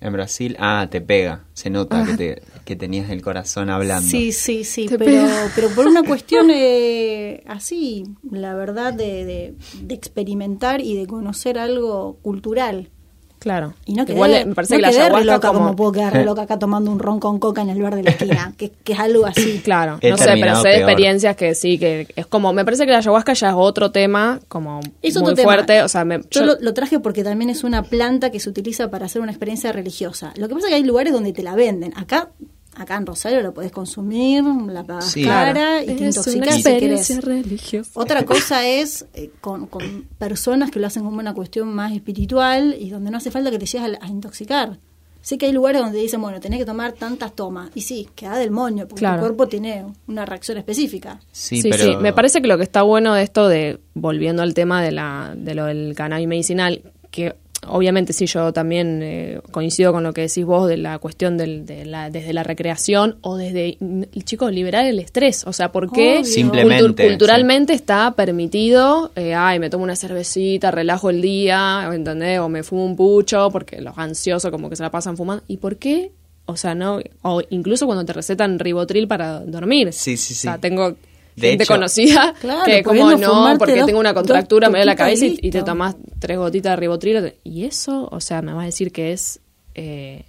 En 0.00 0.12
Brasil, 0.12 0.56
ah, 0.60 0.86
te 0.90 1.00
pega. 1.00 1.44
Se 1.54 1.70
nota 1.70 2.04
que, 2.04 2.16
te, 2.16 2.42
que 2.64 2.76
tenías 2.76 3.10
el 3.10 3.20
corazón 3.20 3.68
hablando. 3.68 4.08
Sí, 4.08 4.30
sí, 4.32 4.62
sí, 4.62 4.86
Te 4.86 4.96
pero, 4.96 5.10
pega. 5.10 5.52
pero 5.56 5.68
por 5.70 5.86
una 5.88 6.02
cuestión 6.06 6.50
eh, 6.52 7.42
así, 7.46 8.04
la 8.30 8.54
verdad, 8.54 8.92
de, 8.92 9.24
de, 9.24 9.54
de 9.82 9.94
experimentar 9.94 10.80
y 10.80 10.94
de 10.96 11.06
conocer 11.08 11.58
algo 11.58 12.18
cultural. 12.22 12.90
Claro. 13.38 13.74
Y 13.86 13.94
no 13.94 14.04
quedé, 14.04 14.14
Igual 14.16 14.46
me 14.46 14.54
parece 14.54 14.74
no 14.74 14.78
que 14.78 14.82
la 14.82 14.88
quedé 14.90 14.98
re 14.98 15.04
ayahuasca 15.06 15.32
loca 15.34 15.48
como... 15.48 15.60
como... 15.60 15.76
puedo 15.76 15.92
quedar 15.92 16.12
re 16.12 16.24
loca 16.24 16.42
acá 16.42 16.58
tomando 16.58 16.90
un 16.90 16.98
ron 16.98 17.20
con 17.20 17.38
coca 17.38 17.62
en 17.62 17.70
el 17.70 17.80
bar 17.80 17.94
de 17.94 18.02
la 18.02 18.10
esquina, 18.10 18.52
que, 18.58 18.70
que 18.70 18.92
es 18.94 18.98
algo 18.98 19.26
así. 19.26 19.60
Claro, 19.64 19.98
He 20.00 20.10
no 20.10 20.16
sé, 20.16 20.34
pero 20.40 20.60
sé 20.60 20.68
de 20.68 20.76
experiencias 20.78 21.36
que 21.36 21.54
sí, 21.54 21.78
que 21.78 22.08
es 22.16 22.26
como, 22.26 22.52
me 22.52 22.64
parece 22.64 22.84
que 22.86 22.92
la 22.92 22.98
ayahuasca 22.98 23.32
ya 23.34 23.50
es 23.50 23.54
otro 23.56 23.90
tema, 23.92 24.40
como 24.48 24.80
Es 25.02 25.16
muy 25.20 25.34
tema. 25.34 25.52
fuerte, 25.52 25.82
o 25.82 25.88
sea, 25.88 26.04
me, 26.04 26.18
yo 26.18 26.24
yo- 26.30 26.44
lo, 26.46 26.56
lo 26.60 26.74
traje 26.74 26.98
porque 27.00 27.22
también 27.22 27.50
es 27.50 27.64
una 27.64 27.82
planta 27.82 28.30
que 28.30 28.40
se 28.40 28.48
utiliza 28.50 28.90
para 28.90 29.06
hacer 29.06 29.22
una 29.22 29.30
experiencia 29.30 29.70
religiosa. 29.72 30.32
Lo 30.36 30.48
que 30.48 30.54
pasa 30.54 30.66
es 30.66 30.70
que 30.70 30.76
hay 30.76 30.84
lugares 30.84 31.12
donde 31.12 31.32
te 31.32 31.42
la 31.42 31.54
venden. 31.54 31.92
Acá 31.96 32.30
acá 32.78 32.96
en 32.96 33.06
Rosario 33.06 33.42
lo 33.42 33.52
podés 33.52 33.72
consumir, 33.72 34.42
la 34.44 34.84
pagas 34.84 35.06
Sí. 35.10 35.24
cara 35.24 35.52
Claro. 35.52 35.82
y 35.82 35.94
te 35.96 36.04
intoxicás 36.06 36.54
si 36.56 36.62
querés. 36.62 37.24
religiosa. 37.24 37.90
Otra 37.94 38.24
cosa 38.26 38.66
es 38.66 39.06
eh, 39.14 39.30
con, 39.40 39.66
con 39.66 40.04
personas 40.18 40.70
que 40.70 40.78
lo 40.78 40.86
hacen 40.86 41.04
como 41.04 41.18
una 41.18 41.34
cuestión 41.34 41.68
más 41.74 41.92
espiritual 41.92 42.76
y 42.78 42.90
donde 42.90 43.10
no 43.10 43.18
hace 43.18 43.30
falta 43.30 43.50
que 43.50 43.58
te 43.58 43.66
llegues 43.66 43.98
a, 44.00 44.04
a 44.04 44.08
intoxicar. 44.08 44.78
Sé 45.20 45.36
que 45.36 45.46
hay 45.46 45.52
lugares 45.52 45.82
donde 45.82 45.98
dicen, 45.98 46.22
bueno, 46.22 46.40
tenés 46.40 46.58
que 46.60 46.64
tomar 46.64 46.92
tantas 46.92 47.34
tomas. 47.34 47.70
Y 47.74 47.82
sí, 47.82 48.08
queda 48.14 48.38
del 48.38 48.50
moño, 48.50 48.86
porque 48.86 49.00
Claro. 49.00 49.16
tu 49.16 49.20
cuerpo 49.26 49.46
tiene 49.48 49.84
una 50.06 50.24
reacción 50.24 50.56
específica. 50.56 51.20
Sí, 51.32 51.60
Sí, 51.60 51.68
pero... 51.70 51.84
sí, 51.84 51.96
me 51.96 52.12
parece 52.14 52.40
que 52.40 52.46
lo 52.48 52.56
que 52.56 52.62
está 52.62 52.82
bueno 52.82 53.12
de 53.14 53.24
esto 53.24 53.48
de, 53.48 53.78
volviendo 53.94 54.42
al 54.42 54.54
tema 54.54 54.80
de, 54.82 54.92
la, 54.92 55.34
de 55.36 55.54
lo 55.54 55.66
del 55.66 55.94
cannabis 55.94 56.28
medicinal, 56.28 56.82
que 57.10 57.34
obviamente 57.70 58.12
sí, 58.12 58.26
yo 58.26 58.52
también 58.52 59.00
eh, 59.02 59.40
coincido 59.50 59.92
con 59.92 60.02
lo 60.02 60.12
que 60.12 60.22
decís 60.22 60.44
vos 60.44 60.68
de 60.68 60.76
la 60.76 60.98
cuestión 60.98 61.36
del, 61.36 61.66
de 61.66 61.84
la, 61.84 62.10
desde 62.10 62.32
la 62.32 62.42
recreación 62.42 63.18
o 63.20 63.36
desde, 63.36 63.76
mm, 63.80 64.02
chicos, 64.24 64.52
liberar 64.52 64.84
el 64.84 64.98
estrés. 64.98 65.46
O 65.46 65.52
sea, 65.52 65.72
porque 65.72 66.18
Obvio. 66.18 66.24
Simplemente, 66.24 67.08
culturalmente 67.08 67.72
está 67.72 68.12
permitido, 68.12 69.12
eh, 69.16 69.34
ay, 69.34 69.58
me 69.58 69.70
tomo 69.70 69.84
una 69.84 69.96
cervecita, 69.96 70.70
relajo 70.70 71.10
el 71.10 71.20
día, 71.20 71.88
¿entendés? 71.92 72.38
O 72.40 72.48
me 72.48 72.62
fumo 72.62 72.84
un 72.84 72.96
pucho, 72.96 73.50
porque 73.50 73.80
los 73.80 73.96
ansiosos 73.98 74.50
como 74.50 74.68
que 74.70 74.76
se 74.76 74.82
la 74.82 74.90
pasan 74.90 75.16
fumando. 75.16 75.44
¿Y 75.48 75.58
por 75.58 75.76
qué? 75.76 76.12
O 76.46 76.56
sea, 76.56 76.74
no, 76.74 77.00
o 77.22 77.42
incluso 77.50 77.84
cuando 77.84 78.06
te 78.06 78.14
recetan 78.14 78.58
ribotril 78.58 79.06
para 79.06 79.40
dormir. 79.40 79.92
Sí, 79.92 80.16
sí, 80.16 80.34
sí. 80.34 80.48
O 80.48 80.50
sea, 80.50 80.58
tengo 80.58 80.96
De 81.40 81.48
gente 81.50 81.64
hecho- 81.64 81.74
conocida 81.74 82.34
Claro, 82.40 82.64
que 82.64 82.82
como 82.82 83.10
no, 83.12 83.54
porque 83.58 83.76
dos- 83.76 83.86
tengo 83.86 84.00
una 84.00 84.14
contractura, 84.14 84.68
me 84.70 84.78
da 84.78 84.84
la 84.84 84.96
cabeza 84.96 85.26
y 85.26 85.50
te 85.50 85.62
tomas 85.62 85.96
tres 86.18 86.38
gotitas 86.38 86.72
de 86.72 86.76
ribotril 86.76 87.34
y 87.44 87.64
eso, 87.64 88.08
o 88.10 88.20
sea, 88.20 88.42
me 88.42 88.52
vas 88.52 88.62
a 88.62 88.66
decir 88.66 88.92
que 88.92 89.12
es 89.12 89.40
eh, 89.74 90.24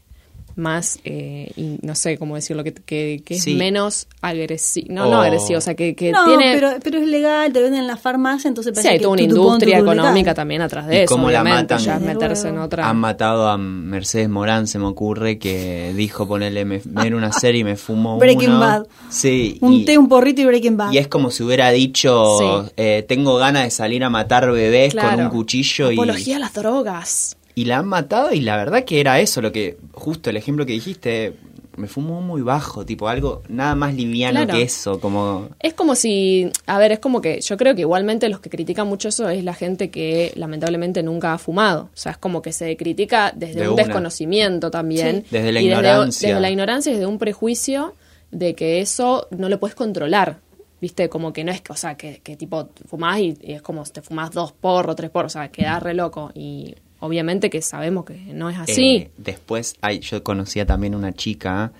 más, 0.60 1.00
eh, 1.04 1.52
y 1.56 1.78
no 1.82 1.96
sé 1.96 2.18
cómo 2.18 2.36
decirlo, 2.36 2.64
que, 2.64 2.74
que, 2.74 3.22
que 3.26 3.36
es 3.36 3.48
menos 3.48 4.08
agresivo, 4.22 4.88
no, 4.92 5.10
no 5.10 5.22
agresivo, 5.22 5.58
o 5.58 5.62
sea, 5.62 5.74
que, 5.76 5.96
que 5.96 6.12
no, 6.12 6.26
tiene... 6.26 6.54
pero, 6.54 6.72
pero 6.84 7.00
es 7.00 7.08
legal, 7.08 7.52
te 7.52 7.62
venden 7.62 7.82
en 7.82 7.88
la 7.88 7.98
farmacia, 7.98 8.48
entonces 8.48 8.72
Sí, 8.72 8.76
parece 8.76 8.90
hay 8.90 9.00
toda 9.00 9.14
una 9.14 9.22
industria 9.24 9.78
económica 9.80 10.14
legal. 10.14 10.36
también 10.36 10.62
atrás 10.62 10.86
¿Y 10.88 10.90
de 10.90 11.04
eso, 11.04 11.16
cómo 11.16 11.32
la 11.32 11.44
matan? 11.44 11.80
ya 11.80 11.98
meterse 12.00 12.50
en 12.50 12.60
otra... 12.60 12.88
Han 12.90 12.98
matado 12.98 13.48
a 13.50 13.58
Mercedes 13.58 14.30
Morán, 14.30 14.68
se 14.68 14.78
me 14.80 14.86
ocurre, 14.86 15.40
que 15.40 15.94
dijo 15.96 16.28
ponerle 16.28 16.66
me, 16.66 16.82
ver 16.86 17.16
una 17.16 17.32
serie 17.32 17.62
y 17.62 17.64
me 17.64 17.76
fumó 17.76 18.18
Breaking 18.18 18.50
uno. 18.50 18.60
Bad. 18.60 18.88
Sí. 19.10 19.58
Un 19.62 19.74
y, 19.74 19.86
té, 19.86 19.98
un 19.98 20.08
porrito 20.10 20.42
y 20.42 20.46
Breaking 20.46 20.78
Bad. 20.78 20.92
y 20.92 20.98
es 20.98 21.08
como 21.08 21.32
si 21.32 21.44
hubiera 21.44 21.72
dicho, 21.72 22.38
Sí. 22.40 22.72
eh, 22.78 23.06
tengo 23.08 23.38
ganas 23.38 23.64
de 23.64 23.72
salir 23.72 24.04
a 24.04 24.10
matar 24.10 24.52
bebés 24.52 24.94
con 24.96 25.20
un 25.20 25.30
cuchillo 25.30 25.92
y, 25.92 25.96
Apología 25.96 26.36
a 26.36 26.40
las 26.40 26.54
drogas. 26.54 27.38
Y 27.56 27.66
la 27.66 27.80
han 27.80 27.88
matado 27.88 28.34
y 28.34 28.42
la 28.42 28.58
verdad 28.58 28.84
que 28.86 29.00
era 29.02 29.20
eso, 29.20 29.42
lo 29.42 29.52
que, 29.52 29.78
justo 29.94 30.30
el 30.30 30.38
ejemplo 30.38 30.66
que 30.66 30.74
dijiste, 30.74 31.34
me 31.76 31.88
fumó 31.88 32.22
muy 32.22 32.42
bajo, 32.42 32.86
tipo 32.86 33.08
algo 33.08 33.42
nada 33.48 33.74
más 33.76 33.94
liviano 33.96 34.40
Claro. 34.42 34.54
que 34.54 34.64
eso, 34.64 35.00
como... 35.00 35.50
Es 35.60 35.74
como 35.74 35.96
si, 35.96 36.50
a 36.66 36.78
ver, 36.78 36.92
es 36.92 37.00
como 37.00 37.22
que 37.22 37.40
yo 37.42 37.56
creo 37.58 37.74
que 37.74 37.82
igualmente 37.82 38.28
los 38.28 38.42
que 38.42 38.50
critican 38.50 38.86
mucho 38.88 39.08
eso 39.10 39.30
es 39.30 39.44
la 39.46 39.54
gente 39.54 39.90
que 39.90 40.34
lamentablemente 40.36 41.04
nunca 41.04 41.34
ha 41.34 41.38
fumado. 41.38 41.84
O 41.94 41.98
sea, 41.98 42.12
es 42.14 42.18
como 42.18 42.42
que 42.42 42.52
se 42.52 42.76
critica 42.76 43.32
desde 43.36 43.62
De 43.62 43.68
un 43.70 43.74
una. 43.76 43.84
desconocimiento 43.84 44.70
también. 44.72 45.22
Sí. 45.24 45.28
Desde 45.32 45.52
la 45.54 45.62
Y 45.62 45.68
ignorancia. 45.68 46.28
Desde, 46.30 46.42
la 46.42 46.50
ignorancia 46.50 46.90
y 46.92 46.96
desde 46.96 47.06
un 47.08 47.18
prejuicio 47.18 47.96
de 48.32 48.56
que 48.56 48.82
eso 48.82 49.28
no 49.32 49.48
lo 49.48 49.60
puedes 49.60 49.76
controlar. 49.76 50.40
¿Viste? 50.82 51.08
Como 51.10 51.34
que 51.34 51.44
no 51.46 51.52
es 51.52 51.62
que, 51.62 51.72
o 51.74 51.76
sea, 51.78 51.96
que, 51.96 52.20
que 52.24 52.36
tipo 52.38 52.70
fumás 52.88 53.20
y, 53.20 53.38
y 53.42 53.54
es 53.54 53.62
como 53.62 53.86
si 53.86 53.92
te 53.94 54.02
fumás 54.02 54.32
dos 54.32 54.52
porros, 54.54 54.96
tres 54.96 55.10
porros, 55.10 55.34
o 55.36 55.40
sea, 55.40 55.50
quedás 55.50 55.82
re 55.84 55.94
loco. 55.94 56.32
Y 56.34 56.76
obviamente 57.00 57.50
que 57.50 57.62
sabemos 57.62 58.06
que 58.06 58.16
no 58.34 58.50
es 58.50 58.58
así. 58.60 58.96
eh, 58.96 59.12
después, 59.18 59.76
ay, 59.82 60.00
yo 60.00 60.24
conocía 60.24 60.66
también 60.66 60.96
una 60.96 61.14
chica 61.14 61.72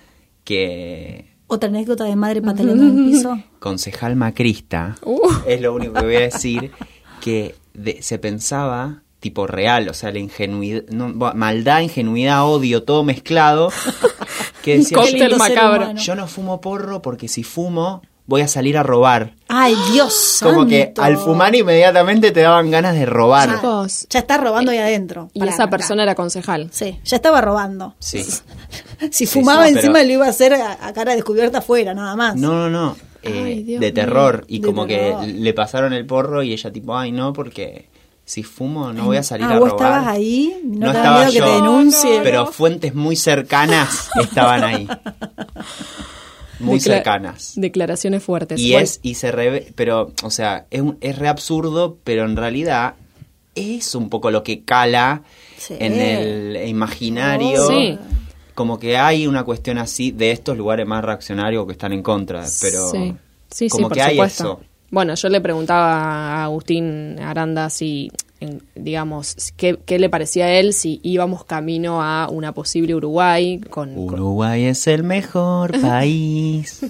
que 0.44 1.26
Otra 1.48 1.70
anécdota 1.70 2.04
de 2.06 2.16
madre 2.16 2.42
pataleando 2.42 2.84
en 2.84 2.98
el 3.00 3.06
piso. 3.12 3.38
concejal 3.60 4.16
macrista, 4.16 4.98
Uh. 5.04 5.20
es 5.48 5.62
lo 5.62 5.74
único 5.74 5.94
que 5.94 6.02
voy 6.06 6.16
a 6.16 6.20
decir, 6.22 6.72
que 7.22 7.56
de- 7.74 8.02
se 8.02 8.20
pensaba 8.20 9.02
tipo 9.20 9.48
real, 9.48 9.90
o 9.90 9.94
sea, 9.94 10.12
la 10.12 10.20
ingenuidad, 10.20 10.84
no, 10.90 11.10
maldad, 11.10 11.82
ingenuidad, 11.82 12.46
odio, 12.48 12.84
todo 12.84 13.04
mezclado, 13.04 13.70
que 14.64 14.78
decía, 14.78 15.28
yo, 15.28 15.38
macabro. 15.38 15.94
yo 15.96 16.16
no 16.16 16.26
fumo 16.28 16.62
porro 16.62 17.02
porque 17.02 17.28
si 17.28 17.44
fumo 17.44 18.02
voy 18.30 18.42
a 18.42 18.48
salir 18.48 18.78
a 18.78 18.84
robar. 18.84 19.34
Ay, 19.48 19.76
Dios 19.92 20.40
Como 20.42 20.66
que 20.68 20.94
al 20.98 21.18
fumar 21.18 21.54
inmediatamente 21.56 22.32
te 22.32 22.42
daban 22.42 22.70
ganas 22.72 22.94
de 22.94 23.06
robar. 23.06 23.56
Chicos, 23.56 24.08
Ya 24.10 24.20
está 24.20 24.38
robando 24.38 24.72
ahí 24.72 24.78
adentro. 24.78 25.30
y 25.34 25.46
esa 25.46 25.68
persona 25.70 26.04
era 26.04 26.16
concejal. 26.16 26.70
Sí, 26.72 27.00
ya 27.04 27.16
estaba 27.18 27.42
robando. 27.42 27.96
Sí. 28.00 28.24
Si 29.12 29.26
fumaba 29.26 29.64
sí, 29.66 29.74
encima 29.76 29.94
pero- 29.94 30.08
lo 30.08 30.14
iba 30.14 30.26
a 30.26 30.30
hacer 30.30 30.54
a, 30.54 30.78
a 30.88 30.94
cara 30.94 31.16
descubierta 31.16 31.60
afuera, 31.60 31.94
nada 31.94 32.16
más. 32.18 32.36
No, 32.36 32.54
no, 32.54 32.70
no. 32.70 32.98
eh, 33.24 33.44
Ay, 33.46 33.64
Dios 33.64 33.80
de 33.80 33.88
mío. 33.88 33.94
terror. 33.94 34.44
Y 34.48 34.60
De 34.60 34.66
como 34.68 34.86
terror. 34.86 35.22
que 35.22 35.28
le 35.28 35.54
pasaron 35.54 35.94
el 35.94 36.06
porro 36.06 36.44
y 36.44 36.52
ella 36.54 36.70
tipo, 36.72 36.96
ay, 36.98 37.12
no, 37.14 37.32
porque 37.34 37.88
si 38.26 38.44
fumo 38.44 38.92
no 38.94 39.06
voy 39.06 39.16
a 39.18 39.24
salir 39.24 39.48
ah, 39.48 39.56
a 39.56 39.60
vos 39.60 39.70
robar. 39.72 39.88
estabas 40.02 40.08
ahí, 40.16 40.54
no, 40.66 40.86
No 40.88 40.92
te 40.92 40.98
estaba 40.98 41.18
miedo 41.20 41.32
que 41.32 41.38
yo, 41.40 41.46
te 41.46 41.52
denuncie. 41.52 42.20
pero 42.24 42.46
fuentes 42.48 42.94
muy 42.94 43.16
cercanas 43.16 44.10
estaban 44.22 44.64
ahí. 44.66 44.88
Muy 46.60 46.78
Decla- 46.80 46.82
cercanas. 46.96 47.54
Declaraciones 47.56 48.24
fuertes. 48.24 48.60
Y 48.60 48.72
Bueno, 48.72 48.84
es, 48.84 49.00
y 49.02 49.16
se 49.16 49.32
reve- 49.32 49.72
pero, 49.76 50.12
o 50.24 50.30
sea, 50.30 50.66
es, 50.72 50.82
un- 50.82 50.98
es 51.02 51.18
re 51.18 51.28
absurdo, 51.28 51.98
pero 52.04 52.26
en 52.26 52.36
realidad 52.36 52.96
es 53.56 53.96
un 53.96 54.10
poco 54.10 54.30
lo 54.32 54.44
que 54.44 54.64
cala 54.64 55.24
Sí. 55.58 55.76
en 55.80 55.94
el 56.00 56.68
imaginario. 56.68 57.68
Sí. 57.68 57.98
Como 58.56 58.78
que 58.78 58.98
hay 58.98 59.26
una 59.28 59.44
cuestión 59.44 59.78
así 59.78 60.12
de 60.12 60.32
estos 60.32 60.58
lugares 60.58 60.86
más 60.86 61.04
reaccionarios 61.04 61.66
que 61.66 61.72
están 61.74 61.94
en 61.94 62.04
contra, 62.04 62.46
pero 62.62 62.90
Sí, 62.92 63.16
sí, 63.50 63.66
sí, 63.66 63.70
como 63.70 63.88
por 63.88 63.96
que 63.96 64.02
hay 64.02 64.16
supuesto. 64.16 64.44
eso. 64.44 64.60
Bueno, 64.92 65.16
yo 65.16 65.30
le 65.30 65.40
preguntaba 65.40 65.94
a 66.42 66.44
Agustín 66.46 67.20
Aranda 67.20 67.70
si, 67.70 68.12
en- 68.42 68.62
digamos, 68.76 69.36
qué, 69.58 69.78
qué 69.86 70.00
le 70.00 70.10
parecía 70.10 70.46
a 70.46 70.54
él 70.60 70.74
si 70.74 71.00
íbamos 71.04 71.44
camino 71.44 72.02
a 72.02 72.30
una 72.30 72.54
posible 72.54 72.96
Uruguay 72.96 73.60
con, 73.70 73.94
con- 73.94 74.14
Uruguay 74.20 74.64
es 74.66 74.88
el 74.88 75.04
mejor 75.04 75.72
país. 75.82 76.82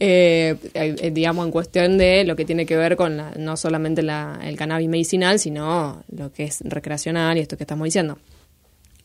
eh, 0.00 0.56
eh, 0.74 1.10
digamos, 1.12 1.46
en 1.46 1.52
cuestión 1.52 1.98
de 1.98 2.24
lo 2.24 2.36
que 2.36 2.44
tiene 2.44 2.66
que 2.66 2.76
ver 2.76 2.96
con 2.96 3.16
la- 3.16 3.32
no 3.38 3.56
solamente 3.56 4.02
la- 4.02 4.40
el 4.44 4.56
cannabis 4.56 4.88
medicinal, 4.88 5.38
sino 5.38 6.02
lo 6.14 6.32
que 6.32 6.44
es 6.44 6.60
recreacional 6.64 7.36
y 7.36 7.40
esto 7.40 7.56
que 7.56 7.64
estamos 7.64 7.84
diciendo. 7.84 8.18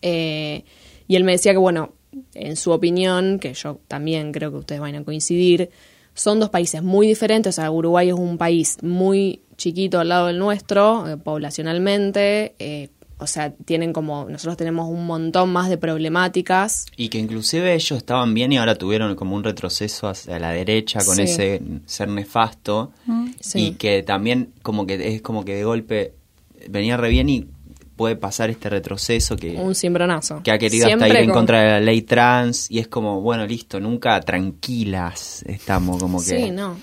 Eh, 0.01 0.63
y 1.07 1.15
él 1.15 1.23
me 1.23 1.31
decía 1.33 1.51
que, 1.51 1.57
bueno, 1.57 1.93
en 2.33 2.55
su 2.55 2.71
opinión, 2.71 3.39
que 3.39 3.53
yo 3.53 3.79
también 3.87 4.31
creo 4.31 4.51
que 4.51 4.57
ustedes 4.57 4.81
van 4.81 4.95
a 4.95 5.03
coincidir, 5.03 5.69
son 6.13 6.39
dos 6.39 6.49
países 6.49 6.83
muy 6.83 7.07
diferentes. 7.07 7.55
O 7.57 7.61
sea, 7.61 7.71
Uruguay 7.71 8.09
es 8.09 8.13
un 8.15 8.37
país 8.37 8.77
muy 8.81 9.41
chiquito 9.60 9.99
al 9.99 10.10
lado 10.10 10.26
del 10.28 10.39
nuestro, 10.39 11.07
eh, 11.07 11.18
poblacionalmente. 11.18 12.55
eh, 12.60 12.89
o 13.22 13.28
sea, 13.28 13.51
tienen 13.51 13.91
como, 13.91 14.30
nosotros 14.30 14.55
tenemos 14.55 14.88
un 14.89 15.05
montón 15.05 15.51
más 15.51 15.68
de 15.70 15.78
problemáticas. 15.78 16.86
Y 16.95 17.10
que 17.10 17.18
inclusive 17.18 17.74
ellos 17.74 17.97
estaban 17.97 18.34
bien 18.34 18.53
y 18.53 18.57
ahora 18.57 18.76
tuvieron 18.76 19.14
como 19.16 19.36
un 19.36 19.43
retroceso 19.43 20.07
hacia 20.07 20.39
la 20.39 20.51
derecha 20.51 21.03
con 21.03 21.18
Sí. 21.18 21.24
ese 21.24 21.62
ser 21.86 22.07
nefasto. 22.07 22.93
Sí. 23.41 23.60
Y 23.68 23.72
que 23.74 24.03
también 24.03 24.53
como 24.62 24.86
que 24.88 25.16
es 25.16 25.22
como 25.22 25.43
que 25.43 25.55
de 25.55 25.66
golpe 25.66 26.14
venía 26.70 26.95
re 26.95 27.10
bien 27.10 27.28
y 27.28 27.45
puede 27.97 28.16
pasar 28.16 28.49
este 28.49 28.70
retroceso 28.70 29.36
que, 29.36 29.57
Un 29.57 29.76
cimbronazo. 29.76 30.41
que 30.41 30.51
ha 30.51 30.57
querido 30.57 30.86
hasta 30.86 30.97
Siempre 30.99 31.10
ir 31.10 31.24
en 31.26 31.26
con- 31.32 31.39
contra 31.39 31.60
de 31.62 31.70
la 31.72 31.80
ley 31.82 32.03
trans. 32.03 32.72
Y 32.72 32.80
es 32.80 32.88
como, 32.88 33.20
bueno, 33.20 33.45
listo, 33.45 33.82
nunca 33.82 34.22
tranquilas 34.22 35.43
estamos 35.45 36.01
como 36.01 36.20
que... 36.20 36.26
Sí, 36.45 36.51
no. 36.51 36.78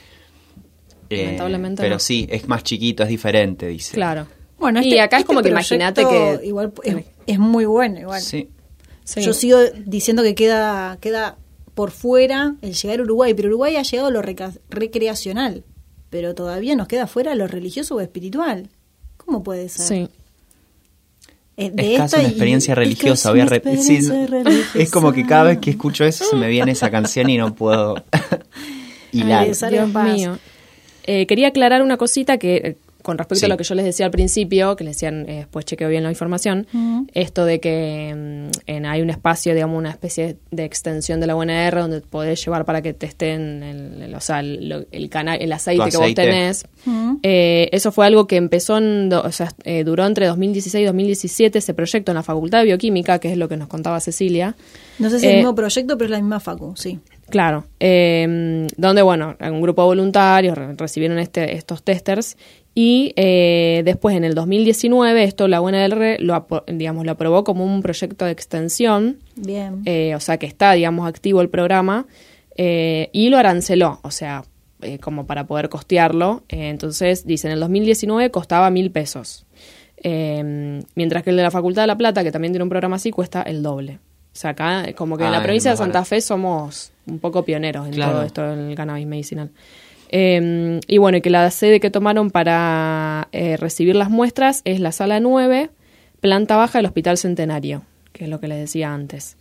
Eh, 1.10 1.22
lamentablemente 1.24 1.82
Pero 1.82 1.96
no. 1.96 1.98
sí, 2.00 2.26
es 2.30 2.48
más 2.48 2.62
chiquito, 2.64 3.02
es 3.02 3.08
diferente, 3.08 3.66
dice. 3.68 3.94
Claro. 3.94 4.26
Bueno, 4.58 4.80
y 4.82 4.88
este- 4.88 5.00
acá 5.00 5.16
es 5.16 5.20
este 5.20 5.26
como 5.26 5.42
que 5.42 5.48
imagínate 5.50 6.04
que... 6.06 6.40
Igual 6.44 6.72
es, 6.84 6.96
es 7.26 7.38
muy 7.38 7.64
bueno, 7.66 8.00
igual. 8.00 8.20
Sí. 8.22 8.48
Sí. 9.04 9.20
Yo 9.22 9.32
sigo 9.32 9.58
diciendo 9.84 10.22
que 10.22 10.34
queda, 10.34 10.98
queda 11.00 11.36
por 11.74 11.90
fuera 11.90 12.54
el 12.62 12.74
llegar 12.74 13.00
a 13.00 13.02
Uruguay, 13.02 13.34
pero 13.34 13.48
Uruguay 13.48 13.76
ha 13.76 13.82
llegado 13.82 14.08
a 14.08 14.10
lo 14.10 14.22
recreacional, 14.22 15.62
pero 16.10 16.34
todavía 16.34 16.74
nos 16.74 16.88
queda 16.88 17.06
fuera 17.06 17.34
lo 17.34 17.46
religioso 17.46 17.96
o 17.96 18.00
espiritual. 18.00 18.68
¿Cómo 19.18 19.42
puede 19.42 19.68
ser? 19.68 19.86
Sí. 19.86 20.08
eh, 21.58 21.70
de 21.72 21.92
es 21.94 21.98
casi 22.00 22.16
una 22.16 22.24
y- 22.24 22.26
experiencia 22.28 22.74
religiosa. 22.74 23.30
voy 23.30 23.40
a 23.40 23.44
re- 23.46 23.60
sí, 23.62 23.68
experiencia 23.70 24.26
religiosa. 24.26 24.78
es 24.78 24.90
como 24.90 25.12
que 25.12 25.26
cada 25.26 25.44
vez 25.44 25.58
que 25.58 25.70
escucho 25.70 26.04
eso 26.04 26.24
se 26.24 26.36
me 26.36 26.48
viene 26.48 26.72
esa 26.72 26.90
canción 26.90 27.28
y 27.30 27.36
no 27.36 27.54
puedo 27.54 28.02
hilar. 29.12 29.42
Ay, 29.48 29.52
Dios 29.70 29.88
mío. 29.94 30.38
Eh, 31.06 31.26
quería 31.26 31.48
aclarar 31.48 31.82
una 31.82 31.96
cosita 31.96 32.38
que 32.38 32.56
eh, 32.56 32.76
con 33.02 33.18
respecto 33.18 33.38
Sí. 33.38 33.46
a 33.46 33.48
lo 33.48 33.56
que 33.56 33.62
yo 33.62 33.76
les 33.76 33.84
decía 33.84 34.04
al 34.06 34.10
principio, 34.10 34.74
que 34.74 34.82
les 34.82 34.96
decían, 34.96 35.26
eh, 35.28 35.36
después 35.36 35.64
chequeo 35.64 35.88
bien 35.88 36.02
la 36.02 36.10
información, 36.10 36.66
esto 37.14 37.44
de 37.44 37.60
que 37.60 38.12
mm, 38.12 38.50
en- 38.66 38.84
hay 38.86 39.00
un 39.00 39.10
espacio, 39.10 39.54
digamos, 39.54 39.78
una 39.78 39.90
especie 39.90 40.38
de 40.50 40.64
extensión 40.64 41.20
de 41.20 41.28
la 41.28 41.36
UNR 41.36 41.78
donde 41.82 42.00
podés 42.00 42.44
llevar 42.44 42.64
para 42.64 42.82
que 42.82 42.94
testen 42.94 43.62
el, 43.62 44.02
el- 44.02 44.14
o 44.16 44.20
sea, 44.20 44.40
el, 44.40 44.68
lo- 44.68 44.84
el, 44.90 45.08
cana- 45.08 45.36
el 45.36 45.52
aceite, 45.52 45.88
que 45.88 45.96
vos 45.98 46.14
tenés. 46.14 46.64
Eh, 47.22 47.68
eso 47.70 47.92
fue 47.92 48.06
algo 48.06 48.26
que 48.26 48.34
empezó, 48.36 48.76
en 48.78 49.08
do- 49.08 49.22
o 49.22 49.30
sea, 49.30 49.52
eh, 49.62 49.84
duró 49.84 50.04
entre 50.04 50.26
2016 50.26 50.82
y 50.82 50.86
2017 50.86 51.58
ese 51.58 51.74
proyecto 51.74 52.10
en 52.10 52.16
la 52.16 52.24
Facultad 52.24 52.58
de 52.58 52.64
Bioquímica, 52.64 53.20
que 53.20 53.30
es 53.30 53.38
lo 53.38 53.48
que 53.48 53.56
nos 53.56 53.68
contaba 53.68 54.00
Cecilia. 54.00 54.56
No 54.98 55.10
sé 55.10 55.20
si 55.20 55.26
es 55.26 55.30
el 55.30 55.36
mismo 55.38 55.54
proyecto, 55.54 55.96
pero 55.96 56.06
es 56.06 56.10
la 56.10 56.18
misma 56.18 56.40
facu, 56.40 56.74
sí. 56.76 56.98
Claro, 57.28 57.64
eh, 57.80 58.66
donde, 58.76 59.02
bueno, 59.02 59.36
un 59.40 59.60
grupo 59.60 59.82
de 59.82 59.86
voluntarios 59.86 60.56
re- 60.56 60.74
recibieron 60.74 61.18
este, 61.18 61.56
estos 61.56 61.82
testers 61.82 62.36
y 62.74 63.12
eh, 63.16 63.82
después 63.84 64.14
en 64.16 64.22
el 64.24 64.34
2019 64.34 65.24
esto 65.24 65.48
la 65.48 65.60
UNR 65.60 66.18
lo, 66.20 66.46
digamos, 66.68 67.04
lo 67.04 67.12
aprobó 67.12 67.42
como 67.42 67.64
un 67.64 67.82
proyecto 67.82 68.24
de 68.26 68.30
extensión, 68.30 69.16
Bien. 69.34 69.82
eh, 69.86 70.14
o 70.14 70.20
sea 70.20 70.36
que 70.38 70.46
está, 70.46 70.72
digamos, 70.72 71.08
activo 71.08 71.40
el 71.40 71.48
programa 71.48 72.06
eh, 72.56 73.08
y 73.12 73.28
lo 73.30 73.38
aranceló, 73.38 73.98
o 74.02 74.10
sea, 74.10 74.44
eh, 74.82 74.98
como 74.98 75.26
para 75.26 75.46
poder 75.46 75.68
costearlo. 75.68 76.44
Eh, 76.48 76.68
entonces, 76.68 77.26
dice, 77.26 77.48
en 77.48 77.54
el 77.54 77.60
2019 77.60 78.30
costaba 78.30 78.70
mil 78.70 78.90
pesos, 78.90 79.46
Eh, 80.02 80.82
mientras 80.94 81.22
que 81.22 81.30
el 81.30 81.36
de 81.36 81.42
la 81.42 81.50
Facultad 81.50 81.82
de 81.82 81.86
La 81.88 81.96
Plata, 81.96 82.22
que 82.22 82.30
también 82.30 82.52
tiene 82.52 82.62
un 82.62 82.68
programa 82.68 82.96
así, 82.96 83.10
cuesta 83.10 83.42
el 83.42 83.62
doble. 83.62 83.98
O 84.36 84.38
sea, 84.38 84.50
acá, 84.50 84.92
como 84.94 85.16
que 85.16 85.24
en 85.24 85.32
la 85.32 85.42
provincia 85.42 85.70
de 85.70 85.78
Santa. 85.78 86.04
Fe 86.04 86.20
somos 86.20 86.92
un 87.06 87.18
poco 87.20 87.42
pioneros 87.42 87.86
en 87.86 87.94
Claro. 87.94 88.12
todo 88.12 88.22
esto 88.24 88.42
del 88.54 88.74
cannabis 88.74 89.06
medicinal. 89.06 89.48
Eh, 90.10 90.78
y 90.86 90.98
bueno, 90.98 91.16
y 91.16 91.20
que 91.22 91.30
la 91.30 91.50
sede 91.50 91.80
que 91.80 91.90
tomaron 91.90 92.30
para 92.30 93.28
eh, 93.32 93.56
recibir 93.56 93.96
las 93.96 94.10
muestras 94.10 94.60
es 94.66 94.78
la 94.78 94.92
sala 94.92 95.20
9, 95.20 95.70
planta 96.20 96.54
baja 96.56 96.80
del 96.80 96.84
Hospital 96.84 97.16
Centenario, 97.16 97.80
que 98.12 98.24
es 98.24 98.30
lo 98.30 98.38
que 98.38 98.48
les 98.48 98.58
decía 98.58 98.92
antes. 98.92 99.38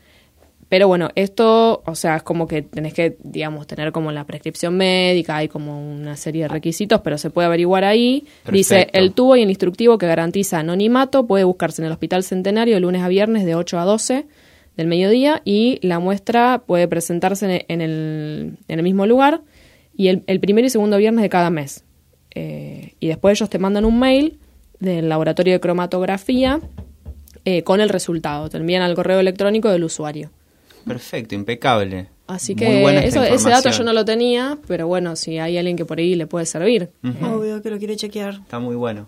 Pero 0.69 0.87
bueno, 0.87 1.09
esto, 1.15 1.83
o 1.85 1.93
sea, 1.95 2.15
es 2.15 2.23
como 2.23 2.47
que 2.47 2.61
tenés 2.61 2.93
que, 2.93 3.17
digamos, 3.21 3.67
tener 3.67 3.91
como 3.91 4.13
la 4.13 4.23
prescripción 4.23 4.77
médica, 4.77 5.35
hay 5.35 5.49
como 5.49 5.91
una 5.91 6.15
serie 6.15 6.43
de 6.43 6.47
requisitos, 6.47 7.01
pero 7.01 7.17
se 7.17 7.31
puede 7.31 7.47
averiguar 7.47 7.83
ahí. 7.83 8.25
Dice, 8.49 8.87
el 8.93 9.11
tubo 9.11 9.35
y 9.35 9.41
el 9.43 9.49
instructivo 9.49 9.97
que 9.97 10.07
garantiza 10.07 10.59
anonimato 10.59 11.27
puede 11.27 11.43
buscarse 11.43 11.81
en 11.81 11.87
el 11.87 11.91
Hospital 11.91 12.23
Centenario 12.23 12.75
de 12.75 12.79
lunes 12.79 13.01
a 13.03 13.09
viernes 13.09 13.43
de 13.45 13.55
8 13.55 13.77
a 13.77 13.83
12 13.83 14.25
del 14.77 14.87
mediodía 14.87 15.41
y 15.45 15.79
la 15.81 15.99
muestra 15.99 16.63
puede 16.65 16.87
presentarse 16.87 17.65
en 17.67 17.81
el, 17.81 18.57
en 18.67 18.79
el 18.79 18.83
mismo 18.83 19.05
lugar 19.05 19.41
y 19.95 20.07
el, 20.07 20.23
el 20.27 20.39
primer 20.39 20.65
y 20.65 20.69
segundo 20.69 20.97
viernes 20.97 21.21
de 21.21 21.29
cada 21.29 21.49
mes. 21.49 21.83
Eh, 22.31 22.93
y 22.99 23.07
después 23.07 23.37
ellos 23.39 23.49
te 23.49 23.59
mandan 23.59 23.85
un 23.85 23.97
mail 23.97 24.39
del 24.79 25.07
laboratorio 25.07 25.53
de 25.53 25.59
cromatografía 25.59 26.59
eh, 27.45 27.63
con 27.63 27.79
el 27.79 27.89
resultado. 27.89 28.49
Te 28.49 28.57
envían 28.57 28.81
al 28.81 28.95
correo 28.95 29.19
electrónico 29.19 29.69
del 29.69 29.83
usuario. 29.83 30.31
Perfecto, 30.85 31.33
impecable. 31.33 32.07
Así 32.27 32.55
que 32.55 32.83
eso, 33.05 33.23
ese 33.23 33.49
dato 33.49 33.69
yo 33.69 33.83
no 33.83 33.93
lo 33.93 34.03
tenía, 34.03 34.57
pero 34.67 34.87
bueno, 34.87 35.15
si 35.15 35.37
hay 35.37 35.57
alguien 35.57 35.77
que 35.77 35.85
por 35.85 35.99
ahí 35.99 36.15
le 36.15 36.25
puede 36.25 36.45
servir. 36.45 36.89
Obvio 37.21 37.61
que 37.61 37.69
lo 37.69 37.77
quiere 37.77 37.95
chequear. 37.95 38.41
Está 38.41 38.59
muy 38.59 38.75
bueno. 38.75 39.07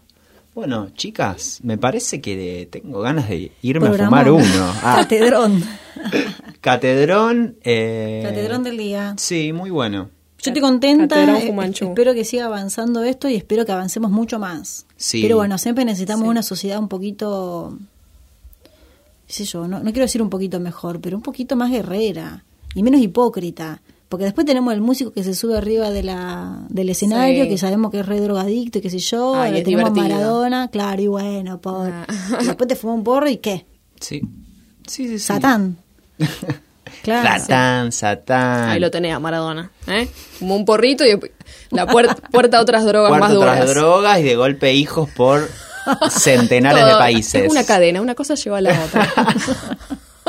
Bueno, 0.58 0.90
chicas, 0.96 1.60
me 1.62 1.78
parece 1.78 2.20
que 2.20 2.36
de- 2.36 2.66
tengo 2.66 3.02
ganas 3.02 3.30
de 3.30 3.52
irme 3.62 3.90
a 3.90 3.94
fumar 3.94 4.32
uno. 4.32 4.44
Ah, 4.82 4.96
Catedrón. 5.02 5.64
catedrón. 6.62 7.58
eh, 7.64 8.22
Catedrón 8.24 8.64
del 8.64 8.76
día. 8.76 9.14
Sí, 9.20 9.54
muy 9.54 9.70
bueno. 9.70 10.10
Yo 10.42 10.50
estoy 10.50 10.62
contenta, 10.64 11.38
eh, 11.38 11.54
espero 11.80 12.16
que 12.16 12.26
siga 12.26 12.46
avanzando 12.46 13.04
esto 13.04 13.30
y 13.30 13.36
espero 13.36 13.68
que 13.68 13.72
avancemos 13.72 14.10
mucho 14.10 14.40
más. 14.40 14.88
Sí. 14.96 15.22
Pero 15.22 15.36
bueno, 15.38 15.60
siempre 15.60 15.86
necesitamos 15.86 16.24
Sí. 16.24 16.30
una 16.30 16.42
sociedad 16.42 16.80
un 16.80 16.88
poquito, 16.88 17.78
qué 19.28 19.34
sé 19.34 19.44
yo, 19.46 19.68
no, 19.68 19.78
no 19.78 19.92
quiero 19.92 20.06
decir 20.06 20.24
un 20.24 20.32
poquito 20.32 20.60
mejor, 20.60 21.00
pero 21.02 21.18
un 21.18 21.24
poquito 21.24 21.56
más 21.56 21.70
guerrera 21.70 22.44
y 22.74 22.82
menos 22.82 23.00
hipócrita. 23.02 23.80
Porque 24.10 24.24
después 24.26 24.46
tenemos 24.48 24.74
el 24.74 24.80
músico 24.82 25.12
que 25.12 25.24
se 25.24 25.34
sube 25.34 25.58
arriba 25.58 25.90
de 25.90 26.02
la, 26.04 26.60
del 26.70 26.90
escenario, 26.90 27.44
Sí. 27.44 27.50
que 27.50 27.58
sabemos 27.58 27.92
que 27.92 28.00
es 28.00 28.06
re 28.06 28.22
drogadicto 28.22 28.78
y 28.78 28.82
qué 28.82 28.90
sé 28.90 29.00
yo, 29.00 29.36
Ay, 29.36 29.64
tenemos 29.64 29.90
a 29.90 29.94
divertido. 29.94 30.18
Maradona, 30.18 30.68
claro, 30.70 31.02
y 31.02 31.08
bueno, 31.08 31.60
por... 31.60 31.90
Ah. 31.92 32.06
y 32.42 32.46
después 32.46 32.68
te 32.70 32.76
fuma 32.78 32.94
un 32.94 33.04
porro 33.04 33.28
y 33.30 33.38
qué, 33.38 33.66
Sí. 34.00 34.22
Sí, 34.88 35.08
sí, 35.08 35.10
sí. 35.10 35.20
Satán. 35.20 35.78
Claro. 37.04 37.40
Satán, 37.40 37.92
Satán. 37.92 38.70
Ahí 38.70 38.80
lo 38.80 38.90
tenés 38.90 39.14
a 39.14 39.20
Maradona. 39.20 39.72
¿eh? 39.88 40.08
Como 40.40 40.56
un 40.56 40.64
porrito 40.66 41.06
y 41.06 41.20
la 41.70 41.86
puerta, 41.86 42.16
puerta 42.32 42.58
a 42.58 42.62
otras 42.62 42.86
drogas 42.86 43.10
Cuarto 43.10 43.26
más 43.26 43.34
duras. 43.34 43.56
tras 43.58 43.70
drogas 43.76 44.20
y 44.20 44.24
de 44.24 44.36
golpe 44.38 44.74
hijos 44.74 45.10
por 45.12 45.48
centenares 46.10 46.86
de 46.86 46.92
países. 46.94 47.44
Es 47.44 47.52
una 47.52 47.66
cadena, 47.66 48.02
una 48.02 48.16
cosa 48.16 48.36
lleva 48.36 48.58
a 48.60 48.62
la 48.62 48.84
otra. 48.86 49.14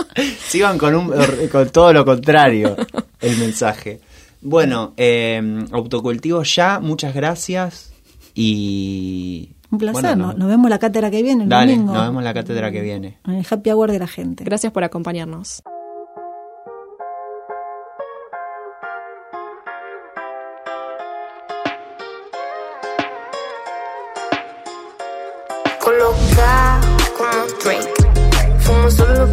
Sigan 0.49 0.79
con, 0.79 0.95
un, 0.95 1.13
con 1.51 1.69
todo 1.71 1.93
lo 1.93 2.05
contrario 2.05 2.77
el 3.21 3.37
mensaje. 3.39 4.01
Bueno, 4.41 4.95
eh, 4.97 5.67
autocultivo 5.73 6.43
ya, 6.43 6.81
muchas 6.81 7.15
gracias 7.15 7.93
y... 8.35 9.53
Un 9.71 9.79
placer, 9.79 10.17
nos 10.17 10.49
vemos 10.49 10.71
la 10.71 10.79
cátedra 10.79 11.11
que 11.11 11.23
viene 11.23 11.43
el 11.43 11.49
Dale, 11.51 11.73
domingo. 11.73 11.93
nos 11.93 12.07
vemos 12.07 12.23
la 12.23 12.33
cátedra 12.33 12.71
que 12.71 12.81
viene. 12.81 13.19
En 13.27 13.35
el 13.35 13.47
happy 13.49 13.71
hour 13.71 13.93
de 13.93 13.99
la 13.99 14.07
gente. 14.07 14.45
Gracias 14.45 14.73
por 14.73 14.83
acompañarnos. 14.83 15.63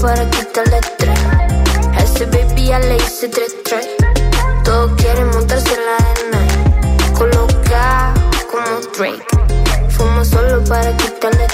Para 0.06 0.30
quitarle. 0.30 0.80
A 1.95 1.99
ese 2.03 2.26
baby 2.28 2.68
ya 2.68 2.78
le 2.78 2.97
hice 2.97 3.28
tres 3.28 3.56
tres. 3.64 3.88
Todos 4.64 4.91
quieren 5.01 5.28
montarse 5.32 5.74
en 5.74 5.84
la 5.89 5.95
arena. 6.12 6.41
Coloca 7.18 8.14
como 8.51 8.72
Drake. 8.95 9.26
Fumo 9.89 10.24
solo 10.24 10.64
para 10.66 10.95
quitarle. 10.95 11.47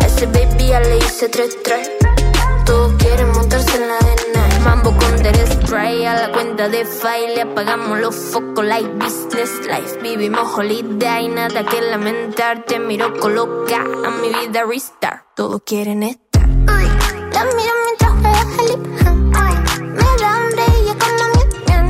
A 0.00 0.06
ese 0.06 0.26
baby 0.26 0.66
ya 0.66 0.80
le 0.80 0.98
hice 0.98 1.30
tres 1.30 1.56
tres. 1.62 1.88
Todos 2.66 2.92
quieren 2.98 3.32
montarse 3.32 3.74
en 3.74 3.88
la 3.88 3.96
arena. 3.96 4.42
Mambo 4.62 4.90
con 4.98 5.22
der 5.22 5.36
spray 5.50 6.04
a 6.04 6.14
la 6.20 6.32
cuenta 6.32 6.68
de 6.68 6.84
file. 6.84 7.36
Le 7.36 7.42
apagamos 7.42 7.98
los 8.00 8.14
focos 8.14 8.66
like 8.66 8.90
business 8.98 9.52
life. 9.66 9.98
Vivimos 10.02 10.46
holiday, 10.58 11.26
nada 11.28 11.64
que 11.64 11.80
lamentar. 11.80 12.66
Te 12.66 12.78
miro 12.78 13.18
coloca 13.18 13.78
a 13.78 14.10
mi 14.20 14.28
vida 14.28 14.62
restart. 14.64 15.24
Todos 15.34 15.62
quieren 15.64 16.02
estar. 16.02 16.29
La 17.32 17.44
miro 17.44 17.74
mientras 17.86 18.12
juega 18.20 18.42
hop. 18.64 18.80
Me 19.80 20.10
da 20.20 20.28
hambre 20.36 20.64
y 20.66 20.80
mi 20.82 21.42
bien. 21.66 21.86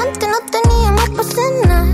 Antes 0.00 0.28
no 0.28 0.38
teníamos 0.54 1.26
cenar. 1.34 1.86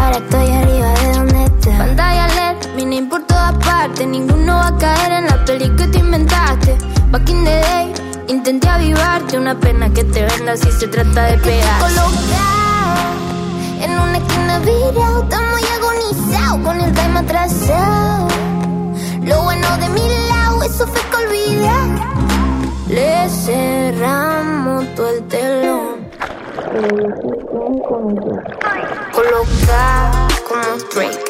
Ahora 0.00 0.16
estoy 0.18 0.48
arriba 0.60 0.88
de 1.00 1.06
donde 1.12 1.44
está. 1.44 1.78
Pantalla 1.78 2.26
LED, 2.28 2.56
mini 2.76 3.02
por 3.02 3.22
todas 3.24 3.52
partes. 3.64 4.06
Ninguno 4.06 4.54
va 4.54 4.68
a 4.68 4.78
caer 4.78 5.12
en 5.12 5.26
la 5.26 5.44
peli 5.44 5.68
que 5.76 5.86
te 5.88 5.98
inventaste. 5.98 6.78
Back 7.10 7.28
in 7.28 7.44
the 7.44 7.50
day, 7.50 7.92
intenté 8.28 8.68
avivarte. 8.68 9.38
Una 9.38 9.58
pena 9.58 9.90
que 9.92 10.04
te 10.04 10.24
venda 10.24 10.56
si 10.56 10.70
se 10.72 10.88
trata 10.88 11.24
de 11.24 11.38
pegar. 11.38 11.80
En 13.80 13.90
una 13.90 14.18
esquina 14.18 14.58
virado. 14.60 15.22
Estamos 15.24 15.60
ya 15.60 15.74
agonizados 15.74 16.60
con 16.64 16.80
el 16.80 16.92
time 16.92 17.18
atrasado. 17.20 18.28
Lo 19.24 19.42
bueno 19.42 19.68
de 19.78 19.88
mi 19.90 20.08
lado, 20.28 20.41
eso 20.64 20.86
fue 20.86 21.00
que 21.10 21.16
olvidé. 21.16 21.70
Le 22.88 23.28
cerramos 23.28 24.94
todo 24.94 25.08
el 25.08 25.22
telón. 25.28 26.08
Coloca 29.12 30.10
como 30.48 30.76
Drake. 30.94 31.24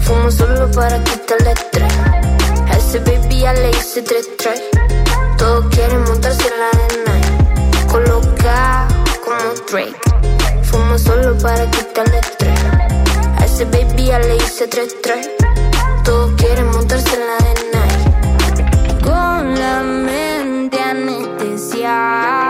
Fumo 0.00 0.30
solo 0.30 0.70
para 0.70 1.02
quitarle 1.04 1.52
estrés. 1.52 1.92
A 2.68 2.76
ese 2.76 2.98
baby 3.00 3.40
ya 3.40 3.52
le 3.52 3.70
hice 3.70 4.02
tres 4.02 4.28
tres. 4.38 4.62
Todos 5.38 5.66
quieren 5.74 6.02
montarse 6.04 6.48
en 6.48 6.58
la 6.60 6.68
arena. 6.68 7.14
Coloca 7.90 8.88
como 9.24 9.54
Drake. 9.70 9.96
Fumo 10.62 10.98
solo 10.98 11.36
para 11.38 11.70
quitarle 11.70 12.18
estrés. 12.18 12.60
A 13.38 13.44
ese 13.44 13.64
baby 13.66 14.06
ya 14.06 14.18
le 14.18 14.36
hice 14.36 14.66
tres 14.68 14.94
tres. 15.02 15.28
Todos 16.04 16.32
quieren 16.36 16.70
montarse 16.70 17.11
olhar. 21.92 22.41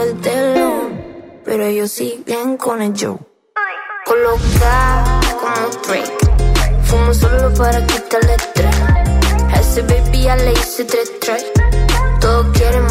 El 0.00 0.20
telón, 0.20 1.02
pero 1.44 1.64
ellos 1.64 1.90
siguen 1.90 2.56
con 2.56 2.82
el 2.82 2.92
show. 2.92 3.18
Coloca 4.04 5.20
como 5.40 5.68
Drake, 5.86 6.12
fumo 6.84 7.12
solo 7.14 7.52
para 7.54 7.84
quitarle 7.86 8.34
estrés. 8.34 8.80
A 9.52 9.60
ese 9.60 9.82
baby 9.82 10.22
ya 10.22 10.36
le 10.36 10.52
hice 10.52 10.84
tres 10.84 11.12
tres. 11.20 11.46
Todos 12.20 12.46
quieren 12.56 12.87